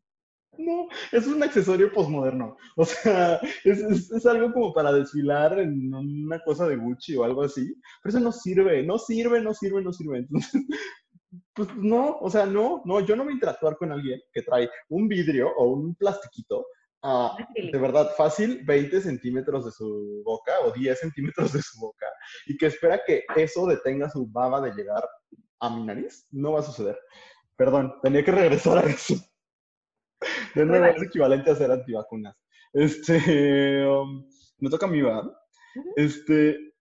No, 0.59 0.89
es 1.13 1.27
un 1.27 1.43
accesorio 1.43 1.93
posmoderno. 1.93 2.57
O 2.77 2.85
sea, 2.85 3.41
es, 3.65 3.81
es, 3.81 4.27
algo 4.27 4.53
como 4.53 4.73
para 4.73 4.93
desfilar 4.93 5.59
en 5.59 5.93
una 5.95 6.41
cosa 6.41 6.67
de 6.69 6.77
Gucci 6.77 7.17
o 7.17 7.25
algo 7.25 7.43
así. 7.43 7.75
Pero 8.03 8.17
eso 8.17 8.25
no 8.25 8.33
sirve, 8.33 8.83
no 8.83 8.99
sirve, 8.99 9.41
no 9.41 9.55
sirve, 9.55 9.83
no 9.83 9.93
sirve. 9.93 10.19
Entonces, 10.19 10.63
pues 11.55 11.69
no, 11.77 12.19
o 12.21 12.31
sea, 12.31 12.47
no, 12.47 12.83
no, 12.85 13.01
yo 13.01 13.17
no 13.17 13.25
voy 13.25 13.33
a 13.33 13.35
interactuar 13.35 13.77
con 13.77 13.93
alguien 13.93 14.21
que 14.33 14.43
trae 14.43 14.69
un 14.89 15.09
vidrio 15.09 15.51
o 15.57 15.73
un 15.73 15.95
plastiquito 15.95 16.65
de 17.55 17.79
verdad 17.79 18.11
fácil 18.17 18.65
20 18.65 19.01
centímetros 19.03 19.67
de 19.67 19.73
su 19.73 20.23
boca 20.25 20.53
o 20.65 20.71
10 20.71 20.99
centímetros 20.99 21.53
de 21.53 21.61
su 21.61 21.79
boca 21.79 22.07
y 22.47 22.57
que 22.57 22.67
espera 22.67 23.03
que 23.07 23.25
eso 23.37 23.67
detenga 23.67 24.09
su 24.09 24.27
baba 24.27 24.61
de 24.63 24.73
llegar 24.73 25.07
a 25.61 25.71
mi 25.71 25.85
nariz, 25.85 26.27
no 26.31 26.53
va 26.53 26.61
a 26.61 26.63
suceder. 26.63 26.99
Perdón, 27.57 27.95
tenía 28.03 28.25
que 28.25 28.33
regresar 28.33 28.79
a 28.79 28.89
eso. 28.89 29.15
De 30.55 30.65
nuevo, 30.65 30.85
es 30.87 31.03
equivalente 31.03 31.51
a 31.51 31.57
ser 31.57 31.71
antivacunas. 31.71 32.37
Este, 32.73 33.87
um, 33.87 34.29
me 34.59 34.71
toca 34.71 34.87
a 34.87 34.89
mí, 34.89 35.03
¿verdad? 35.03 35.31
Este, 35.97 36.75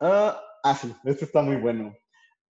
ah, 0.00 0.40
ah, 0.62 0.74
sí, 0.74 0.94
este 1.04 1.24
está 1.24 1.42
muy 1.42 1.56
bueno. 1.56 1.94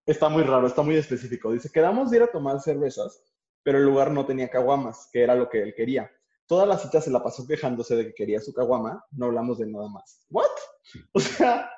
Está 0.06 0.28
muy 0.28 0.42
raro, 0.42 0.66
está 0.66 0.82
muy 0.82 0.96
específico. 0.96 1.52
Dice, 1.52 1.70
quedamos 1.70 2.10
de 2.10 2.18
ir 2.18 2.22
a 2.22 2.30
tomar 2.30 2.60
cervezas, 2.60 3.22
pero 3.62 3.78
el 3.78 3.84
lugar 3.84 4.10
no 4.10 4.26
tenía 4.26 4.50
caguamas, 4.50 5.08
que 5.12 5.22
era 5.22 5.34
lo 5.34 5.48
que 5.48 5.62
él 5.62 5.74
quería. 5.76 6.10
Toda 6.46 6.66
la 6.66 6.78
cita 6.78 7.00
se 7.00 7.10
la 7.10 7.22
pasó 7.22 7.46
quejándose 7.46 7.94
de 7.94 8.06
que 8.06 8.14
quería 8.14 8.40
su 8.40 8.52
caguama, 8.52 9.04
no 9.12 9.26
hablamos 9.26 9.58
de 9.58 9.66
nada 9.66 9.88
más. 9.88 10.24
¿What? 10.30 10.50
O 11.12 11.20
sea, 11.20 11.70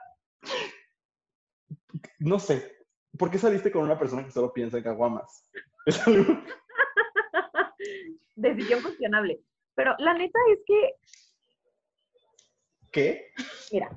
no 2.18 2.38
sé. 2.38 2.72
¿Por 3.18 3.30
qué 3.30 3.38
saliste 3.38 3.70
con 3.70 3.82
una 3.82 3.99
persona 3.99 4.24
que 4.24 4.30
solo 4.30 4.53
piensa 4.53 4.78
en 4.78 4.84
caguamas? 4.84 5.51
Es 5.84 6.07
algo... 6.07 6.38
Decisión 8.35 8.83
cuestionable. 8.83 9.41
Pero 9.74 9.95
la 9.99 10.14
neta 10.14 10.39
es 10.53 10.59
que... 10.66 10.95
¿Qué? 12.91 13.33
Mira, 13.72 13.91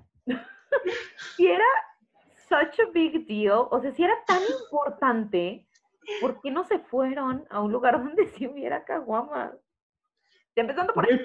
si 1.36 1.48
era 1.48 1.66
such 2.48 2.80
a 2.80 2.92
big 2.92 3.26
deal, 3.28 3.68
o 3.72 3.82
sea, 3.82 3.92
si 3.92 4.04
era 4.04 4.16
tan 4.26 4.42
importante, 4.62 5.68
¿por 6.22 6.40
qué 6.42 6.52
no 6.52 6.64
se 6.64 6.80
fueron 6.80 7.46
a 7.50 7.62
un 7.62 7.72
lugar 7.72 7.98
donde 7.98 8.28
sí 8.28 8.48
hubiera 8.48 8.86
caguamas? 8.86 9.54
empezando 10.56 10.94
por 10.94 11.06
ahí. 11.06 11.20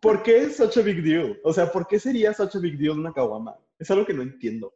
¿Por 0.00 0.22
qué 0.22 0.38
es 0.38 0.56
such 0.56 0.78
a 0.78 0.82
big 0.82 1.02
deal? 1.02 1.38
O 1.44 1.52
sea, 1.52 1.70
¿por 1.70 1.86
qué 1.86 1.98
sería 1.98 2.32
such 2.32 2.56
a 2.56 2.58
big 2.58 2.78
deal 2.78 2.98
una 2.98 3.12
caguama? 3.12 3.56
Es 3.78 3.90
algo 3.90 4.06
que 4.06 4.14
no 4.14 4.22
entiendo. 4.22 4.74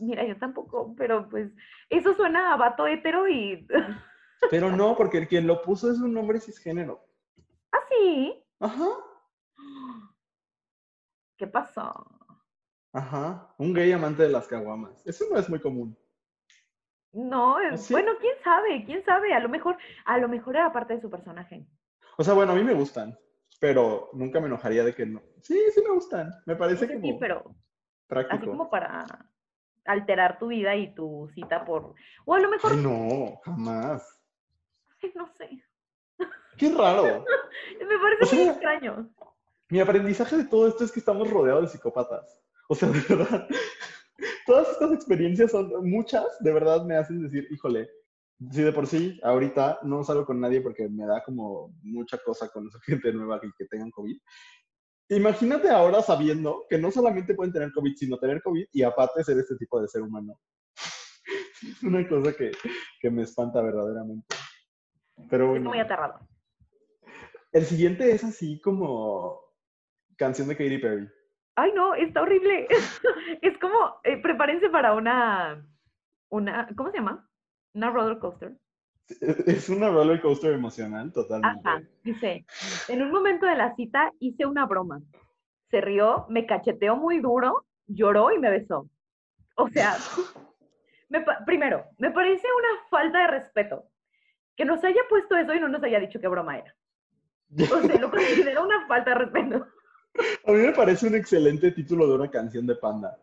Mira, 0.00 0.24
yo 0.24 0.36
tampoco, 0.38 0.94
pero 0.96 1.28
pues 1.28 1.50
eso 1.90 2.14
suena 2.14 2.52
a 2.52 2.56
vato 2.56 2.86
hetero 2.86 3.28
y... 3.28 3.66
Pero 4.50 4.70
no, 4.70 4.96
porque 4.96 5.18
el 5.18 5.28
quien 5.28 5.46
lo 5.46 5.62
puso 5.62 5.90
es 5.90 5.98
un 5.98 6.16
hombre 6.16 6.40
cisgénero. 6.40 7.04
¿Ah, 7.72 7.80
sí? 7.88 8.44
Ajá. 8.60 8.88
¿Qué 11.36 11.46
pasó? 11.46 11.92
Ajá, 12.92 13.54
un 13.58 13.72
gay 13.74 13.92
amante 13.92 14.22
de 14.22 14.30
las 14.30 14.48
caguamas. 14.48 15.06
Eso 15.06 15.24
no 15.30 15.38
es 15.38 15.48
muy 15.48 15.60
común. 15.60 15.96
No, 17.12 17.56
bueno, 17.90 18.12
quién 18.20 18.34
sabe, 18.44 18.84
quién 18.84 19.04
sabe, 19.04 19.32
a 19.32 19.40
lo 19.40 19.48
mejor, 19.48 19.76
a 20.04 20.18
lo 20.18 20.28
mejor 20.28 20.56
era 20.56 20.72
parte 20.72 20.94
de 20.94 21.00
su 21.00 21.10
personaje. 21.10 21.66
O 22.16 22.24
sea, 22.24 22.34
bueno, 22.34 22.52
a 22.52 22.54
mí 22.54 22.62
me 22.62 22.74
gustan, 22.74 23.18
pero 23.60 24.10
nunca 24.12 24.40
me 24.40 24.46
enojaría 24.46 24.84
de 24.84 24.94
que 24.94 25.06
no. 25.06 25.22
Sí, 25.40 25.58
sí 25.72 25.80
me 25.82 25.94
gustan. 25.94 26.30
Me 26.46 26.56
parece 26.56 26.86
como 26.86 27.00
sí, 27.00 27.16
pero 27.18 27.54
práctico. 28.06 28.36
Así 28.36 28.46
como 28.46 28.68
para 28.68 29.06
alterar 29.84 30.38
tu 30.38 30.48
vida 30.48 30.76
y 30.76 30.94
tu 30.94 31.30
cita 31.34 31.64
por... 31.64 31.94
O 32.24 32.34
a 32.34 32.40
lo 32.40 32.50
mejor... 32.50 32.76
no, 32.76 33.40
jamás. 33.44 34.17
Ay, 35.02 35.12
no 35.14 35.26
sé. 35.34 35.64
Qué 36.56 36.74
raro. 36.74 37.24
me 37.80 37.98
parece 37.98 38.36
muy 38.36 38.48
extraño. 38.48 39.10
Mi 39.70 39.80
aprendizaje 39.80 40.36
de 40.36 40.44
todo 40.44 40.68
esto 40.68 40.84
es 40.84 40.92
que 40.92 41.00
estamos 41.00 41.30
rodeados 41.30 41.64
de 41.64 41.68
psicópatas. 41.68 42.42
O 42.68 42.74
sea, 42.74 42.88
de 42.90 43.00
verdad, 43.08 43.48
todas 44.46 44.70
estas 44.70 44.92
experiencias 44.92 45.52
son 45.52 45.70
muchas, 45.88 46.24
de 46.40 46.52
verdad 46.52 46.84
me 46.84 46.96
hacen 46.96 47.22
decir, 47.22 47.46
híjole, 47.50 47.88
Sí, 48.52 48.62
de 48.62 48.72
por 48.72 48.86
sí, 48.86 49.18
ahorita 49.24 49.80
no 49.82 50.04
salgo 50.04 50.24
con 50.24 50.40
nadie 50.40 50.60
porque 50.60 50.88
me 50.88 51.04
da 51.06 51.24
como 51.24 51.74
mucha 51.82 52.18
cosa 52.18 52.48
con 52.48 52.68
esa 52.68 52.78
gente 52.86 53.12
nueva 53.12 53.40
que, 53.40 53.50
que 53.58 53.66
tengan 53.66 53.90
COVID. 53.90 54.16
Imagínate 55.08 55.70
ahora 55.70 56.02
sabiendo 56.02 56.64
que 56.70 56.78
no 56.78 56.92
solamente 56.92 57.34
pueden 57.34 57.52
tener 57.52 57.72
COVID, 57.72 57.96
sino 57.96 58.18
tener 58.18 58.40
COVID 58.42 58.66
y 58.72 58.82
aparte 58.82 59.24
ser 59.24 59.38
este 59.38 59.56
tipo 59.56 59.80
de 59.80 59.88
ser 59.88 60.02
humano. 60.02 60.38
es 60.76 61.82
una 61.82 62.06
cosa 62.08 62.32
que, 62.32 62.52
que, 63.00 63.10
me 63.10 63.22
espanta 63.22 63.60
verdaderamente. 63.60 64.36
Pero 65.30 65.48
bueno. 65.48 65.70
Muy 65.70 65.78
aterrado. 65.78 66.20
El 67.52 67.64
siguiente 67.64 68.10
es 68.12 68.24
así 68.24 68.60
como 68.60 69.40
canción 70.16 70.48
de 70.48 70.56
Katy 70.56 70.78
Perry. 70.78 71.08
Ay, 71.56 71.72
no, 71.74 71.94
está 71.94 72.22
horrible. 72.22 72.68
es 73.42 73.58
como, 73.58 74.00
eh, 74.04 74.20
prepárense 74.20 74.68
para 74.68 74.94
una, 74.94 75.64
una, 76.28 76.68
¿cómo 76.76 76.90
se 76.90 76.98
llama? 76.98 77.28
Una 77.74 77.90
roller 77.90 78.18
coaster. 78.18 78.56
Es 79.46 79.68
una 79.70 79.88
roller 79.88 80.20
coaster 80.20 80.52
emocional, 80.52 81.12
totalmente. 81.12 81.60
Ajá, 81.66 81.82
dice, 82.04 82.44
en 82.88 83.02
un 83.02 83.10
momento 83.10 83.46
de 83.46 83.56
la 83.56 83.74
cita 83.74 84.12
hice 84.20 84.44
una 84.44 84.66
broma. 84.66 85.00
Se 85.70 85.80
rió, 85.80 86.26
me 86.28 86.46
cacheteó 86.46 86.96
muy 86.96 87.20
duro, 87.20 87.64
lloró 87.86 88.30
y 88.32 88.38
me 88.38 88.50
besó. 88.50 88.88
O 89.56 89.68
sea, 89.68 89.96
primero, 91.46 91.86
me 91.96 92.10
parece 92.10 92.46
una 92.56 92.88
falta 92.90 93.20
de 93.20 93.26
respeto 93.28 93.87
que 94.58 94.64
nos 94.64 94.82
haya 94.82 95.00
puesto 95.08 95.36
eso 95.36 95.54
y 95.54 95.60
no 95.60 95.68
nos 95.68 95.82
haya 95.84 96.00
dicho 96.00 96.20
qué 96.20 96.26
broma 96.26 96.58
era. 96.58 96.74
O 97.72 97.80
sea, 97.80 97.96
lo 97.98 98.10
considero 98.10 98.64
una 98.64 98.86
falta 98.88 99.10
de 99.10 99.16
respeto. 99.16 99.66
A 100.46 100.50
mí 100.50 100.58
me 100.58 100.72
parece 100.72 101.06
un 101.06 101.14
excelente 101.14 101.70
título 101.70 102.08
de 102.08 102.14
una 102.16 102.28
canción 102.28 102.66
de 102.66 102.74
Panda. 102.74 103.16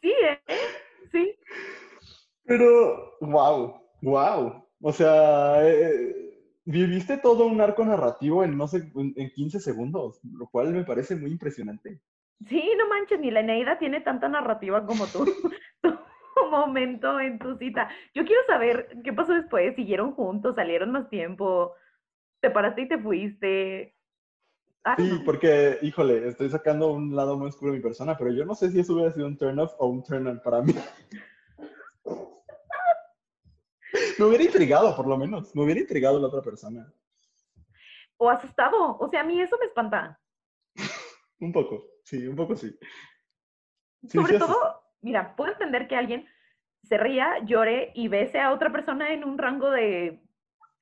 Sí, 0.00 0.14
¿eh? 0.22 0.40
Sí. 1.12 1.36
Pero, 2.44 3.16
wow, 3.20 3.82
wow. 4.00 4.66
O 4.80 4.92
sea, 4.92 5.68
eh, 5.68 6.38
viviste 6.64 7.18
todo 7.18 7.46
un 7.46 7.60
arco 7.60 7.84
narrativo 7.84 8.44
en, 8.44 8.56
no 8.56 8.66
sé, 8.66 8.90
en, 8.94 9.12
en 9.16 9.30
15 9.30 9.60
segundos, 9.60 10.20
lo 10.22 10.46
cual 10.46 10.72
me 10.72 10.84
parece 10.84 11.16
muy 11.16 11.32
impresionante. 11.32 12.00
Sí, 12.48 12.72
no 12.78 12.88
manches, 12.88 13.20
ni 13.20 13.30
la 13.30 13.40
Eneida 13.40 13.78
tiene 13.78 14.00
tanta 14.00 14.28
narrativa 14.28 14.86
como 14.86 15.06
tú. 15.06 15.26
momento 16.50 17.18
en 17.20 17.38
tu 17.38 17.56
cita. 17.56 17.88
Yo 18.14 18.24
quiero 18.24 18.40
saber 18.46 18.88
qué 19.04 19.12
pasó 19.12 19.32
después. 19.32 19.74
¿Siguieron 19.74 20.12
juntos? 20.12 20.54
¿Salieron 20.54 20.92
más 20.92 21.08
tiempo? 21.08 21.74
¿Te 22.40 22.50
paraste 22.50 22.82
y 22.82 22.88
te 22.88 22.98
fuiste? 22.98 23.96
Ah, 24.84 24.94
Sí, 24.96 25.20
porque, 25.24 25.78
híjole, 25.82 26.28
estoy 26.28 26.48
sacando 26.48 26.92
un 26.92 27.16
lado 27.16 27.36
muy 27.36 27.48
oscuro 27.48 27.72
de 27.72 27.78
mi 27.78 27.82
persona, 27.82 28.16
pero 28.16 28.30
yo 28.30 28.44
no 28.44 28.54
sé 28.54 28.70
si 28.70 28.78
eso 28.78 28.94
hubiera 28.94 29.10
sido 29.10 29.26
un 29.26 29.36
turn 29.36 29.58
off 29.58 29.72
o 29.78 29.88
un 29.88 30.04
turn 30.04 30.28
on 30.28 30.40
para 30.40 30.62
mí. 30.62 30.72
Me 34.18 34.24
hubiera 34.24 34.44
intrigado, 34.44 34.94
por 34.96 35.06
lo 35.06 35.16
menos. 35.16 35.54
Me 35.54 35.62
hubiera 35.62 35.80
intrigado 35.80 36.18
la 36.18 36.28
otra 36.28 36.42
persona. 36.42 36.92
O 38.16 38.30
asustado. 38.30 38.96
O 38.98 39.08
sea, 39.08 39.20
a 39.20 39.24
mí 39.24 39.40
eso 39.40 39.56
me 39.58 39.66
espanta. 39.66 40.20
Un 41.40 41.52
poco, 41.52 41.84
sí, 42.02 42.26
un 42.26 42.34
poco 42.34 42.56
sí. 42.56 42.74
Sí, 44.08 44.18
Sobre 44.18 44.32
sí 44.32 44.38
todo, 44.38 44.75
mira, 45.06 45.36
puedo 45.36 45.52
entender 45.52 45.86
que 45.86 45.94
alguien 45.94 46.26
se 46.82 46.98
ría, 46.98 47.38
llore 47.44 47.92
y 47.94 48.08
bese 48.08 48.40
a 48.40 48.52
otra 48.52 48.72
persona 48.72 49.12
en 49.12 49.22
un 49.22 49.38
rango 49.38 49.70
de 49.70 50.20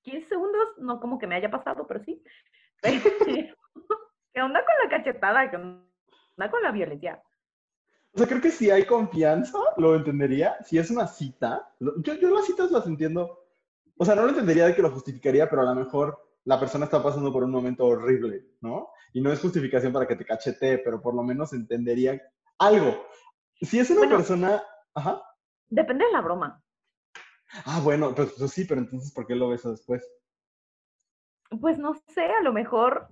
15 0.01 0.29
segundos. 0.29 0.67
No 0.79 0.99
como 0.99 1.19
que 1.19 1.27
me 1.27 1.35
haya 1.35 1.51
pasado, 1.51 1.87
pero 1.87 2.03
sí. 2.05 2.23
¿Qué 2.83 4.43
onda 4.43 4.65
con 4.65 4.75
la 4.83 4.89
cachetada? 4.89 5.51
¿Qué 5.51 5.57
onda 5.57 6.51
con 6.51 6.63
la 6.63 6.73
violencia? 6.73 7.23
O 8.15 8.19
sea, 8.19 8.27
creo 8.27 8.41
que 8.41 8.51
si 8.51 8.71
hay 8.71 8.87
confianza, 8.87 9.59
lo 9.77 9.95
entendería. 9.95 10.57
Si 10.65 10.79
es 10.79 10.91
una 10.91 11.07
cita, 11.07 11.69
yo, 11.79 12.15
yo 12.15 12.31
las 12.31 12.47
citas 12.47 12.71
las 12.71 12.87
entiendo. 12.87 13.45
O 13.99 14.07
sea, 14.07 14.15
no 14.15 14.23
lo 14.23 14.31
entendería 14.31 14.67
de 14.67 14.75
que 14.75 14.83
lo 14.83 14.91
justificaría, 14.91 15.51
pero 15.51 15.63
a 15.63 15.67
lo 15.67 15.75
mejor 15.75 16.19
la 16.45 16.59
persona 16.59 16.87
está 16.87 17.03
pasando 17.03 17.31
por 17.31 17.45
un 17.45 17.51
momento 17.51 17.85
horrible, 17.85 18.47
¿no? 18.63 18.89
Y 19.13 19.21
no 19.21 19.31
es 19.31 19.41
justificación 19.41 19.93
para 19.93 20.07
que 20.07 20.17
te 20.17 20.25
cachetee, 20.25 20.79
pero 20.79 21.03
por 21.03 21.15
lo 21.15 21.23
menos 21.23 21.53
entendería 21.53 22.19
algo. 22.59 23.07
Si 23.61 23.79
es 23.79 23.91
una 23.91 24.01
Bueno. 24.01 24.17
persona... 24.17 24.63
Ajá. 24.95 25.23
Depende 25.69 26.05
de 26.05 26.13
la 26.13 26.21
broma. 26.21 26.63
Ah, 27.65 27.81
bueno, 27.83 28.15
pues, 28.15 28.33
pues 28.39 28.51
sí, 28.53 28.65
pero 28.65 28.81
entonces, 28.81 29.13
¿por 29.13 29.27
qué 29.27 29.35
lo 29.35 29.49
ves 29.49 29.63
después? 29.63 30.07
Pues 31.61 31.79
no 31.79 31.95
sé, 32.09 32.25
a 32.25 32.43
lo 32.43 32.53
mejor 32.53 33.09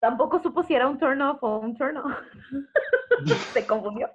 tampoco 0.00 0.40
supo 0.40 0.62
si 0.62 0.74
era 0.74 0.88
un 0.88 0.98
turn 0.98 1.20
off 1.22 1.42
o 1.42 1.58
un 1.58 1.76
turn 1.76 1.96
on. 1.98 2.14
Se 3.52 3.66
confundió. 3.66 4.10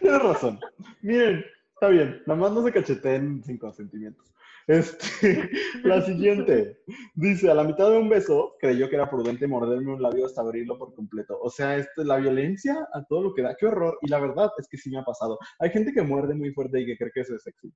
Tienes 0.00 0.22
razón. 0.22 0.60
Miren, 1.02 1.44
está 1.74 1.88
bien. 1.88 2.22
Nada 2.26 2.40
más 2.40 2.52
no 2.52 2.62
se 2.62 2.72
cacheteen 2.72 3.42
sin 3.44 3.58
consentimientos. 3.58 4.33
Este, 4.66 5.50
la 5.84 6.00
siguiente. 6.02 6.78
Dice, 7.14 7.50
a 7.50 7.54
la 7.54 7.64
mitad 7.64 7.90
de 7.90 7.98
un 7.98 8.08
beso, 8.08 8.54
creyó 8.58 8.88
que 8.88 8.96
era 8.96 9.10
prudente 9.10 9.46
morderme 9.46 9.92
un 9.92 10.02
labio 10.02 10.26
hasta 10.26 10.40
abrirlo 10.40 10.78
por 10.78 10.94
completo. 10.94 11.38
O 11.40 11.50
sea, 11.50 11.76
esto, 11.76 12.04
la 12.04 12.16
violencia 12.16 12.88
a 12.92 13.04
todo 13.04 13.22
lo 13.22 13.34
que 13.34 13.42
da. 13.42 13.56
Qué 13.56 13.66
horror. 13.66 13.98
Y 14.02 14.08
la 14.08 14.20
verdad 14.20 14.50
es 14.58 14.68
que 14.68 14.78
sí 14.78 14.90
me 14.90 14.98
ha 14.98 15.04
pasado. 15.04 15.38
Hay 15.58 15.70
gente 15.70 15.92
que 15.92 16.02
muerde 16.02 16.34
muy 16.34 16.52
fuerte 16.52 16.80
y 16.80 16.86
que 16.86 16.96
cree 16.96 17.10
que 17.12 17.20
eso 17.20 17.34
es 17.34 17.42
sexy. 17.42 17.72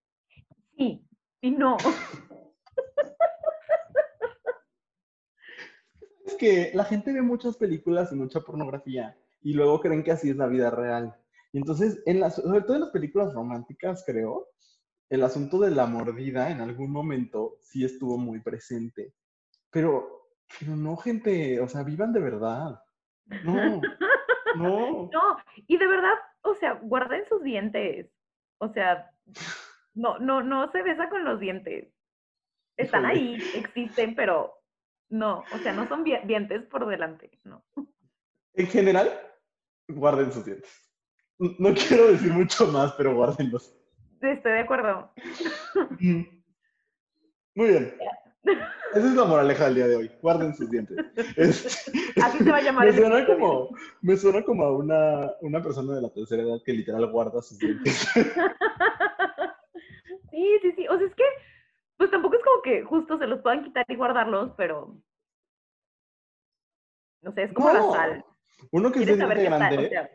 Sí, 0.76 1.05
y 1.43 1.51
no. 1.51 1.76
Es 6.24 6.34
que 6.34 6.72
la 6.74 6.84
gente 6.84 7.11
ve 7.11 7.22
muchas 7.22 7.57
películas 7.57 8.12
y 8.12 8.14
mucha 8.14 8.41
pornografía 8.41 9.16
y 9.41 9.55
luego 9.55 9.80
creen 9.80 10.03
que 10.03 10.12
así 10.12 10.28
es 10.28 10.36
la 10.36 10.47
vida 10.47 10.70
real. 10.70 11.16
Y 11.53 11.59
entonces, 11.59 12.03
en 12.05 12.20
las, 12.20 12.36
sobre 12.36 12.61
todo 12.61 12.74
en 12.74 12.82
las 12.82 12.91
películas 12.91 13.32
románticas, 13.32 14.05
creo, 14.07 14.47
el 15.11 15.23
asunto 15.23 15.59
de 15.59 15.71
la 15.71 15.87
mordida 15.87 16.51
en 16.51 16.61
algún 16.61 16.91
momento 16.91 17.59
sí 17.61 17.85
estuvo 17.85 18.19
muy 18.19 18.41
presente. 18.41 19.15
Pero, 19.71 20.31
pero 20.59 20.77
no, 20.77 20.97
gente, 20.97 21.61
o 21.61 21.69
sea, 21.69 21.83
vivan 21.83 22.13
de 22.13 22.21
verdad. 22.21 22.83
No, 23.45 23.81
no. 24.57 25.11
No, 25.13 25.37
y 25.67 25.77
de 25.77 25.87
verdad, 25.87 26.15
o 26.43 26.55
sea, 26.55 26.75
guarden 26.75 27.25
sus 27.29 27.43
dientes. 27.43 28.11
O 28.59 28.73
sea, 28.73 29.11
no, 29.95 30.19
no, 30.19 30.43
no 30.43 30.71
se 30.73 30.83
besa 30.83 31.09
con 31.09 31.25
los 31.25 31.41
dientes. 31.41 31.89
Están 32.77 33.05
Híjole. 33.05 33.21
ahí, 33.21 33.43
existen, 33.55 34.15
pero 34.15 34.55
no, 35.11 35.43
o 35.53 35.59
sea, 35.59 35.73
no 35.73 35.89
son 35.89 36.05
dientes 36.05 36.65
por 36.67 36.87
delante, 36.87 37.31
no. 37.45 37.65
En 38.55 38.67
general, 38.67 39.11
guarden 39.89 40.33
sus 40.33 40.45
dientes. 40.45 40.71
No 41.39 41.71
no 41.71 41.75
quiero 41.75 42.09
decir 42.09 42.33
mucho 42.33 42.67
más, 42.67 42.93
pero 42.95 43.15
guárdenlos. 43.15 43.78
Estoy 44.21 44.53
de 44.53 44.59
acuerdo. 44.59 45.11
Muy 47.55 47.69
bien. 47.69 47.95
Esa 48.95 49.07
es 49.07 49.14
la 49.14 49.25
moraleja 49.25 49.66
del 49.66 49.75
día 49.75 49.89
de 49.89 49.97
hoy. 49.97 50.11
Guarden 50.23 50.55
sus 50.55 50.71
dientes. 50.71 50.97
Este, 51.37 51.69
Así 52.23 52.39
se 52.39 52.51
va 52.51 52.59
a 52.59 52.62
llamar 52.62 52.87
me 52.87 52.93
suena 52.93 53.27
como, 53.27 53.69
me 54.01 54.16
suena 54.16 54.43
como 54.43 54.64
a 54.64 54.77
una, 54.77 55.33
una 55.41 55.62
persona 55.62 55.95
de 55.95 56.03
la 56.03 56.11
tercera 56.11 56.43
edad 56.43 56.59
que 56.64 56.73
literal 56.73 57.11
guarda 57.11 57.43
sus 57.43 57.59
dientes. 57.59 58.09
Sí, 60.31 60.59
sí, 60.62 60.73
sí. 60.77 60.87
O 60.87 60.97
sea, 60.97 61.05
es 61.05 61.14
que, 61.16 61.25
pues 61.97 62.12
tampoco 62.12 62.37
es 62.37 62.45
como 62.45 62.62
que 62.62 62.85
justo 62.85 63.19
se 63.19 63.27
los 63.27 63.41
puedan 63.41 63.64
quitar 63.64 63.85
y 63.89 63.97
guardarlos, 63.97 64.53
pero. 64.57 64.97
No 67.23 67.33
sé, 67.33 67.43
es 67.43 67.53
como 67.53 67.73
No, 67.73 67.75
la 67.75 67.97
sal. 67.97 68.25
Uno 68.71 68.93
que 68.93 69.01
es 69.01 69.07
de 69.07 69.16
grande. 69.16 69.79
O 69.79 69.89
sea, 69.89 70.09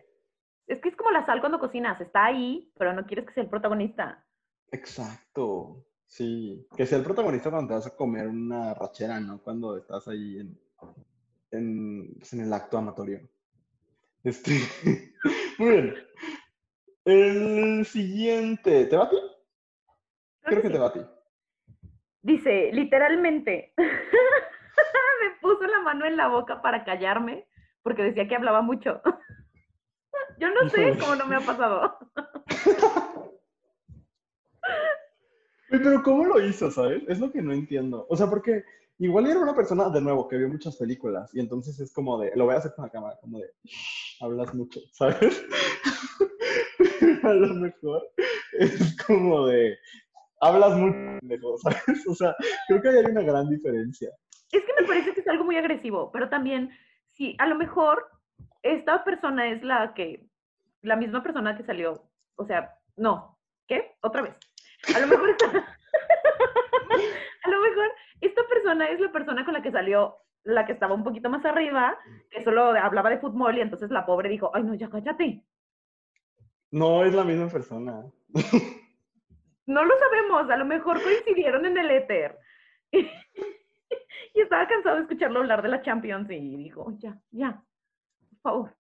es 0.68 0.80
que 0.80 0.90
es 0.90 0.96
como 0.96 1.12
la 1.12 1.26
sal 1.26 1.40
cuando 1.40 1.60
cocinas. 1.60 2.00
Está 2.00 2.26
ahí, 2.26 2.72
pero 2.78 2.94
no 2.94 3.06
quieres 3.06 3.26
que 3.26 3.34
sea 3.34 3.44
el 3.44 3.50
protagonista. 3.50 4.26
Exacto. 4.72 5.86
Sí. 6.08 6.68
Que 6.76 6.86
sea 6.86 6.98
el 6.98 7.04
protagonista 7.04 7.50
cuando 7.50 7.70
te 7.70 7.74
vas 7.76 7.88
a 7.88 7.96
comer 7.96 8.28
una 8.28 8.74
rachera, 8.74 9.20
¿no? 9.20 9.42
Cuando 9.42 9.78
estás 9.78 10.08
ahí 10.08 10.40
en, 10.40 10.60
en, 11.52 12.14
pues, 12.18 12.34
en 12.34 12.42
el 12.42 12.54
acto 12.54 12.78
amatorio. 12.78 13.28
Este. 14.24 14.52
Muy 15.60 15.70
bien. 15.70 15.96
El 17.06 17.86
siguiente. 17.86 18.86
¿Te 18.86 18.96
va 18.96 19.06
a 19.06 19.10
ti? 19.10 19.18
Creo 20.44 20.62
que 20.62 20.68
sí. 20.68 20.74
te 20.74 20.80
va 20.80 20.88
a 20.88 20.94
ti. 20.94 21.00
Dice, 22.22 22.70
literalmente, 22.72 23.74
me 23.78 25.30
puso 25.42 25.68
la 25.68 25.80
mano 25.80 26.06
en 26.06 26.16
la 26.16 26.30
boca 26.30 26.62
para 26.62 26.86
callarme 26.86 27.48
porque 27.82 28.04
decía 28.04 28.28
que 28.28 28.36
hablaba 28.36 28.62
mucho. 28.62 29.02
Yo 30.44 30.50
no 30.52 30.70
sé 30.70 30.98
cómo 31.00 31.16
no 31.16 31.26
me 31.26 31.38
ha 31.38 31.40
pasado. 31.40 31.98
Pero 35.70 36.04
¿cómo 36.04 36.26
lo 36.26 36.46
hizo, 36.46 36.70
sabes? 36.70 37.02
Es 37.08 37.20
lo 37.22 37.32
que 37.32 37.42
no 37.42 37.54
entiendo. 37.54 38.06
O 38.10 38.18
sea, 38.18 38.30
porque 38.30 38.66
igual 38.98 39.26
era 39.28 39.40
una 39.40 39.56
persona, 39.56 39.88
de 39.90 40.02
nuevo, 40.02 40.28
que 40.28 40.36
vio 40.36 40.50
muchas 40.50 40.76
películas 40.76 41.34
y 41.34 41.40
entonces 41.40 41.80
es 41.80 41.94
como 41.94 42.20
de, 42.20 42.34
lo 42.36 42.44
voy 42.44 42.56
a 42.56 42.58
hacer 42.58 42.74
con 42.76 42.84
la 42.84 42.92
cámara, 42.92 43.18
como 43.22 43.40
de, 43.40 43.54
"Shh, 43.64 44.22
hablas 44.22 44.54
mucho, 44.54 44.82
¿sabes? 44.92 45.46
a 47.24 47.34
lo 47.34 47.54
mejor 47.54 48.02
es 48.60 48.98
como 49.08 49.48
de, 49.48 49.78
hablas 50.42 50.78
mucho, 50.78 51.20
pendejo", 51.22 51.58
¿sabes? 51.64 52.06
O 52.06 52.16
sea, 52.16 52.36
creo 52.68 52.82
que 52.82 52.90
ahí 52.90 52.98
hay 52.98 53.06
una 53.06 53.22
gran 53.22 53.50
diferencia. 53.50 54.10
Es 54.52 54.62
que 54.66 54.74
me 54.78 54.86
parece 54.86 55.14
que 55.14 55.22
es 55.22 55.28
algo 55.30 55.46
muy 55.46 55.56
agresivo, 55.56 56.12
pero 56.12 56.28
también, 56.28 56.70
sí, 57.14 57.34
a 57.40 57.48
lo 57.48 57.56
mejor 57.56 58.10
esta 58.64 59.04
persona 59.04 59.52
es 59.52 59.62
la 59.62 59.94
que, 59.94 60.26
la 60.84 60.96
misma 60.96 61.24
persona 61.24 61.58
que 61.58 61.64
salió, 61.64 62.04
o 62.36 62.46
sea, 62.46 62.78
no, 62.98 63.40
¿qué? 63.68 63.96
Otra 64.02 64.22
vez. 64.22 64.36
A 64.96 65.00
lo 65.00 65.08
mejor 65.08 65.30
esta, 65.30 65.48
a 67.44 67.50
lo 67.50 67.62
mejor 67.62 67.92
esta 68.22 68.42
persona 68.48 68.86
es 68.88 69.00
la 69.00 69.12
persona 69.12 69.46
con 69.46 69.54
la 69.54 69.62
que 69.62 69.72
salió, 69.72 70.18
la 70.44 70.66
que 70.66 70.74
estaba 70.74 70.94
un 70.94 71.04
poquito 71.04 71.30
más 71.30 71.44
arriba, 71.46 71.98
que 72.30 72.44
solo 72.44 72.72
hablaba 72.72 73.10
de 73.10 73.20
fútbol 73.20 73.58
y 73.58 73.62
entonces 73.62 73.90
la 73.90 74.06
pobre 74.06 74.30
dijo, 74.30 74.52
ay 74.54 74.64
no, 74.64 74.76
ya 74.76 74.90
cállate. 74.90 75.44
No 76.72 77.04
es 77.04 77.14
la 77.14 77.24
misma 77.24 77.48
persona. 77.48 78.04
No 79.66 79.86
lo 79.86 79.98
sabemos, 79.98 80.50
a 80.50 80.58
lo 80.58 80.66
mejor 80.66 81.02
coincidieron 81.02 81.66
en 81.66 81.78
el 81.78 81.90
éter. 81.92 82.38
Y 84.36 84.42
estaba 84.42 84.68
cansado 84.68 84.96
de 84.96 85.04
escucharlo 85.04 85.42
hablar 85.42 85.62
de 85.62 85.70
la 85.70 85.82
Champions 85.84 86.30
y 86.32 86.58
dijo, 86.58 86.92
ya, 86.98 87.16
ya, 87.30 87.64
por 88.30 88.42
favor. 88.42 88.76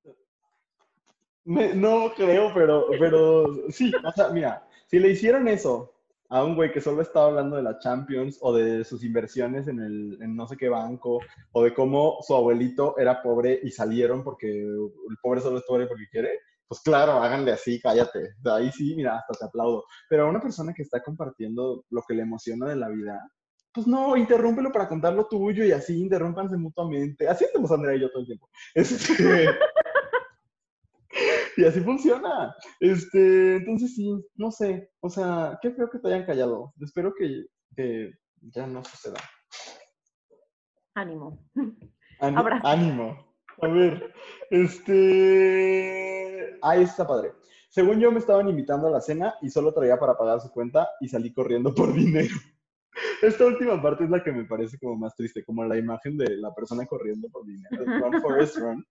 Me- 1.45 1.73
no 1.75 2.13
creo, 2.15 2.53
pero, 2.53 2.87
pero 2.99 3.45
sí, 3.69 3.91
o 4.03 4.11
sea, 4.11 4.29
mira, 4.29 4.65
si 4.87 4.99
le 4.99 5.09
hicieron 5.09 5.47
eso 5.47 5.93
a 6.29 6.43
un 6.43 6.55
güey 6.55 6.71
que 6.71 6.81
solo 6.81 7.01
estaba 7.01 7.27
hablando 7.27 7.57
de 7.57 7.63
la 7.63 7.77
Champions 7.79 8.37
o 8.41 8.53
de 8.53 8.83
sus 8.83 9.03
inversiones 9.03 9.67
en 9.67 9.79
el 9.79 10.35
no 10.35 10.47
sé 10.47 10.55
qué 10.57 10.69
banco 10.69 11.19
o 11.51 11.63
de 11.63 11.73
cómo 11.73 12.17
su 12.21 12.33
abuelito 12.33 12.97
era 12.97 13.21
pobre 13.21 13.59
y 13.61 13.71
salieron 13.71 14.23
porque 14.23 14.49
el 14.49 15.17
pobre 15.21 15.41
solo 15.41 15.57
es 15.57 15.63
pobre 15.67 15.85
porque 15.85 16.07
quiere, 16.09 16.39
pues 16.67 16.81
claro, 16.81 17.13
háganle 17.21 17.51
así, 17.51 17.79
cállate. 17.79 18.35
Ahí 18.45 18.71
sí, 18.71 18.95
mira, 18.95 19.17
hasta 19.17 19.33
te 19.33 19.45
aplaudo. 19.45 19.83
Pero 20.09 20.25
a 20.25 20.29
una 20.29 20.41
persona 20.41 20.73
que 20.73 20.81
está 20.83 21.03
compartiendo 21.03 21.85
lo 21.89 22.01
que 22.07 22.15
le 22.15 22.23
emociona 22.23 22.67
de 22.69 22.77
la 22.77 22.89
vida, 22.89 23.29
pues 23.71 23.85
no, 23.85 24.15
interrúmpelo 24.17 24.71
para 24.71 24.87
contar 24.87 25.13
lo 25.13 25.25
tuyo 25.25 25.63
y 25.65 25.71
así 25.71 25.99
interrúmpanse 26.01 26.55
mutuamente. 26.57 27.27
Así 27.27 27.45
hacemos 27.45 27.71
Andrea 27.71 27.95
y 27.95 28.01
yo 28.01 28.09
todo 28.09 28.21
el 28.21 28.27
tiempo. 28.27 28.49
Este, 28.73 29.49
y 31.57 31.65
así 31.65 31.79
funciona. 31.81 32.55
Este, 32.79 33.57
entonces 33.57 33.95
sí, 33.95 34.09
no 34.35 34.51
sé. 34.51 34.89
O 35.01 35.09
sea, 35.09 35.57
qué 35.61 35.71
feo 35.71 35.89
que 35.89 35.99
te 35.99 36.07
hayan 36.07 36.25
callado. 36.25 36.73
Espero 36.81 37.13
que, 37.13 37.45
ya 38.55 38.67
no 38.67 38.83
suceda. 38.83 39.19
Ánimo. 40.95 41.39
Ánimo. 42.19 43.33
A 43.61 43.67
ver, 43.67 44.13
este. 44.49 46.03
Ahí 46.61 46.83
está 46.83 47.07
padre. 47.07 47.33
Según 47.69 47.99
yo 47.99 48.11
me 48.11 48.19
estaban 48.19 48.47
invitando 48.47 48.87
a 48.87 48.91
la 48.91 49.01
cena 49.01 49.33
y 49.41 49.49
solo 49.49 49.73
traía 49.73 49.97
para 49.97 50.15
pagar 50.15 50.39
su 50.39 50.51
cuenta 50.51 50.87
y 51.01 51.07
salí 51.07 51.33
corriendo 51.33 51.73
por 51.73 51.91
dinero. 51.95 52.35
Esta 53.23 53.45
última 53.45 53.81
parte 53.81 54.03
es 54.03 54.09
la 54.09 54.21
que 54.23 54.31
me 54.31 54.45
parece 54.45 54.77
como 54.77 54.95
más 54.97 55.15
triste, 55.15 55.43
como 55.43 55.63
la 55.65 55.77
imagen 55.77 56.17
de 56.17 56.37
la 56.37 56.53
persona 56.53 56.85
corriendo 56.85 57.29
por 57.29 57.45
dinero. 57.45 57.83
Run, 57.85 58.21
Forest, 58.21 58.57
run. 58.57 58.85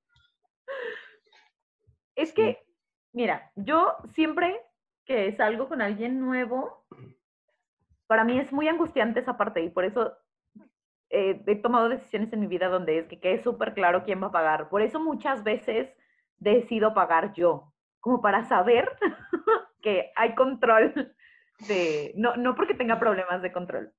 Es 2.15 2.33
que, 2.33 2.63
mira, 3.13 3.51
yo 3.57 3.97
siempre 4.15 4.61
que 5.05 5.33
salgo 5.37 5.69
con 5.69 5.83
alguien 5.83 6.21
nuevo, 6.21 6.85
para 8.07 8.25
mí 8.25 8.39
es 8.39 8.53
muy 8.53 8.69
angustiante 8.69 9.21
esa 9.21 9.37
parte 9.37 9.63
y 9.63 9.71
por 9.71 9.85
eso 9.85 10.17
eh, 11.11 11.43
he 11.47 11.57
tomado 11.57 11.89
decisiones 11.89 12.33
en 12.33 12.41
mi 12.41 12.47
vida 12.47 12.69
donde 12.69 12.99
es 12.99 13.07
que 13.07 13.21
quede 13.21 13.43
súper 13.43 13.75
claro 13.75 14.05
quién 14.05 14.23
va 14.23 14.29
a 14.29 14.33
pagar. 14.33 14.69
Por 14.69 14.83
eso 14.83 15.01
muchas 15.01 15.43
veces 15.45 15.95
decido 16.39 16.95
pagar 16.95 17.33
yo, 17.35 17.73
como 18.01 18.21
para 18.21 18.45
saber 18.45 18.91
que 19.83 20.11
hay 20.17 20.35
control 20.35 21.15
de, 21.69 22.13
no, 22.17 22.37
no 22.37 22.55
porque 22.55 22.75
tenga 22.75 22.99
problemas 22.99 23.43
de 23.43 23.53
control. 23.53 23.93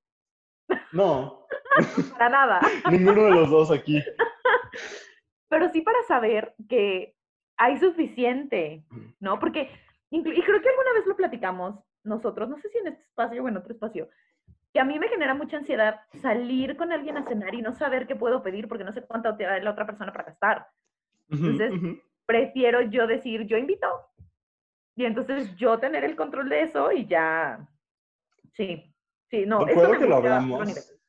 No. 0.92 1.46
para 2.18 2.30
nada. 2.30 2.62
Ninguno 2.92 3.24
de 3.26 3.32
los 3.32 3.50
dos 3.50 3.72
aquí. 3.72 4.02
Pero 5.50 5.70
sí 5.72 5.82
para 5.82 6.02
saber 6.04 6.56
que 6.68 7.16
hay 7.64 7.80
suficiente, 7.80 8.84
¿no? 9.22 9.40
Porque, 9.40 9.70
y 10.10 10.22
creo 10.22 10.62
que 10.62 10.70
alguna 10.70 10.94
vez 10.96 11.06
lo 11.08 11.16
platicamos 11.16 11.80
nosotros, 12.04 12.50
no 12.50 12.58
sé 12.58 12.68
si 12.68 12.78
en 12.80 12.88
este 12.88 13.04
espacio 13.04 13.42
o 13.42 13.48
en 13.48 13.56
otro 13.56 13.72
espacio, 13.72 14.10
que 14.74 14.82
a 14.82 14.84
mí 14.84 15.00
me 15.00 15.08
genera 15.08 15.34
mucha 15.34 15.56
ansiedad 15.56 16.02
salir 16.22 16.76
con 16.76 16.92
alguien 16.92 17.16
a 17.16 17.26
cenar 17.26 17.56
y 17.56 17.62
no 17.62 17.74
saber 17.74 18.06
qué 18.06 18.18
puedo 18.18 18.44
pedir 18.44 18.68
porque 18.68 18.84
no 18.84 18.92
sé 18.92 19.02
cuánto 19.04 19.34
te 19.38 19.46
da 19.46 19.60
la 19.60 19.72
otra 19.72 19.86
persona 19.86 20.12
para 20.12 20.26
gastar. 20.26 20.68
Entonces, 21.30 21.72
prefiero 22.26 22.82
yo 22.82 23.08
decir, 23.08 23.44
yo 23.46 23.56
invito. 23.56 23.88
Y 24.96 25.06
entonces 25.06 25.56
yo 25.56 25.80
tener 25.80 26.04
el 26.04 26.18
control 26.18 26.50
de 26.50 26.64
eso 26.64 26.92
y 26.92 27.08
ya. 27.08 27.66
Sí, 28.52 28.94
sí, 29.30 29.46
no. 29.46 29.64
Recuerdo 29.64 30.00
que 30.00 30.06
lo 30.06 30.18
hablamos. 30.18 31.00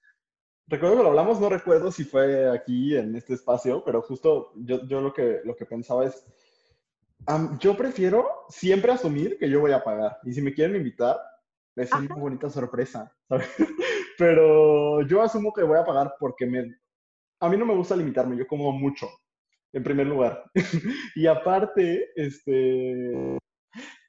Recuerdo 0.67 0.97
que 0.97 1.03
lo 1.03 1.09
hablamos, 1.09 1.41
no 1.41 1.49
recuerdo 1.51 1.91
si 1.91 2.05
fue 2.05 2.49
aquí 2.49 2.97
en 2.97 3.17
este 3.17 3.35
espacio, 3.35 3.83
pero 3.85 4.01
justo 4.01 4.53
yo, 4.57 4.87
yo 4.87 5.03
lo, 5.03 5.13
que, 5.13 5.41
lo 5.45 5.57
que 5.57 5.67
pensaba 5.67 6.07
es, 6.07 6.25
yo 7.59 7.77
prefiero 7.77 8.29
siempre 8.49 8.93
asumir 8.93 9.39
que 9.39 9.49
yo 9.49 9.61
voy 9.61 9.73
a 9.73 9.83
pagar. 9.83 10.19
Y 10.25 10.33
si 10.33 10.43
me 10.43 10.53
quieren 10.53 10.77
invitar, 10.77 11.19
es 11.77 11.93
una 11.93 12.15
bonita 12.15 12.51
sorpresa, 12.51 13.13
¿sabes? 13.29 13.49
Pero 14.19 15.03
yo 15.03 15.23
asumo 15.23 15.53
que 15.53 15.63
voy 15.63 15.79
a 15.79 15.85
pagar 15.85 16.15
porque 16.19 16.47
me... 16.47 16.77
A 17.41 17.49
mí 17.49 17.57
no 17.57 17.67
me 17.67 17.75
gusta 17.75 17.97
limitarme, 17.97 18.37
yo 18.37 18.47
como 18.47 18.73
mucho, 18.73 19.09
en 19.73 19.83
primer 19.83 20.07
lugar. 20.07 20.45
y 21.17 21.27
aparte, 21.27 22.11
este... 22.15 23.39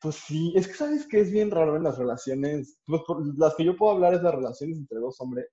Pues 0.01 0.15
sí, 0.15 0.53
es 0.55 0.67
que 0.67 0.73
sabes 0.75 1.07
que 1.07 1.19
es 1.19 1.31
bien 1.31 1.49
raro 1.49 1.75
en 1.75 1.83
las 1.83 1.97
relaciones, 1.97 2.79
pues 2.85 3.01
las 3.37 3.55
que 3.55 3.65
yo 3.65 3.75
puedo 3.75 3.93
hablar 3.93 4.13
es 4.13 4.21
las 4.21 4.35
relaciones 4.35 4.77
entre 4.77 4.99
dos 4.99 5.19
hombres, 5.19 5.47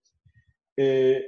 eh, 0.77 1.25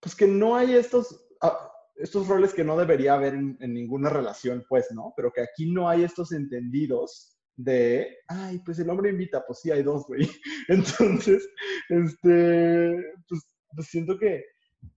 pues 0.00 0.16
que 0.16 0.26
no 0.26 0.56
hay 0.56 0.74
estos, 0.74 1.24
ah, 1.40 1.70
estos 1.96 2.28
roles 2.28 2.52
que 2.52 2.64
no 2.64 2.76
debería 2.76 3.14
haber 3.14 3.34
en, 3.34 3.56
en, 3.60 3.74
ninguna 3.74 4.10
relación, 4.10 4.64
pues, 4.68 4.90
¿no? 4.92 5.12
Pero 5.16 5.32
que 5.32 5.40
aquí 5.40 5.70
no 5.70 5.88
hay 5.88 6.04
estos 6.04 6.32
entendidos 6.32 7.36
de, 7.56 8.18
ay, 8.28 8.58
pues 8.60 8.78
el 8.78 8.90
hombre 8.90 9.10
invita, 9.10 9.44
pues 9.46 9.60
sí, 9.60 9.70
hay 9.70 9.82
dos, 9.82 10.06
güey. 10.06 10.28
Entonces, 10.68 11.48
este, 11.88 12.96
pues, 13.28 13.56
pues, 13.74 13.86
siento 13.88 14.18
que, 14.18 14.44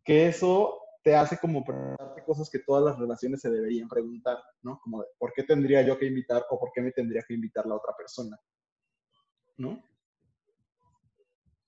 que 0.04 0.28
eso 0.28 0.78
te 1.02 1.16
hace 1.16 1.38
como 1.38 1.64
preguntarte 1.64 2.24
cosas 2.26 2.50
que 2.50 2.60
todas 2.60 2.84
las 2.84 3.00
relaciones 3.00 3.42
se 3.42 3.50
deberían 3.50 3.88
preguntar, 3.88 4.38
¿no? 4.62 4.80
Como 4.84 5.02
de, 5.02 5.08
¿por 5.18 5.32
qué 5.34 5.44
tendría 5.44 5.82
yo 5.82 5.98
que 5.98 6.06
invitar 6.06 6.46
o 6.50 6.60
por 6.60 6.72
qué 6.74 6.82
me 6.82 6.92
tendría 6.92 7.24
que 7.26 7.34
invitar 7.34 7.66
la 7.66 7.76
otra 7.76 7.94
persona? 7.98 8.38
¿No? 9.58 9.82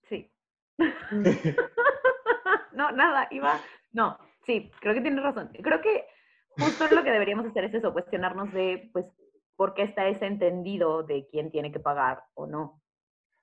Sí. 0.09 0.29
no, 2.73 2.91
nada, 2.91 3.27
iba, 3.31 3.61
no, 3.93 4.17
sí, 4.45 4.71
creo 4.79 4.93
que 4.93 5.01
tienes 5.01 5.23
razón. 5.23 5.49
Creo 5.61 5.81
que 5.81 6.05
justo 6.57 6.87
lo 6.93 7.03
que 7.03 7.11
deberíamos 7.11 7.45
hacer 7.45 7.65
es 7.65 7.73
eso, 7.73 7.93
cuestionarnos 7.93 8.53
de, 8.53 8.89
pues, 8.93 9.05
porque 9.55 9.83
está 9.83 10.07
ese 10.07 10.25
entendido 10.25 11.03
de 11.03 11.27
quién 11.29 11.51
tiene 11.51 11.71
que 11.71 11.79
pagar 11.79 12.23
o 12.33 12.47
no. 12.47 12.81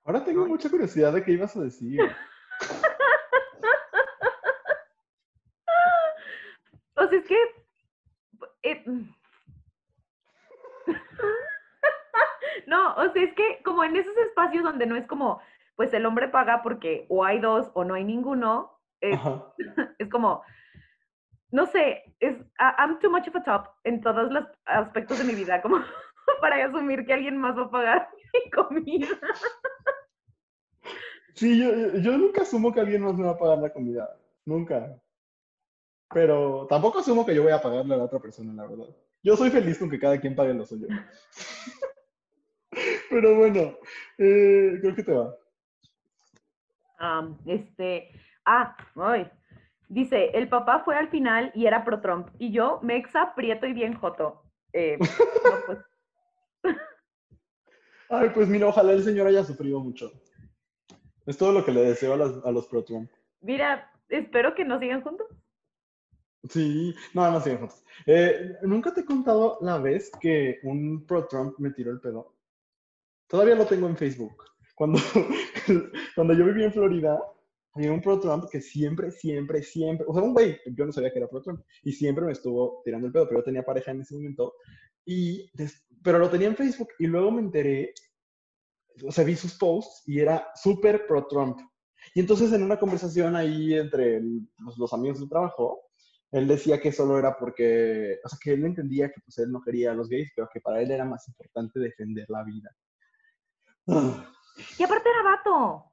Ahora 0.03 0.23
tengo 0.23 0.45
mucha 0.45 0.69
curiosidad 0.69 1.13
de 1.13 1.23
qué 1.23 1.31
ibas 1.31 1.55
a 1.55 1.61
decir. 1.61 1.99
o 6.95 7.07
sea, 7.07 7.19
es 7.19 7.25
que... 7.25 7.37
Eh, 8.63 8.83
no, 12.67 12.95
o 12.95 13.11
sea, 13.11 13.23
es 13.23 13.33
que 13.33 13.61
como 13.63 13.83
en 13.83 13.95
esos 13.95 14.15
espacios 14.17 14.63
donde 14.63 14.85
no 14.85 14.95
es 14.95 15.07
como, 15.07 15.41
pues 15.75 15.93
el 15.93 16.05
hombre 16.05 16.27
paga 16.27 16.61
porque 16.61 17.05
o 17.09 17.23
hay 17.23 17.39
dos 17.39 17.71
o 17.73 17.85
no 17.85 17.93
hay 17.93 18.03
ninguno, 18.03 18.77
es, 18.99 19.19
es 19.99 20.09
como, 20.09 20.43
no 21.51 21.65
sé, 21.67 22.03
es, 22.19 22.37
I'm 22.59 22.99
too 22.99 23.09
much 23.09 23.27
of 23.27 23.35
a 23.35 23.43
top 23.43 23.67
en 23.83 24.01
todos 24.01 24.31
los 24.31 24.45
aspectos 24.65 25.19
de 25.19 25.25
mi 25.25 25.33
vida, 25.33 25.61
como 25.61 25.77
para 26.41 26.65
asumir 26.65 27.05
que 27.05 27.13
alguien 27.13 27.37
más 27.37 27.57
va 27.57 27.63
a 27.63 27.71
pagar 27.71 28.09
mi 28.33 28.51
comida. 28.51 29.07
Sí, 31.33 31.57
yo, 31.57 32.17
nunca 32.17 32.41
asumo 32.41 32.73
que 32.73 32.81
alguien 32.81 33.01
más 33.01 33.15
me 33.15 33.23
va 33.23 33.31
a 33.31 33.37
pagar 33.37 33.59
la 33.59 33.71
comida. 33.71 34.13
Nunca. 34.45 35.01
Pero 36.13 36.67
tampoco 36.69 36.99
asumo 36.99 37.25
que 37.25 37.33
yo 37.33 37.43
voy 37.43 37.53
a 37.53 37.61
pagarle 37.61 37.95
a 37.95 37.97
la 37.97 38.03
otra 38.03 38.19
persona, 38.19 38.51
la 38.53 38.67
verdad. 38.67 38.93
Yo 39.23 39.37
soy 39.37 39.49
feliz 39.49 39.77
con 39.77 39.89
que 39.89 39.99
cada 39.99 40.19
quien 40.19 40.35
pague 40.35 40.53
lo 40.53 40.65
suyo. 40.65 40.87
Pero 43.09 43.37
bueno, 43.37 43.77
eh, 44.17 44.77
creo 44.81 44.95
que 44.95 45.03
te 45.03 45.13
va. 45.13 45.33
este, 47.45 48.11
ah, 48.45 48.75
ay. 48.95 49.31
Dice, 49.89 50.29
el 50.35 50.47
papá 50.47 50.83
fue 50.85 50.95
al 50.95 51.09
final 51.09 51.51
y 51.55 51.65
era 51.65 51.83
pro 51.83 51.99
Trump. 51.99 52.29
Y 52.37 52.51
yo, 52.51 52.79
mexa, 52.83 53.33
prieto 53.33 53.65
y 53.65 53.73
bien 53.73 53.95
joto. 53.95 54.43
Eh, 54.71 54.99
no, 55.43 55.51
pues, 55.65 55.79
Ay, 58.09 58.29
pues 58.33 58.47
mira, 58.47 58.67
ojalá 58.67 58.93
el 58.93 59.03
señor 59.03 59.25
haya 59.25 59.43
sufrido 59.43 59.79
mucho. 59.79 60.11
Es 61.25 61.37
todo 61.37 61.51
lo 61.51 61.65
que 61.65 61.71
le 61.71 61.81
deseo 61.81 62.13
a, 62.13 62.51
los 62.51 62.67
pro 62.67 62.83
Trump. 62.83 63.09
Mira, 63.41 63.91
espero 64.09 64.53
que 64.53 64.63
no 64.63 64.79
sigan 64.79 65.01
juntos. 65.01 65.27
Sí, 66.47 66.95
no, 67.15 67.31
no 67.31 67.41
siguen 67.41 67.59
juntos. 67.59 67.83
Eh, 68.05 68.57
Nunca 68.61 68.93
te 68.93 69.01
he 69.01 69.05
contado 69.05 69.57
la 69.61 69.79
vez 69.79 70.11
que 70.19 70.59
un 70.63 71.05
pro 71.05 71.27
Trump 71.27 71.55
me 71.57 71.71
tiró 71.71 71.91
el 71.91 71.99
pedo. 71.99 72.35
Todavía 73.27 73.55
lo 73.55 73.65
tengo 73.65 73.87
en 73.87 73.97
Facebook. 73.97 74.43
Cuando, 74.75 74.99
cuando 76.15 76.33
yo 76.33 76.45
viví 76.45 76.63
en 76.63 76.73
Florida, 76.73 77.19
había 77.73 77.91
un 77.91 78.01
pro 78.01 78.19
Trump 78.19 78.45
que 78.51 78.61
siempre, 78.61 79.11
siempre, 79.11 79.63
siempre, 79.63 80.05
o 80.07 80.13
sea, 80.13 80.23
un 80.23 80.33
güey, 80.33 80.59
yo 80.73 80.85
no 80.85 80.91
sabía 80.91 81.11
que 81.11 81.19
era 81.19 81.29
pro 81.29 81.41
Trump, 81.41 81.61
y 81.83 81.91
siempre 81.91 82.25
me 82.25 82.31
estuvo 82.31 82.81
tirando 82.83 83.07
el 83.07 83.13
pedo, 83.13 83.27
pero 83.27 83.39
yo 83.41 83.45
tenía 83.45 83.63
pareja 83.63 83.91
en 83.91 84.01
ese 84.01 84.15
momento, 84.15 84.53
y 85.05 85.49
pero 86.03 86.19
lo 86.19 86.29
tenía 86.29 86.47
en 86.47 86.55
Facebook 86.55 86.89
y 86.99 87.07
luego 87.07 87.31
me 87.31 87.41
enteré, 87.41 87.93
o 89.05 89.11
sea, 89.11 89.23
vi 89.23 89.35
sus 89.35 89.55
posts 89.57 90.03
y 90.07 90.19
era 90.19 90.47
súper 90.55 91.07
pro 91.07 91.27
Trump. 91.27 91.59
Y 92.13 92.19
entonces 92.21 92.53
en 92.53 92.63
una 92.63 92.79
conversación 92.79 93.35
ahí 93.35 93.73
entre 93.73 94.21
pues, 94.63 94.77
los, 94.77 94.93
amigos 94.93 95.19
del 95.19 95.29
trabajo, 95.29 95.81
él 96.31 96.47
decía 96.47 96.79
que 96.79 96.91
solo 96.91 97.17
era 97.17 97.37
porque, 97.37 98.19
o 98.23 98.29
sea, 98.29 98.39
que 98.41 98.53
él 98.53 98.65
entendía 98.65 99.09
que 99.09 99.21
pues 99.21 99.37
él 99.39 99.51
no 99.51 99.61
quería 99.61 99.91
a 99.91 99.95
los 99.95 100.09
gays, 100.09 100.31
pero 100.35 100.49
que 100.53 100.61
para 100.61 100.81
él 100.81 100.91
era 100.91 101.05
más 101.05 101.27
importante 101.27 101.79
defender 101.79 102.25
la 102.29 102.43
vida. 102.43 102.69
Y 104.77 104.83
aparte 104.83 105.09
era 105.09 105.23
vato. 105.23 105.88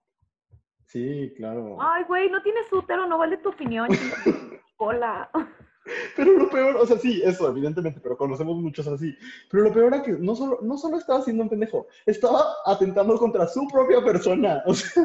Sí, 0.96 1.30
claro. 1.36 1.76
Ay, 1.78 2.04
güey, 2.04 2.30
no 2.30 2.40
tienes 2.40 2.72
útero, 2.72 3.06
no 3.06 3.18
vale 3.18 3.36
tu 3.36 3.50
opinión. 3.50 3.86
Hola. 4.78 5.30
Pero 6.16 6.32
lo 6.32 6.48
peor, 6.48 6.76
o 6.76 6.86
sea, 6.86 6.96
sí, 6.96 7.20
eso, 7.22 7.50
evidentemente, 7.50 8.00
pero 8.00 8.16
conocemos 8.16 8.56
muchos 8.56 8.86
así. 8.86 9.14
Pero 9.50 9.64
lo 9.64 9.74
peor 9.74 9.92
era 9.92 10.02
que 10.02 10.12
no 10.12 10.34
solo, 10.34 10.58
no 10.62 10.78
solo 10.78 10.96
estaba 10.96 11.20
siendo 11.20 11.42
un 11.42 11.50
pendejo, 11.50 11.86
estaba 12.06 12.46
atentando 12.64 13.18
contra 13.18 13.46
su 13.46 13.68
propia 13.68 14.02
persona. 14.02 14.62
O 14.64 14.72
sea. 14.72 15.04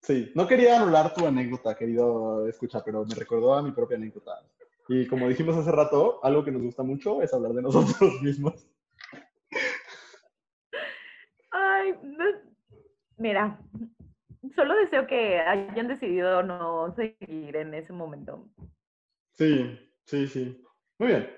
Sí, 0.00 0.32
no 0.34 0.46
quería 0.46 0.80
anular 0.80 1.12
tu 1.12 1.26
anécdota, 1.26 1.76
querido 1.76 2.48
escucha, 2.48 2.82
pero 2.82 3.04
me 3.04 3.14
recordó 3.14 3.52
a 3.52 3.62
mi 3.62 3.72
propia 3.72 3.98
anécdota. 3.98 4.32
Y 4.88 5.06
como 5.06 5.28
dijimos 5.28 5.58
hace 5.58 5.72
rato, 5.72 6.20
algo 6.22 6.42
que 6.42 6.52
nos 6.52 6.62
gusta 6.62 6.82
mucho 6.82 7.20
es 7.20 7.34
hablar 7.34 7.52
de 7.52 7.60
nosotros 7.60 7.98
mismos. 8.22 8.66
Mira, 13.16 13.60
solo 14.54 14.74
deseo 14.76 15.06
que 15.06 15.38
hayan 15.40 15.88
decidido 15.88 16.42
no 16.42 16.94
seguir 16.94 17.56
en 17.56 17.74
ese 17.74 17.92
momento. 17.92 18.48
Sí, 19.32 19.78
sí, 20.04 20.26
sí. 20.28 20.64
Muy 20.98 21.08
bien. 21.08 21.30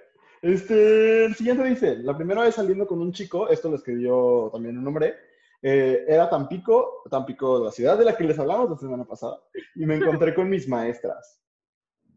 Este, 0.42 1.24
el 1.24 1.34
siguiente 1.34 1.64
dice, 1.64 1.96
la 1.96 2.16
primera 2.16 2.42
vez 2.42 2.54
saliendo 2.54 2.86
con 2.86 3.00
un 3.00 3.12
chico, 3.12 3.48
esto 3.48 3.70
lo 3.70 3.76
escribió 3.76 4.50
también 4.52 4.78
un 4.78 4.86
hombre, 4.86 5.16
eh, 5.62 6.04
era 6.06 6.28
Tampico, 6.28 7.02
Tampico, 7.10 7.64
la 7.64 7.72
ciudad 7.72 7.98
de 7.98 8.04
la 8.04 8.16
que 8.16 8.24
les 8.24 8.38
hablamos 8.38 8.70
la 8.70 8.76
semana 8.76 9.04
pasada, 9.04 9.40
y 9.74 9.86
me 9.86 9.96
encontré 9.96 10.34
con 10.34 10.48
mis 10.48 10.68
maestras. 10.68 11.42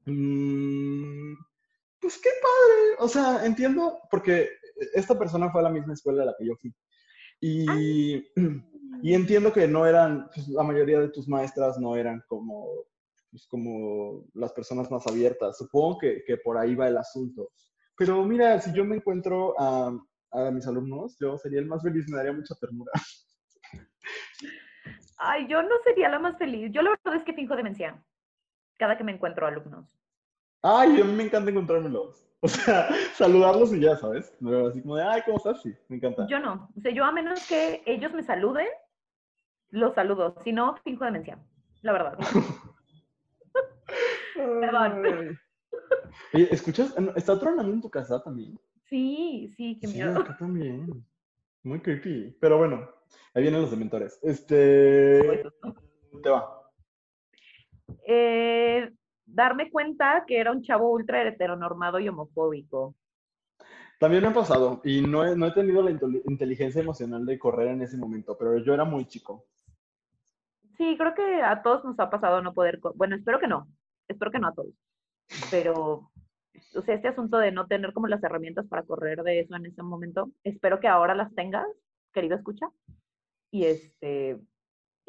Mm, 0.06 1.34
pues 2.00 2.20
qué 2.22 2.30
padre, 2.42 2.96
o 3.00 3.08
sea, 3.08 3.46
entiendo, 3.46 4.00
porque 4.12 4.50
esta 4.94 5.18
persona 5.18 5.50
fue 5.50 5.62
a 5.62 5.66
la 5.66 5.70
misma 5.70 5.94
escuela 5.94 6.24
a 6.24 6.26
la 6.28 6.36
que 6.38 6.46
yo 6.46 6.56
fui. 6.58 6.74
Y, 7.42 8.16
y 9.02 9.14
entiendo 9.14 9.54
que 9.54 9.68
no 9.68 9.86
eran, 9.86 10.30
pues, 10.34 10.48
la 10.50 10.64
mayoría 10.64 11.00
de 11.00 11.10
tus 11.10 11.28
maestras 11.28 11.78
no 11.80 11.96
eran 11.96 12.24
como, 12.28 12.68
pues, 13.32 13.48
como 13.48 14.26
las 14.34 14.52
personas 14.54 14.90
más 14.92 15.06
abiertas. 15.08 15.58
Supongo 15.58 16.00
que, 16.00 16.24
que 16.26 16.38
por 16.38 16.58
ahí 16.58 16.76
va 16.76 16.88
el 16.88 16.98
asunto. 16.98 17.52
Pero 17.98 18.24
mira, 18.24 18.60
si 18.62 18.74
yo 18.74 18.86
me 18.86 18.96
encuentro 18.96 19.56
a, 19.60 19.92
a 20.32 20.52
mis 20.52 20.66
alumnos, 20.68 21.18
yo 21.20 21.38
sería 21.38 21.60
el 21.60 21.66
más 21.66 21.84
feliz, 21.84 22.06
me 22.10 22.18
daría 22.18 22.34
mucha 22.34 22.56
ternura. 22.56 22.92
Ay, 25.18 25.48
yo 25.50 25.62
no 25.62 25.76
sería 25.84 26.08
la 26.08 26.20
más 26.20 26.38
feliz. 26.38 26.72
Yo 26.72 26.82
la 26.82 26.92
verdad 26.92 27.16
es 27.16 27.26
que 27.26 27.34
finjo 27.34 27.56
demencia 27.56 28.02
cada 28.78 28.98
que 28.98 29.04
me 29.04 29.12
encuentro 29.12 29.46
alumnos. 29.46 30.00
Ay, 30.62 31.02
a 31.02 31.04
mí 31.04 31.14
me 31.14 31.24
encanta 31.24 31.52
encontrármelos. 31.52 32.29
O 32.42 32.48
sea, 32.48 32.88
saludarlos 33.16 33.74
y 33.74 33.82
ya, 33.82 33.98
¿sabes? 33.98 34.34
Así 34.70 34.82
como 34.82 34.96
de, 34.96 35.04
ay, 35.04 35.22
¿cómo 35.26 35.38
estás? 35.38 35.62
Sí, 35.62 35.74
me 35.90 35.98
encanta. 35.98 36.26
Yo 36.30 36.40
no. 36.40 36.70
O 36.78 36.82
sea, 36.82 36.94
yo 36.94 37.04
a 37.04 37.12
menos 37.12 37.46
que 37.46 37.84
ellos 37.86 38.14
me 38.14 38.24
saluden, 38.24 38.68
los 39.72 39.94
saludo. 39.94 40.36
Si 40.42 40.54
no, 40.54 40.78
finjo 40.78 41.04
demencia. 41.04 41.38
La 41.82 41.92
verdad. 41.92 42.18
Perdón. 44.36 45.38
Oye, 46.34 46.48
¿escuchas? 46.52 46.96
¿Está 47.18 47.38
tronando 47.38 47.74
en 47.74 47.82
tu 47.82 47.90
casa 47.90 48.24
también? 48.24 48.58
Sí, 48.86 49.52
sí, 49.58 49.78
qué 49.82 49.88
miedo. 49.88 50.16
Sí, 50.16 50.22
acá 50.22 50.38
también. 50.38 51.06
Muy 51.64 51.82
creepy. 51.82 52.38
Pero 52.40 52.58
bueno, 52.58 52.90
ahí 53.34 53.42
vienen 53.42 53.62
los 53.62 53.72
dementores. 53.72 54.18
Este. 54.24 55.44
Te 56.24 56.30
va. 56.30 56.72
Eh, 58.08 58.92
darme 59.34 59.70
cuenta 59.70 60.24
que 60.28 60.40
era 60.40 60.52
un 60.52 60.62
chavo 60.62 60.92
ultra 60.92 61.28
heteronormado 61.28 62.00
y 62.00 62.10
homofóbico. 62.10 62.96
También 64.00 64.24
me 64.24 64.30
ha 64.30 64.34
pasado 64.34 64.82
y 64.84 65.02
no 65.02 65.26
he, 65.26 65.36
no 65.36 65.48
he 65.48 65.52
tenido 65.52 65.82
la 65.84 65.92
inteligencia 65.92 66.82
emocional 66.82 67.26
de 67.26 67.38
correr 67.38 67.68
en 67.68 67.82
ese 67.82 67.98
momento, 67.98 68.38
pero 68.38 68.58
yo 68.58 68.74
era 68.74 68.86
muy 68.86 69.06
chico. 69.06 69.46
Sí, 70.78 70.96
creo 70.98 71.14
que 71.14 71.42
a 71.42 71.62
todos 71.62 71.84
nos 71.84 72.00
ha 72.00 72.10
pasado 72.10 72.42
no 72.42 72.54
poder, 72.54 72.80
bueno, 72.96 73.18
espero 73.18 73.38
que 73.40 73.48
no, 73.48 73.68
espero 74.08 74.32
que 74.32 74.40
no 74.40 74.48
a 74.48 74.54
todos, 74.54 74.74
pero, 75.52 76.10
o 76.74 76.82
sea, 76.86 76.96
este 76.96 77.10
asunto 77.10 77.38
de 77.38 77.52
no 77.52 77.68
tener 77.68 77.92
como 77.92 78.08
las 78.08 78.24
herramientas 78.24 78.66
para 78.68 78.84
correr 78.84 79.22
de 79.24 79.42
eso 79.42 79.58
en 79.58 79.66
ese 79.66 79.84
momento, 79.84 80.32
espero 80.46 80.80
que 80.80 80.88
ahora 80.88 81.16
las 81.16 81.36
tengas, 81.36 81.68
querido 82.14 82.38
escucha, 82.38 82.68
y 83.52 83.66
este, 83.66 84.40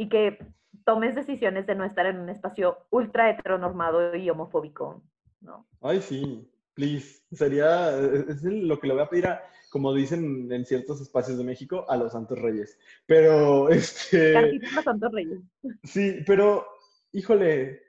y 0.01 0.09
que 0.09 0.39
tomes 0.87 1.15
decisiones 1.15 1.67
de 1.67 1.75
no 1.75 1.85
estar 1.85 2.07
en 2.07 2.21
un 2.21 2.31
espacio 2.31 2.87
ultra 2.89 3.29
heteronormado 3.29 4.17
y 4.17 4.31
homofóbico, 4.31 5.03
¿no? 5.43 5.67
Ay, 5.83 6.01
sí, 6.01 6.51
please. 6.73 7.23
Sería, 7.33 7.91
es 7.99 8.43
lo 8.43 8.81
que 8.81 8.87
le 8.87 8.95
voy 8.95 9.03
a 9.03 9.11
pedir 9.11 9.27
a, 9.27 9.43
como 9.69 9.93
dicen 9.93 10.51
en 10.51 10.65
ciertos 10.65 11.03
espacios 11.03 11.37
de 11.37 11.45
México, 11.45 11.85
a 11.87 11.99
los 11.99 12.13
Santos 12.13 12.41
Reyes. 12.41 12.79
Pero, 13.05 13.69
este... 13.69 14.59
Los 14.75 14.85
Santos 14.85 15.13
Reyes. 15.13 15.41
Sí, 15.85 16.23
pero, 16.27 16.67
híjole, 17.13 17.83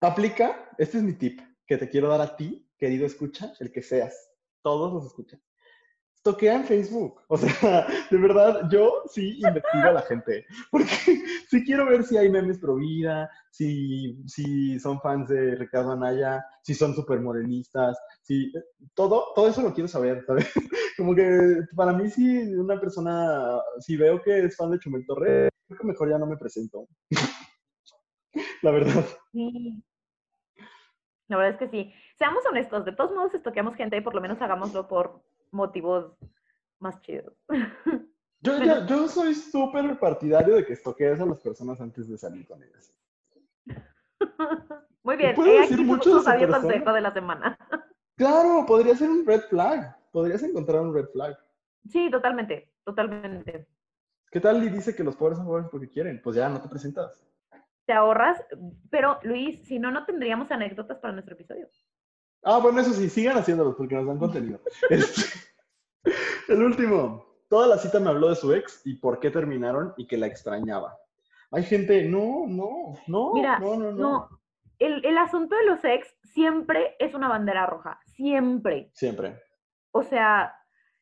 aplica, 0.00 0.70
este 0.78 0.96
es 0.96 1.04
mi 1.04 1.12
tip 1.12 1.42
que 1.66 1.76
te 1.76 1.90
quiero 1.90 2.08
dar 2.08 2.22
a 2.22 2.36
ti, 2.36 2.66
querido 2.78 3.04
escucha, 3.04 3.52
el 3.60 3.70
que 3.70 3.82
seas. 3.82 4.30
Todos 4.62 4.94
los 4.94 5.04
escuchan 5.04 5.42
toquea 6.22 6.56
en 6.56 6.64
Facebook. 6.64 7.20
O 7.28 7.36
sea, 7.36 7.86
de 8.10 8.18
verdad, 8.18 8.68
yo 8.70 9.02
sí 9.06 9.38
investigo 9.38 9.84
a 9.84 9.92
la 9.92 10.02
gente. 10.02 10.46
Porque 10.70 10.86
sí 11.50 11.64
quiero 11.64 11.86
ver 11.86 12.04
si 12.04 12.16
hay 12.16 12.30
memes 12.30 12.58
pro 12.58 12.76
vida, 12.76 13.30
si, 13.50 14.22
si 14.26 14.78
son 14.78 15.00
fans 15.00 15.28
de 15.28 15.56
Ricardo 15.56 15.92
Anaya, 15.92 16.44
si 16.62 16.74
son 16.74 16.94
súper 16.94 17.20
morenistas, 17.20 17.98
si 18.22 18.52
todo, 18.94 19.26
todo 19.34 19.48
eso 19.48 19.62
lo 19.62 19.74
quiero 19.74 19.88
saber, 19.88 20.24
¿sabes? 20.26 20.50
Como 20.96 21.14
que 21.14 21.60
para 21.74 21.92
mí 21.92 22.08
si 22.10 22.54
una 22.54 22.80
persona, 22.80 23.60
si 23.80 23.96
veo 23.96 24.22
que 24.22 24.44
es 24.44 24.56
fan 24.56 24.70
de 24.70 24.78
Chumel 24.78 25.06
Torre, 25.06 25.48
creo 25.66 25.78
que 25.80 25.86
mejor 25.86 26.10
ya 26.10 26.18
no 26.18 26.26
me 26.26 26.36
presento. 26.36 26.86
La 28.62 28.70
verdad. 28.70 29.04
La 31.28 31.36
verdad 31.36 31.52
es 31.54 31.58
que 31.58 31.68
sí. 31.68 31.94
Seamos 32.18 32.44
honestos, 32.46 32.84
de 32.84 32.92
todos 32.92 33.10
modos 33.12 33.34
estoqueamos 33.34 33.74
gente 33.74 33.96
y 33.96 34.00
por 34.00 34.14
lo 34.14 34.20
menos 34.20 34.40
hagámoslo 34.40 34.86
por 34.86 35.22
motivos 35.52 36.16
más 36.78 37.00
chidos. 37.00 37.34
Yo, 38.40 38.52
yo 38.88 39.08
soy 39.08 39.34
súper 39.34 39.98
partidario 39.98 40.56
de 40.56 40.66
que 40.66 40.72
estoquees 40.72 41.20
a 41.20 41.26
las 41.26 41.40
personas 41.40 41.80
antes 41.80 42.08
de 42.08 42.18
salir 42.18 42.46
con 42.46 42.62
ellas. 42.62 42.92
Muy 45.02 45.16
bien. 45.16 45.34
Puedo 45.34 45.60
decir 45.60 45.84
mucho 45.84 46.16
de 46.16 46.22
sabio 46.22 46.48
consejo 46.48 46.92
de 46.92 47.00
la 47.00 47.12
semana. 47.12 47.58
Claro, 48.14 48.66
podría 48.66 48.94
ser 48.94 49.08
un 49.08 49.26
red 49.26 49.40
flag. 49.48 49.96
Podrías 50.12 50.42
encontrar 50.42 50.82
un 50.82 50.94
red 50.94 51.06
flag. 51.06 51.36
Sí, 51.88 52.10
totalmente, 52.10 52.70
totalmente. 52.84 53.66
¿Qué 54.30 54.38
tal 54.38 54.62
y 54.62 54.68
dice 54.68 54.94
que 54.94 55.02
los 55.02 55.16
pobres 55.16 55.38
son 55.38 55.46
pobres 55.46 55.66
porque 55.70 55.88
quieren? 55.88 56.20
Pues 56.22 56.36
ya 56.36 56.48
no 56.48 56.60
te 56.60 56.68
presentas. 56.68 57.26
Te 57.86 57.94
ahorras, 57.94 58.44
pero 58.90 59.18
Luis, 59.22 59.66
si 59.66 59.78
no, 59.78 59.90
no 59.90 60.04
tendríamos 60.04 60.50
anécdotas 60.52 60.98
para 60.98 61.14
nuestro 61.14 61.34
episodio. 61.34 61.68
Ah, 62.42 62.58
bueno, 62.58 62.80
eso 62.80 62.92
sí, 62.92 63.08
sigan 63.08 63.36
haciéndolos 63.36 63.76
porque 63.76 63.94
nos 63.94 64.06
dan 64.06 64.18
contenido. 64.18 64.60
Este, 64.90 65.22
el 66.48 66.62
último. 66.62 67.24
Toda 67.48 67.66
la 67.66 67.78
cita 67.78 68.00
me 68.00 68.08
habló 68.08 68.30
de 68.30 68.36
su 68.36 68.52
ex 68.52 68.80
y 68.84 68.94
por 68.94 69.20
qué 69.20 69.30
terminaron 69.30 69.92
y 69.96 70.06
que 70.06 70.16
la 70.16 70.26
extrañaba. 70.26 70.98
Hay 71.50 71.64
gente, 71.64 72.04
no, 72.04 72.46
no, 72.48 72.94
no, 73.06 73.34
Mira, 73.34 73.58
no, 73.58 73.76
no, 73.76 73.92
no. 73.92 74.28
El, 74.78 75.04
el 75.04 75.18
asunto 75.18 75.54
de 75.54 75.66
los 75.66 75.84
ex 75.84 76.16
siempre 76.24 76.96
es 76.98 77.14
una 77.14 77.28
bandera 77.28 77.66
roja, 77.66 78.00
siempre. 78.06 78.90
Siempre. 78.94 79.38
O 79.92 80.02
sea, 80.02 80.54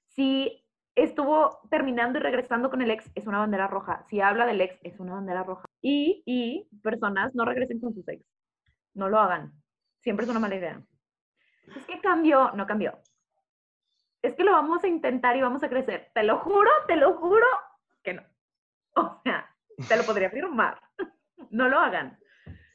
si 0.08 0.66
estuvo 0.96 1.60
terminando 1.70 2.18
y 2.18 2.22
regresando 2.22 2.68
con 2.68 2.82
el 2.82 2.90
ex, 2.90 3.10
es 3.14 3.26
una 3.26 3.38
bandera 3.38 3.68
roja. 3.68 4.04
Si 4.08 4.20
habla 4.20 4.44
del 4.44 4.60
ex, 4.60 4.78
es 4.82 4.98
una 4.98 5.14
bandera 5.14 5.44
roja. 5.44 5.66
Y, 5.80 6.22
y 6.26 6.68
personas 6.82 7.34
no 7.34 7.44
regresen 7.44 7.80
con 7.80 7.94
sus 7.94 8.06
ex. 8.08 8.24
No 8.92 9.08
lo 9.08 9.18
hagan. 9.18 9.52
Siempre 10.00 10.24
es 10.24 10.30
una 10.30 10.40
mala 10.40 10.56
idea. 10.56 10.82
Es 11.76 11.86
que 11.86 12.00
cambió, 12.00 12.50
no 12.52 12.66
cambió. 12.66 12.98
Es 14.22 14.34
que 14.34 14.44
lo 14.44 14.52
vamos 14.52 14.84
a 14.84 14.88
intentar 14.88 15.36
y 15.36 15.42
vamos 15.42 15.62
a 15.62 15.68
crecer. 15.68 16.10
Te 16.14 16.22
lo 16.22 16.38
juro, 16.38 16.70
te 16.86 16.96
lo 16.96 17.14
juro 17.14 17.46
que 18.02 18.14
no. 18.14 18.22
O 18.94 19.20
sea, 19.22 19.48
te 19.88 19.96
lo 19.96 20.02
podría 20.04 20.28
afirmar. 20.28 20.80
No 21.48 21.68
lo 21.68 21.80
hagan. 21.80 22.16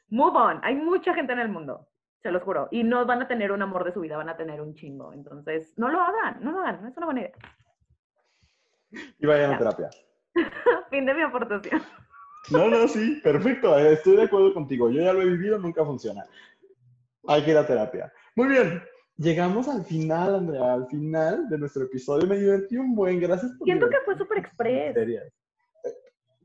Move 0.09 0.37
on. 0.37 0.59
Hay 0.63 0.75
mucha 0.75 1.13
gente 1.13 1.31
en 1.31 1.39
el 1.39 1.47
mundo, 1.47 1.87
se 2.21 2.31
los 2.31 2.43
juro. 2.43 2.67
Y 2.71 2.83
no 2.83 3.05
van 3.05 3.21
a 3.21 3.27
tener 3.27 3.51
un 3.51 3.61
amor 3.61 3.85
de 3.85 3.93
su 3.93 4.01
vida, 4.01 4.17
van 4.17 4.27
a 4.27 4.35
tener 4.35 4.59
un 4.59 4.73
chingo. 4.73 5.13
Entonces, 5.13 5.77
no 5.77 5.87
lo 5.87 6.01
hagan, 6.01 6.39
no 6.41 6.51
lo 6.51 6.59
hagan. 6.59 6.81
No 6.81 6.89
es 6.89 6.97
una 6.97 7.05
buena 7.05 7.21
idea. 7.21 7.31
Y 9.19 9.25
vayan 9.25 9.53
a 9.53 9.57
terapia. 9.57 9.89
fin 10.89 11.05
de 11.05 11.13
mi 11.13 11.21
aportación. 11.21 11.81
No, 12.51 12.69
no, 12.69 12.87
sí, 12.87 13.21
perfecto. 13.23 13.77
Estoy 13.77 14.17
de 14.17 14.23
acuerdo 14.23 14.53
contigo. 14.53 14.89
Yo 14.89 15.01
ya 15.01 15.13
lo 15.13 15.21
he 15.21 15.25
vivido, 15.25 15.57
nunca 15.57 15.85
funciona. 15.85 16.23
Hay 17.27 17.43
que 17.43 17.51
ir 17.51 17.57
a 17.57 17.65
terapia. 17.65 18.11
Muy 18.35 18.49
bien. 18.49 18.83
Llegamos 19.17 19.69
al 19.69 19.85
final, 19.85 20.35
Andrea, 20.35 20.73
al 20.73 20.87
final 20.87 21.47
de 21.47 21.57
nuestro 21.57 21.83
episodio. 21.85 22.27
Me 22.27 22.37
divertí 22.37 22.75
un 22.75 22.93
buen, 22.93 23.19
gracias 23.19 23.53
por 23.53 23.65
Siento 23.65 23.89
que 23.89 23.95
fue 24.03 24.17
súper 24.17 24.39
express. 24.39 24.95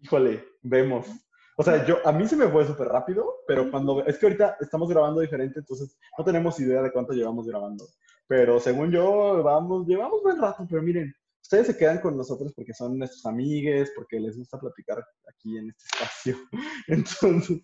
Híjole, 0.01 0.45
vemos. 0.63 1.09
O 1.57 1.63
sea, 1.65 1.85
yo, 1.85 1.99
a 2.07 2.13
mí 2.13 2.27
se 2.29 2.37
me 2.37 2.49
fue 2.49 2.65
súper 2.65 2.89
rápido, 2.89 3.43
pero 3.47 3.71
cuando, 3.71 4.07
es 4.07 4.17
que 4.19 4.27
ahorita 4.27 4.57
estamos 4.61 4.89
grabando 4.89 5.21
diferente, 5.21 5.59
entonces 5.59 5.99
no 6.17 6.25
tenemos 6.25 6.59
idea 6.61 6.81
de 6.81 6.93
cuánto 6.93 7.13
llevamos 7.13 7.47
grabando. 7.47 7.85
Pero 8.29 8.61
según 8.61 8.93
yo, 8.93 9.43
vamos, 9.43 9.87
llevamos 9.87 10.23
buen 10.23 10.41
rato, 10.41 10.65
pero 10.71 10.81
miren, 10.81 11.13
ustedes 11.43 11.67
se 11.67 11.77
quedan 11.77 12.01
con 12.01 12.17
nosotros 12.17 12.53
porque 12.55 12.73
son 12.73 12.97
nuestros 12.97 13.27
amigues, 13.27 13.93
porque 13.97 14.21
les 14.21 14.39
gusta 14.39 14.59
platicar 14.59 15.05
aquí 15.29 15.59
en 15.59 15.71
este 15.71 15.85
espacio. 15.93 16.37
Entonces, 16.87 17.61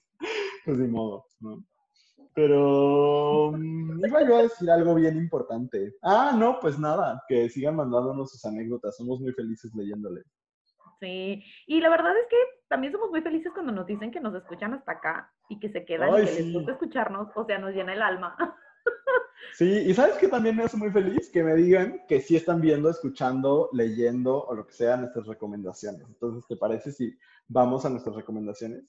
pues 0.64 0.78
ni 0.78 0.88
modo, 0.88 1.24
¿no? 1.38 1.64
Pero 2.36 3.52
mm, 3.52 4.04
iba 4.06 4.28
yo 4.28 4.36
a 4.36 4.42
decir 4.42 4.70
algo 4.70 4.94
bien 4.94 5.16
importante. 5.16 5.94
Ah, 6.02 6.36
no, 6.38 6.60
pues 6.60 6.78
nada, 6.78 7.22
que 7.26 7.48
sigan 7.48 7.76
mandándonos 7.76 8.30
sus 8.30 8.44
anécdotas. 8.44 8.94
Somos 8.94 9.20
muy 9.20 9.32
felices 9.32 9.74
leyéndoles. 9.74 10.22
Sí, 11.00 11.42
y 11.66 11.80
la 11.80 11.88
verdad 11.88 12.12
es 12.18 12.26
que 12.28 12.36
también 12.68 12.92
somos 12.92 13.10
muy 13.10 13.22
felices 13.22 13.52
cuando 13.54 13.72
nos 13.72 13.86
dicen 13.86 14.10
que 14.10 14.20
nos 14.20 14.34
escuchan 14.34 14.74
hasta 14.74 14.92
acá 14.92 15.32
y 15.48 15.58
que 15.58 15.70
se 15.70 15.86
quedan 15.86 16.10
y 16.10 16.26
que 16.26 16.32
les 16.42 16.52
gusta 16.52 16.72
escucharnos, 16.72 17.28
o 17.34 17.44
sea, 17.46 17.58
nos 17.58 17.74
llena 17.74 17.94
el 17.94 18.02
alma. 18.02 18.36
Sí, 19.54 19.84
y 19.86 19.94
sabes 19.94 20.16
que 20.16 20.28
también 20.28 20.56
me 20.56 20.64
hace 20.64 20.76
muy 20.76 20.90
feliz 20.90 21.30
que 21.30 21.42
me 21.42 21.54
digan 21.54 22.02
que 22.08 22.20
sí 22.20 22.36
están 22.36 22.60
viendo, 22.60 22.90
escuchando, 22.90 23.70
leyendo 23.72 24.44
o 24.44 24.54
lo 24.54 24.66
que 24.66 24.72
sea 24.72 24.96
nuestras 24.96 25.26
recomendaciones. 25.26 26.02
Entonces, 26.08 26.46
¿te 26.46 26.56
parece 26.56 26.92
si 26.92 27.16
vamos 27.48 27.84
a 27.84 27.90
nuestras 27.90 28.16
recomendaciones? 28.16 28.84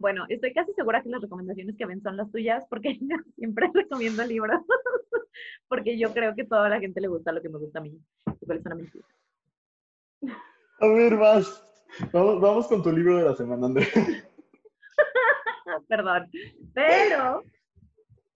Bueno, 0.00 0.24
estoy 0.30 0.54
casi 0.54 0.72
segura 0.72 1.02
que 1.02 1.10
las 1.10 1.20
recomendaciones 1.20 1.76
que 1.76 1.84
ven 1.84 2.00
son 2.00 2.16
las 2.16 2.32
tuyas, 2.32 2.64
porque 2.70 2.96
yo 3.02 3.16
siempre 3.36 3.70
recomiendo 3.72 4.24
libros, 4.24 4.62
porque 5.68 5.98
yo 5.98 6.12
creo 6.14 6.34
que 6.34 6.42
a 6.42 6.48
toda 6.48 6.70
la 6.70 6.80
gente 6.80 7.02
le 7.02 7.08
gusta 7.08 7.32
lo 7.32 7.42
que 7.42 7.50
me 7.50 7.58
gusta 7.58 7.80
a 7.80 7.82
mí, 7.82 8.00
lo 8.24 8.54
es 8.54 8.64
una 8.64 8.74
mentira. 8.74 9.04
A 10.80 10.88
ver, 10.88 11.16
vas. 11.16 11.66
Vamos, 12.12 12.40
vamos 12.40 12.66
con 12.66 12.82
tu 12.82 12.90
libro 12.90 13.18
de 13.18 13.24
la 13.24 13.36
semana, 13.36 13.66
Andrea. 13.66 13.88
Perdón, 15.88 16.30
pero 16.72 17.42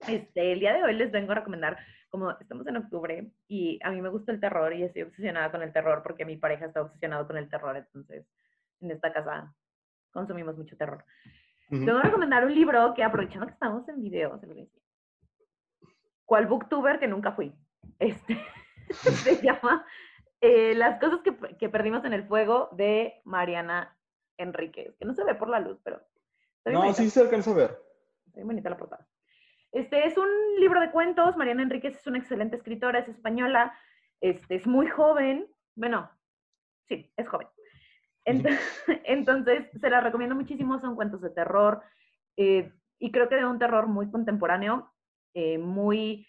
este, 0.07 0.51
el 0.51 0.59
día 0.59 0.73
de 0.73 0.83
hoy 0.83 0.93
les 0.93 1.11
vengo 1.11 1.31
a 1.31 1.35
recomendar, 1.35 1.79
como 2.09 2.29
estamos 2.39 2.67
en 2.67 2.77
octubre 2.77 3.31
y 3.47 3.79
a 3.81 3.89
mí 3.89 4.01
me 4.01 4.09
gusta 4.09 4.31
el 4.31 4.39
terror 4.39 4.71
y 4.73 4.83
estoy 4.83 5.01
obsesionada 5.01 5.51
con 5.51 5.63
el 5.63 5.73
terror 5.73 6.03
porque 6.03 6.25
mi 6.25 6.37
pareja 6.37 6.67
está 6.67 6.83
obsesionado 6.83 7.25
con 7.25 7.37
el 7.37 7.49
terror, 7.49 7.75
entonces 7.75 8.27
en 8.81 8.91
esta 8.91 9.11
casa 9.11 9.51
consumimos 10.11 10.57
mucho 10.57 10.77
terror. 10.77 11.03
Les 11.69 11.85
voy 11.85 11.97
a 11.97 12.01
recomendar 12.01 12.45
un 12.45 12.53
libro 12.53 12.93
que 12.93 13.03
aprovechando 13.03 13.47
que 13.47 13.53
estamos 13.53 13.87
en 13.89 14.01
video, 14.01 14.37
se 14.39 14.47
lo 14.47 14.53
voy 14.53 14.69
¿Cuál 16.25 16.47
booktuber 16.47 16.99
que 16.99 17.07
nunca 17.07 17.31
fui? 17.31 17.53
Este 17.99 18.37
se 18.89 19.41
llama 19.41 19.85
eh, 20.41 20.75
Las 20.75 20.99
cosas 20.99 21.21
que, 21.21 21.35
que, 21.57 21.69
perdimos 21.69 22.05
en 22.05 22.13
el 22.13 22.27
fuego 22.27 22.69
de 22.73 23.21
Mariana 23.25 23.97
Enríquez, 24.37 24.95
que 24.97 25.05
no 25.05 25.13
se 25.13 25.23
ve 25.23 25.35
por 25.35 25.49
la 25.49 25.59
luz, 25.59 25.79
pero... 25.83 26.01
No, 26.65 26.93
sí 26.93 27.09
se 27.11 27.21
alcanza 27.21 27.51
a 27.51 27.55
ver. 27.55 27.79
Está 28.25 28.43
bonita 28.43 28.71
la 28.71 28.77
portada. 28.77 29.07
Este 29.71 30.07
es 30.07 30.17
un 30.17 30.27
libro 30.59 30.79
de 30.79 30.89
cuentos. 30.89 31.37
Mariana 31.37 31.61
Enríquez 31.61 31.95
es 31.95 32.07
una 32.07 32.17
excelente 32.17 32.55
escritora, 32.55 32.99
es 32.99 33.07
española, 33.07 33.77
este, 34.19 34.55
es 34.55 34.65
muy 34.65 34.87
joven. 34.87 35.47
Bueno, 35.75 36.09
sí, 36.87 37.13
es 37.17 37.27
joven. 37.27 37.47
Entonces, 39.05 39.67
se 39.79 39.89
la 39.89 40.01
recomiendo 40.01 40.35
muchísimo. 40.35 40.79
Son 40.79 40.95
cuentos 40.95 41.21
de 41.21 41.29
terror 41.29 41.81
eh, 42.37 42.71
y 42.99 43.11
creo 43.11 43.29
que 43.29 43.35
de 43.35 43.45
un 43.45 43.59
terror 43.59 43.87
muy 43.87 44.09
contemporáneo, 44.09 44.91
eh, 45.33 45.57
muy, 45.57 46.27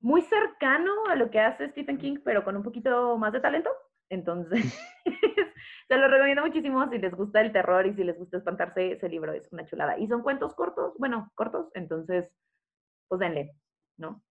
muy 0.00 0.22
cercano 0.22 0.92
a 1.08 1.16
lo 1.16 1.30
que 1.30 1.40
hace 1.40 1.68
Stephen 1.70 1.98
King, 1.98 2.18
pero 2.24 2.44
con 2.44 2.56
un 2.56 2.62
poquito 2.62 3.16
más 3.18 3.32
de 3.32 3.40
talento. 3.40 3.70
Entonces, 4.08 4.78
se 5.88 5.96
lo 5.96 6.08
recomiendo 6.08 6.42
muchísimo 6.42 6.88
si 6.90 6.98
les 6.98 7.14
gusta 7.14 7.40
el 7.40 7.52
terror 7.52 7.86
y 7.86 7.94
si 7.94 8.04
les 8.04 8.18
gusta 8.18 8.36
espantarse, 8.36 8.92
ese 8.92 9.08
libro 9.08 9.32
es 9.32 9.50
una 9.52 9.64
chulada. 9.64 9.98
Y 9.98 10.06
son 10.06 10.22
cuentos 10.22 10.54
cortos, 10.54 10.94
bueno, 10.98 11.30
cortos, 11.34 11.70
entonces 11.74 12.30
pues 13.08 13.20
denle, 13.20 13.54
¿no? 13.98 14.22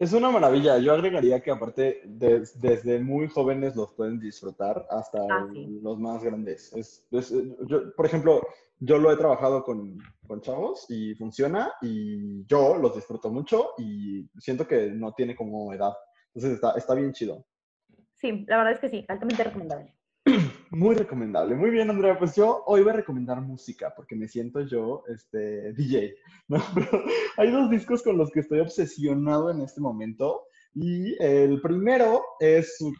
Es 0.00 0.14
una 0.14 0.30
maravilla. 0.30 0.78
Yo 0.78 0.94
agregaría 0.94 1.42
que 1.42 1.50
aparte 1.50 2.00
desde 2.06 3.00
muy 3.00 3.28
jóvenes 3.28 3.76
los 3.76 3.92
pueden 3.92 4.18
disfrutar 4.18 4.86
hasta 4.88 5.18
ah, 5.18 5.46
los 5.82 6.00
más 6.00 6.24
grandes. 6.24 6.72
Es, 6.72 7.06
yo, 7.10 7.94
por 7.94 8.06
ejemplo, 8.06 8.40
yo 8.78 8.96
lo 8.96 9.12
he 9.12 9.16
trabajado 9.18 9.62
con, 9.62 9.98
con, 10.26 10.40
chavos 10.40 10.86
y 10.88 11.14
funciona 11.16 11.74
y 11.82 12.46
yo 12.46 12.78
los 12.78 12.94
disfruto 12.94 13.28
mucho 13.28 13.72
y 13.76 14.26
siento 14.38 14.66
que 14.66 14.86
no 14.90 15.12
tiene 15.12 15.36
como 15.36 15.70
edad. 15.74 15.92
Entonces 16.28 16.54
está, 16.54 16.72
está 16.78 16.94
bien 16.94 17.12
chido. 17.12 17.44
Sí, 18.14 18.46
la 18.48 18.56
verdad 18.56 18.72
es 18.72 18.80
que 18.80 18.88
sí, 18.88 19.04
altamente 19.06 19.44
recomendable. 19.44 19.94
Muy 20.70 20.94
recomendable. 20.94 21.56
Muy 21.56 21.70
bien, 21.70 21.90
Andrea. 21.90 22.16
Pues 22.16 22.36
yo 22.36 22.62
hoy 22.66 22.82
voy 22.82 22.90
a 22.90 22.96
recomendar 22.96 23.40
música 23.40 23.92
porque 23.96 24.14
me 24.14 24.28
siento 24.28 24.60
yo 24.60 25.02
este, 25.08 25.72
DJ. 25.72 26.14
hay 27.36 27.50
dos 27.50 27.68
discos 27.70 28.04
con 28.04 28.16
los 28.16 28.30
que 28.30 28.40
estoy 28.40 28.60
obsesionado 28.60 29.50
en 29.50 29.62
este 29.62 29.80
momento. 29.80 30.44
Y 30.72 31.20
el 31.20 31.60
primero 31.60 32.22
es 32.38 32.76
un, 32.80 32.94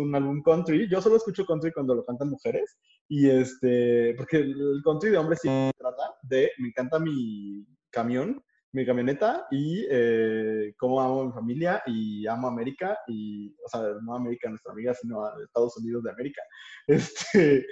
un, 0.00 0.14
álbum 0.14 0.40
country. 0.40 0.88
Yo 0.88 1.02
solo 1.02 1.16
escucho 1.16 1.44
country 1.44 1.72
cuando 1.72 1.96
lo 1.96 2.04
cantan 2.04 2.30
mujeres. 2.30 2.78
Y 3.08 3.28
este, 3.28 4.14
porque 4.16 4.36
el 4.36 4.80
country 4.84 5.10
de 5.10 5.18
hombres 5.18 5.40
sí 5.42 5.48
trata 5.76 6.14
de, 6.22 6.52
me 6.58 6.68
encanta 6.68 7.00
mi 7.00 7.66
camión, 7.90 8.40
mi 8.76 8.84
camioneta 8.84 9.46
y 9.50 9.86
eh, 9.90 10.74
cómo 10.78 11.00
amo 11.00 11.22
a 11.22 11.26
mi 11.26 11.32
familia 11.32 11.82
y 11.86 12.26
amo 12.26 12.46
a 12.46 12.50
América 12.52 12.98
y, 13.08 13.54
o 13.64 13.68
sea, 13.68 13.80
no 14.02 14.12
a 14.12 14.18
América, 14.18 14.50
nuestra 14.50 14.72
amiga, 14.72 14.92
sino 14.92 15.24
a 15.24 15.32
Estados 15.42 15.76
Unidos 15.78 16.04
de 16.04 16.10
América. 16.10 16.42
Este, 16.88 17.66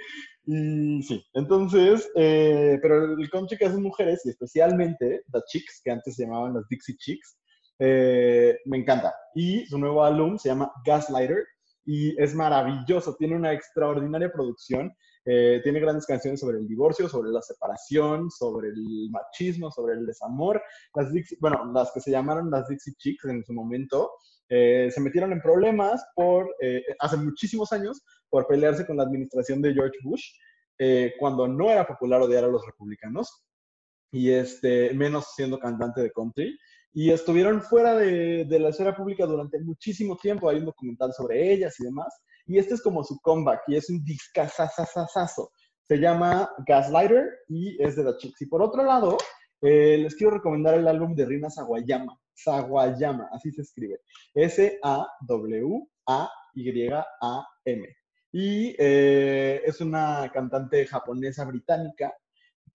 y 0.45 1.01
sí, 1.03 1.23
entonces, 1.33 2.09
eh, 2.15 2.77
pero 2.81 3.13
el 3.13 3.29
country 3.29 3.57
que 3.57 3.65
hacen 3.65 3.81
mujeres 3.81 4.25
y 4.25 4.29
especialmente 4.29 5.23
The 5.31 5.39
Chicks, 5.47 5.81
que 5.83 5.91
antes 5.91 6.15
se 6.15 6.23
llamaban 6.23 6.53
las 6.53 6.67
Dixie 6.69 6.97
Chicks, 6.97 7.37
eh, 7.79 8.57
me 8.65 8.77
encanta. 8.77 9.15
Y 9.35 9.65
su 9.67 9.77
nuevo 9.77 10.03
álbum 10.03 10.37
se 10.37 10.49
llama 10.49 10.71
Gaslighter 10.85 11.45
y 11.85 12.21
es 12.21 12.35
maravilloso, 12.35 13.15
tiene 13.15 13.35
una 13.35 13.53
extraordinaria 13.53 14.31
producción 14.31 14.93
eh, 15.25 15.59
tiene 15.63 15.79
grandes 15.79 16.05
canciones 16.05 16.39
sobre 16.39 16.59
el 16.59 16.67
divorcio, 16.67 17.09
sobre 17.09 17.31
la 17.31 17.41
separación, 17.41 18.29
sobre 18.29 18.69
el 18.69 19.09
machismo, 19.09 19.71
sobre 19.71 19.95
el 19.95 20.05
desamor. 20.05 20.61
Las 20.93 21.09
bueno, 21.39 21.71
las 21.73 21.91
que 21.91 21.99
se 21.99 22.11
llamaron 22.11 22.51
las 22.51 22.67
Dixie 22.67 22.93
Chicks 22.93 23.25
en 23.25 23.43
su 23.43 23.53
momento, 23.53 24.11
eh, 24.49 24.89
se 24.93 25.01
metieron 25.01 25.31
en 25.31 25.41
problemas 25.41 26.05
por, 26.15 26.55
eh, 26.61 26.83
hace 26.99 27.17
muchísimos 27.17 27.71
años, 27.73 28.03
por 28.29 28.45
pelearse 28.45 28.85
con 28.85 28.97
la 28.97 29.03
administración 29.03 29.61
de 29.61 29.73
George 29.73 29.97
Bush, 30.03 30.23
cuando 31.19 31.47
no 31.47 31.71
era 31.71 31.87
popular 31.87 32.21
odiar 32.21 32.43
a 32.43 32.49
los 32.49 32.65
republicanos, 32.65 33.45
y 34.11 34.29
este, 34.29 34.93
menos 34.93 35.33
siendo 35.33 35.57
cantante 35.57 36.01
de 36.01 36.11
country 36.11 36.57
y 36.93 37.11
estuvieron 37.11 37.61
fuera 37.61 37.95
de, 37.95 38.45
de, 38.45 38.59
la 38.59 38.69
esfera 38.69 38.95
pública 38.95 39.25
durante 39.25 39.59
muchísimo 39.59 40.15
tiempo. 40.15 40.49
Hay 40.49 40.59
un 40.59 40.65
documental 40.65 41.11
sobre 41.13 41.51
ellas 41.51 41.77
y 41.79 41.83
demás. 41.83 42.13
Y 42.45 42.57
este 42.59 42.75
es 42.75 42.81
como 42.81 43.03
su 43.03 43.19
comeback 43.21 43.61
y 43.67 43.75
es 43.75 43.89
un 43.89 44.03
discazazazazo. 44.03 45.51
Se 45.87 45.97
llama 45.97 46.49
Gaslighter 46.67 47.25
y 47.47 47.81
es 47.83 47.95
de 47.95 48.03
The 48.03 48.17
Chicks. 48.17 48.41
Y 48.41 48.47
por 48.47 48.61
otro 48.61 48.83
lado, 48.83 49.17
eh, 49.61 49.97
les 49.97 50.15
quiero 50.15 50.33
recomendar 50.33 50.75
el 50.75 50.87
álbum 50.87 51.15
de 51.15 51.25
Rina 51.25 51.49
Sawayama. 51.49 52.19
Sawayama, 52.33 53.29
así 53.31 53.51
se 53.51 53.61
escribe. 53.61 54.01
S-A-W-A-Y-A-M. 54.33 54.77
Y 58.31 58.75
eh, 58.77 59.61
es 59.65 59.79
una 59.81 60.29
cantante 60.33 60.85
japonesa 60.85 61.45
británica 61.45 62.13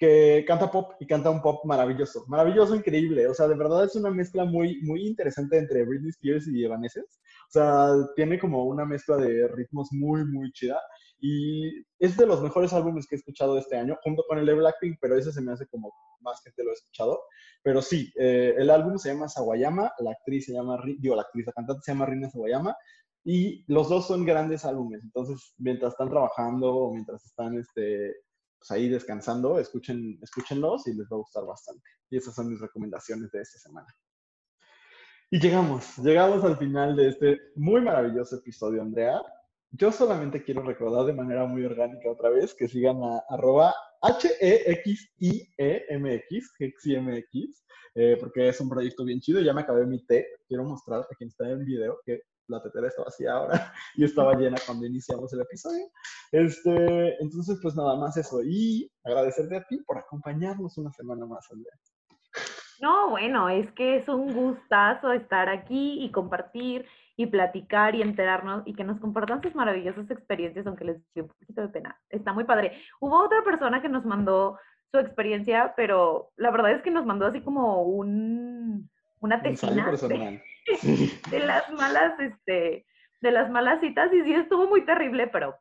que 0.00 0.46
canta 0.48 0.70
pop 0.70 0.94
y 0.98 1.06
canta 1.06 1.28
un 1.28 1.42
pop 1.42 1.62
maravilloso, 1.66 2.24
maravilloso, 2.26 2.74
increíble. 2.74 3.28
O 3.28 3.34
sea, 3.34 3.46
de 3.46 3.54
verdad 3.54 3.84
es 3.84 3.94
una 3.94 4.10
mezcla 4.10 4.46
muy, 4.46 4.80
muy 4.80 5.06
interesante 5.06 5.58
entre 5.58 5.84
Britney 5.84 6.08
Spears 6.08 6.48
y 6.48 6.64
Evanescence. 6.64 7.18
O 7.48 7.52
sea, 7.52 7.92
tiene 8.16 8.38
como 8.38 8.64
una 8.64 8.86
mezcla 8.86 9.18
de 9.18 9.46
ritmos 9.48 9.88
muy, 9.92 10.24
muy 10.24 10.50
chida. 10.52 10.80
Y 11.20 11.84
es 11.98 12.16
de 12.16 12.24
los 12.24 12.40
mejores 12.40 12.72
álbumes 12.72 13.06
que 13.06 13.16
he 13.16 13.18
escuchado 13.18 13.58
este 13.58 13.76
año, 13.76 13.98
junto 14.02 14.24
con 14.26 14.38
el 14.38 14.46
de 14.46 14.54
Blackpink, 14.54 14.96
pero 15.02 15.18
ese 15.18 15.32
se 15.32 15.42
me 15.42 15.52
hace 15.52 15.66
como 15.66 15.92
más 16.20 16.42
gente 16.42 16.64
lo 16.64 16.70
ha 16.70 16.74
escuchado. 16.74 17.20
Pero 17.62 17.82
sí, 17.82 18.10
eh, 18.18 18.54
el 18.56 18.70
álbum 18.70 18.96
se 18.96 19.12
llama 19.12 19.28
Sawayama, 19.28 19.92
la 19.98 20.12
actriz 20.12 20.46
se 20.46 20.54
llama, 20.54 20.82
digo, 20.98 21.14
la 21.14 21.22
actriz, 21.22 21.44
la 21.44 21.52
cantante 21.52 21.82
se 21.84 21.92
llama 21.92 22.06
Rina 22.06 22.30
Sawayama, 22.30 22.74
y 23.22 23.66
los 23.70 23.90
dos 23.90 24.06
son 24.06 24.24
grandes 24.24 24.64
álbumes. 24.64 25.02
Entonces, 25.02 25.52
mientras 25.58 25.92
están 25.92 26.08
trabajando 26.08 26.74
o 26.74 26.94
mientras 26.94 27.22
están 27.26 27.58
este, 27.58 28.14
pues 28.60 28.70
ahí 28.72 28.88
descansando, 28.90 29.58
escuchen, 29.58 30.18
escúchenlos 30.22 30.86
y 30.86 30.92
les 30.92 31.06
va 31.06 31.16
a 31.16 31.20
gustar 31.20 31.46
bastante. 31.46 31.88
Y 32.10 32.18
esas 32.18 32.34
son 32.34 32.50
mis 32.50 32.60
recomendaciones 32.60 33.30
de 33.30 33.40
esta 33.40 33.58
semana. 33.58 33.88
Y 35.30 35.40
llegamos, 35.40 35.96
llegamos 35.96 36.44
al 36.44 36.58
final 36.58 36.94
de 36.94 37.08
este 37.08 37.40
muy 37.54 37.80
maravilloso 37.80 38.36
episodio, 38.36 38.82
Andrea. 38.82 39.22
Yo 39.70 39.90
solamente 39.92 40.44
quiero 40.44 40.62
recordar 40.62 41.06
de 41.06 41.14
manera 41.14 41.46
muy 41.46 41.64
orgánica 41.64 42.10
otra 42.10 42.28
vez 42.28 42.52
que 42.52 42.68
sigan 42.68 43.02
a 43.02 43.22
arroba 43.30 43.72
H-E-X-I-E-M-X, 44.02 45.22
Heximx, 46.58 47.64
eh, 47.94 48.16
porque 48.20 48.48
es 48.48 48.60
un 48.60 48.68
proyecto 48.68 49.04
bien 49.04 49.20
chido. 49.20 49.40
Ya 49.40 49.54
me 49.54 49.62
acabé 49.62 49.86
mi 49.86 50.04
té. 50.04 50.26
Quiero 50.46 50.64
mostrar 50.64 51.00
a 51.00 51.14
quien 51.16 51.28
está 51.28 51.46
en 51.46 51.60
el 51.60 51.64
video 51.64 51.98
que 52.04 52.20
la 52.50 52.62
tetera 52.62 52.88
está 52.88 53.04
vacía 53.04 53.32
ahora 53.32 53.72
y 53.94 54.04
estaba 54.04 54.34
llena 54.34 54.56
cuando 54.66 54.86
iniciamos 54.86 55.32
el 55.32 55.40
episodio. 55.42 55.86
Este, 56.32 57.22
entonces, 57.22 57.58
pues 57.62 57.74
nada 57.76 57.96
más 57.96 58.16
eso. 58.16 58.42
Y 58.44 58.90
agradecerte 59.04 59.56
a 59.56 59.64
ti 59.64 59.78
por 59.86 59.98
acompañarnos 59.98 60.76
una 60.78 60.92
semana 60.92 61.26
más, 61.26 61.50
Andrea. 61.50 61.74
No, 62.80 63.10
bueno, 63.10 63.48
es 63.48 63.70
que 63.72 63.96
es 63.98 64.08
un 64.08 64.32
gustazo 64.32 65.12
estar 65.12 65.48
aquí 65.48 66.02
y 66.02 66.10
compartir 66.10 66.86
y 67.16 67.26
platicar 67.26 67.94
y 67.94 68.00
enterarnos 68.00 68.62
y 68.64 68.74
que 68.74 68.84
nos 68.84 68.98
compartan 68.98 69.42
sus 69.42 69.54
maravillosas 69.54 70.10
experiencias, 70.10 70.66
aunque 70.66 70.86
les 70.86 71.14
dio 71.14 71.24
un 71.24 71.28
poquito 71.28 71.60
de 71.60 71.68
pena. 71.68 72.00
Está 72.08 72.32
muy 72.32 72.44
padre. 72.44 72.72
Hubo 72.98 73.22
otra 73.22 73.44
persona 73.44 73.82
que 73.82 73.90
nos 73.90 74.06
mandó 74.06 74.58
su 74.90 74.98
experiencia, 74.98 75.74
pero 75.76 76.30
la 76.36 76.50
verdad 76.50 76.72
es 76.72 76.82
que 76.82 76.90
nos 76.90 77.04
mandó 77.04 77.26
así 77.26 77.42
como 77.42 77.82
un, 77.82 78.88
una 79.20 79.42
tesina 79.42 79.92
de, 81.30 81.38
las 81.40 81.70
malas, 81.72 82.18
este, 82.20 82.86
de 83.20 83.30
las 83.30 83.50
malas 83.50 83.80
citas 83.80 84.12
y 84.12 84.22
sí 84.22 84.34
estuvo 84.34 84.66
muy 84.66 84.84
terrible, 84.84 85.28
pero 85.28 85.56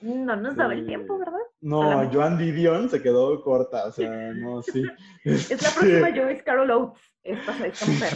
no 0.00 0.36
nos 0.36 0.56
daba 0.56 0.74
el 0.74 0.86
tiempo, 0.86 1.18
¿verdad? 1.18 1.38
No, 1.60 2.10
Joan 2.12 2.36
Didion 2.36 2.90
se 2.90 3.00
quedó 3.00 3.42
corta, 3.42 3.86
o 3.86 3.92
sea, 3.92 4.32
no, 4.34 4.62
sí. 4.62 4.84
es 5.24 5.50
la 5.50 5.70
próxima 5.70 6.08
este 6.08 6.20
Joyce 6.20 6.44
Carol 6.44 6.70
Oates, 6.70 7.02
esta, 7.22 7.66
esta 7.66 7.86
mujer. 7.86 8.12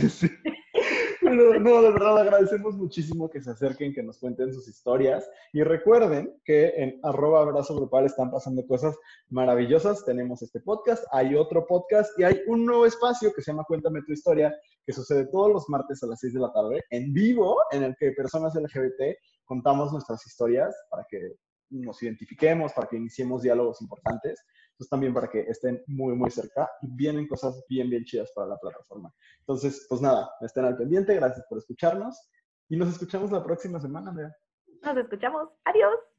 No, 1.23 1.83
de 1.83 1.91
verdad 1.93 2.19
agradecemos 2.19 2.77
muchísimo 2.77 3.29
que 3.29 3.41
se 3.41 3.51
acerquen, 3.51 3.93
que 3.93 4.03
nos 4.03 4.19
cuenten 4.19 4.53
sus 4.53 4.69
historias. 4.69 5.29
Y 5.53 5.63
recuerden 5.63 6.35
que 6.45 6.69
en 6.77 7.01
arroba 7.03 7.43
abrazo 7.43 7.77
grupal 7.77 8.07
están 8.07 8.31
pasando 8.31 8.67
cosas 8.67 8.97
maravillosas. 9.29 10.05
Tenemos 10.05 10.43
este 10.43 10.61
podcast, 10.61 11.05
hay 11.13 11.35
otro 11.35 11.67
podcast 11.67 12.19
y 12.19 12.25
hay 12.25 12.41
un 12.47 12.65
nuevo 12.65 12.87
espacio 12.87 13.33
que 13.35 13.43
se 13.43 13.51
llama 13.51 13.65
Cuéntame 13.65 14.03
tu 14.03 14.13
historia, 14.13 14.57
que 14.89 14.95
sucede 14.95 15.27
todos 15.27 15.53
los 15.53 15.69
martes 15.69 16.03
a 16.03 16.07
las 16.07 16.19
6 16.21 16.33
de 16.33 16.41
la 16.41 16.51
tarde 16.51 16.83
en 16.89 17.13
vivo, 17.13 17.59
en 17.73 17.83
el 17.83 17.95
que 17.99 18.13
personas 18.13 18.55
LGBT 18.55 19.19
contamos 19.45 19.93
nuestras 19.93 20.27
historias 20.27 20.75
para 20.89 21.05
que 21.11 21.35
nos 21.69 22.03
identifiquemos, 22.03 22.73
para 22.73 22.89
que 22.89 22.97
iniciemos 22.97 23.43
diálogos 23.43 23.83
importantes. 23.83 24.43
Entonces 24.71 24.89
también 24.89 25.13
para 25.13 25.29
que 25.29 25.41
estén 25.41 25.83
muy, 25.89 26.17
muy 26.17 26.31
cerca 26.31 26.71
y 26.81 26.87
vienen 26.91 27.29
cosas 27.29 27.63
bien, 27.69 27.91
bien 27.91 28.05
chidas 28.05 28.33
para 28.35 28.49
la 28.49 28.57
plataforma. 28.57 29.13
Entonces, 29.41 29.85
pues 29.91 30.01
nada, 30.01 30.31
estén 30.41 30.65
al 30.65 30.79
pendiente, 30.79 31.15
gracias 31.17 31.45
por 31.51 31.59
escucharnos 31.59 32.19
y 32.71 32.77
nos 32.79 32.89
escuchamos 32.89 33.31
la 33.31 33.45
próxima 33.45 33.79
semana, 33.81 34.09
Andrea. 34.09 34.35
Nos 34.83 34.97
escuchamos, 34.97 35.51
adiós. 35.67 36.18